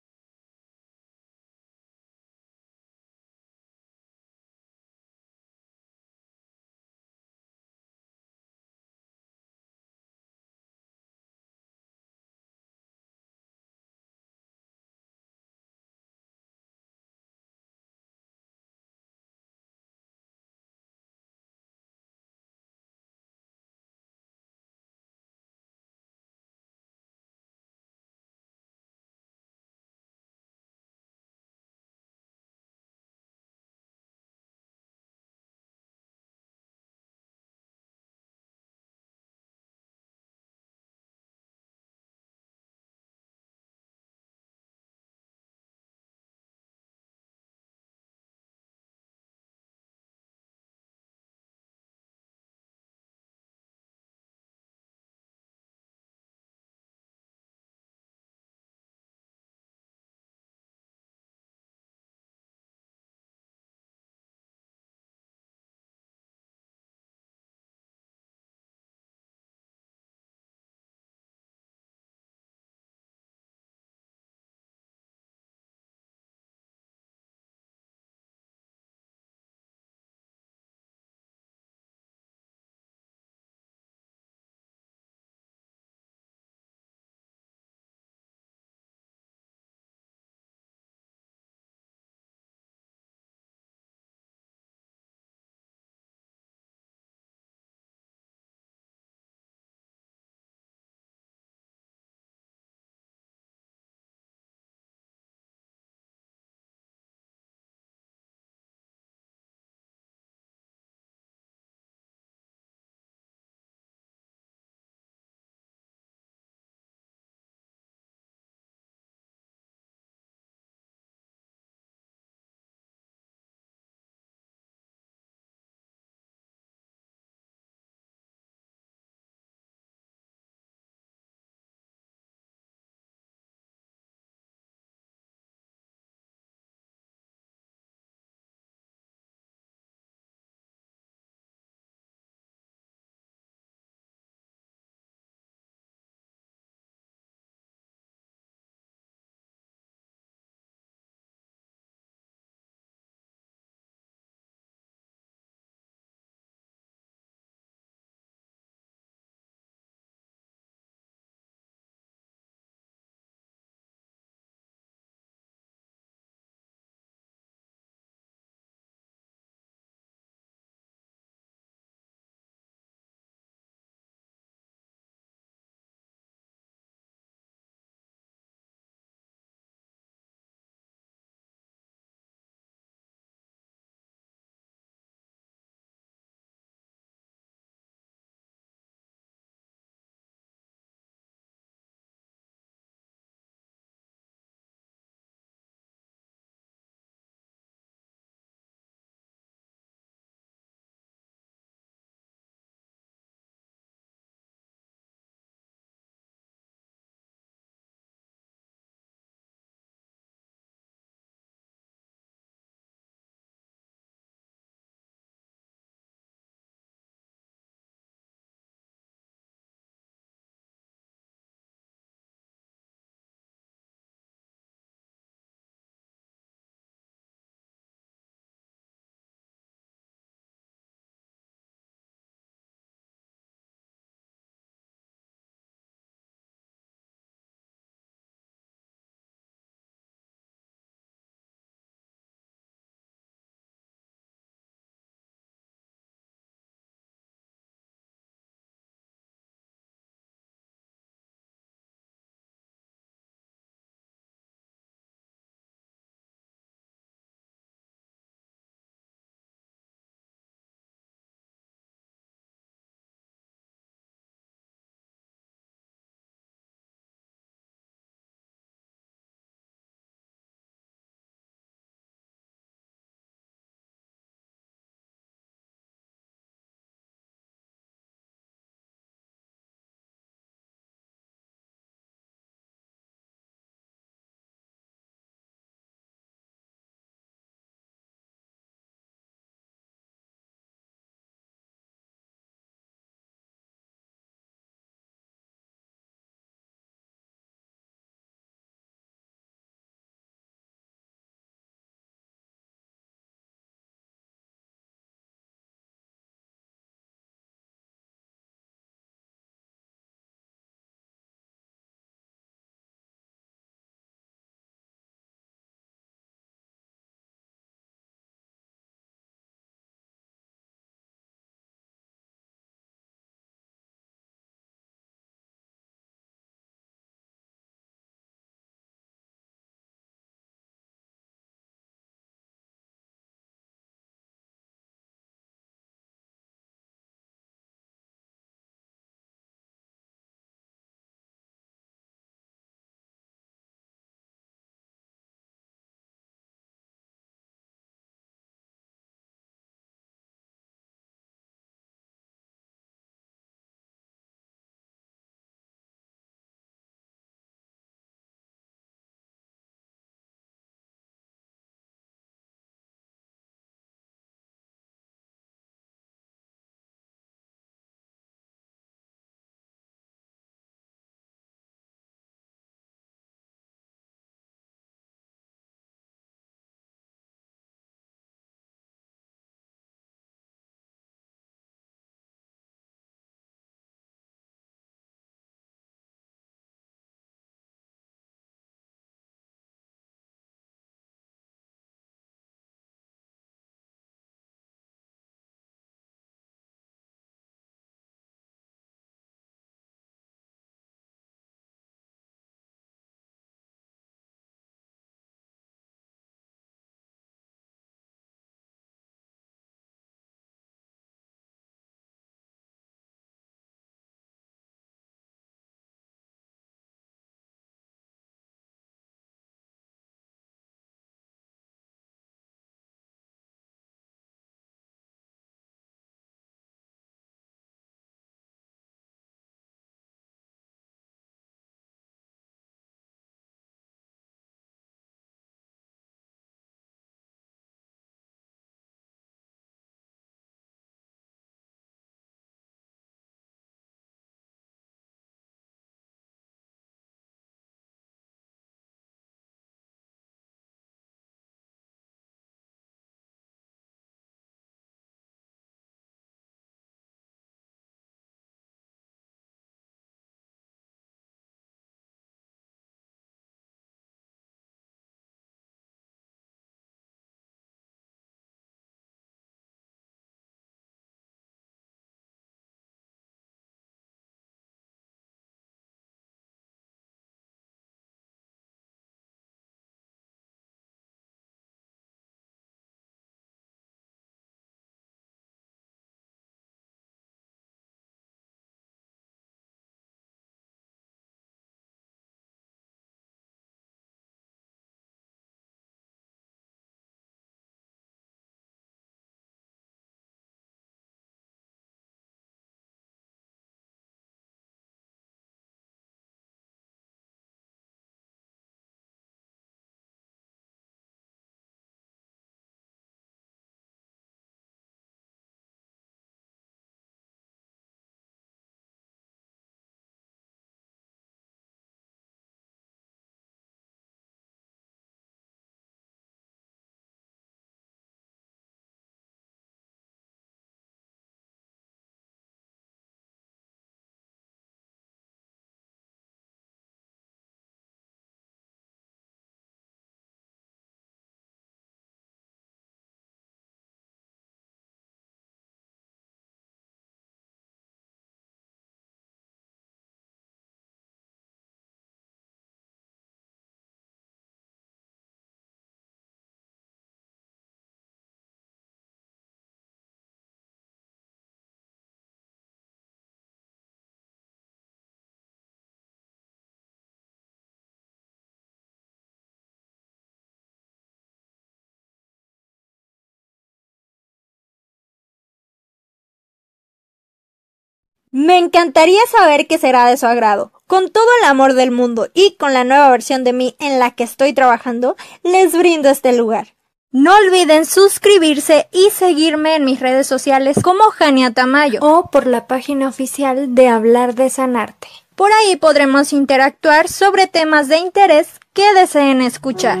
Me 578.36 578.58
encantaría 578.58 579.20
saber 579.30 579.68
qué 579.68 579.78
será 579.78 580.06
de 580.06 580.16
su 580.16 580.26
agrado. 580.26 580.72
Con 580.88 581.08
todo 581.08 581.24
el 581.40 581.48
amor 581.48 581.74
del 581.74 581.92
mundo 581.92 582.26
y 582.34 582.56
con 582.56 582.74
la 582.74 582.82
nueva 582.82 583.08
versión 583.10 583.44
de 583.44 583.52
mí 583.52 583.76
en 583.78 584.00
la 584.00 584.10
que 584.10 584.24
estoy 584.24 584.52
trabajando, 584.52 585.14
les 585.44 585.72
brindo 585.72 586.08
este 586.08 586.32
lugar. 586.36 586.74
No 587.12 587.32
olviden 587.36 587.86
suscribirse 587.86 588.88
y 588.90 589.10
seguirme 589.10 589.76
en 589.76 589.84
mis 589.84 590.00
redes 590.00 590.26
sociales 590.26 590.80
como 590.82 591.04
Jania 591.12 591.52
Tamayo 591.52 592.00
o 592.02 592.28
por 592.28 592.48
la 592.48 592.66
página 592.66 593.06
oficial 593.06 593.76
de 593.76 593.86
Hablar 593.86 594.34
de 594.34 594.50
Sanarte. 594.50 595.06
Por 595.36 595.52
ahí 595.52 595.76
podremos 595.76 596.32
interactuar 596.32 597.06
sobre 597.06 597.46
temas 597.46 597.86
de 597.86 597.98
interés 597.98 598.48
que 598.72 598.94
deseen 598.94 599.42
escuchar. 599.42 600.00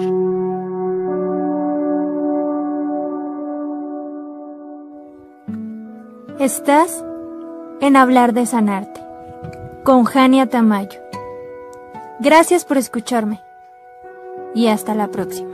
Estás 6.40 7.04
en 7.84 7.96
Hablar 7.96 8.32
de 8.32 8.46
Sanarte 8.46 8.98
con 9.84 10.04
Jania 10.04 10.46
Tamayo. 10.46 10.98
Gracias 12.18 12.64
por 12.64 12.78
escucharme 12.78 13.42
y 14.54 14.68
hasta 14.68 14.94
la 14.94 15.08
próxima. 15.08 15.53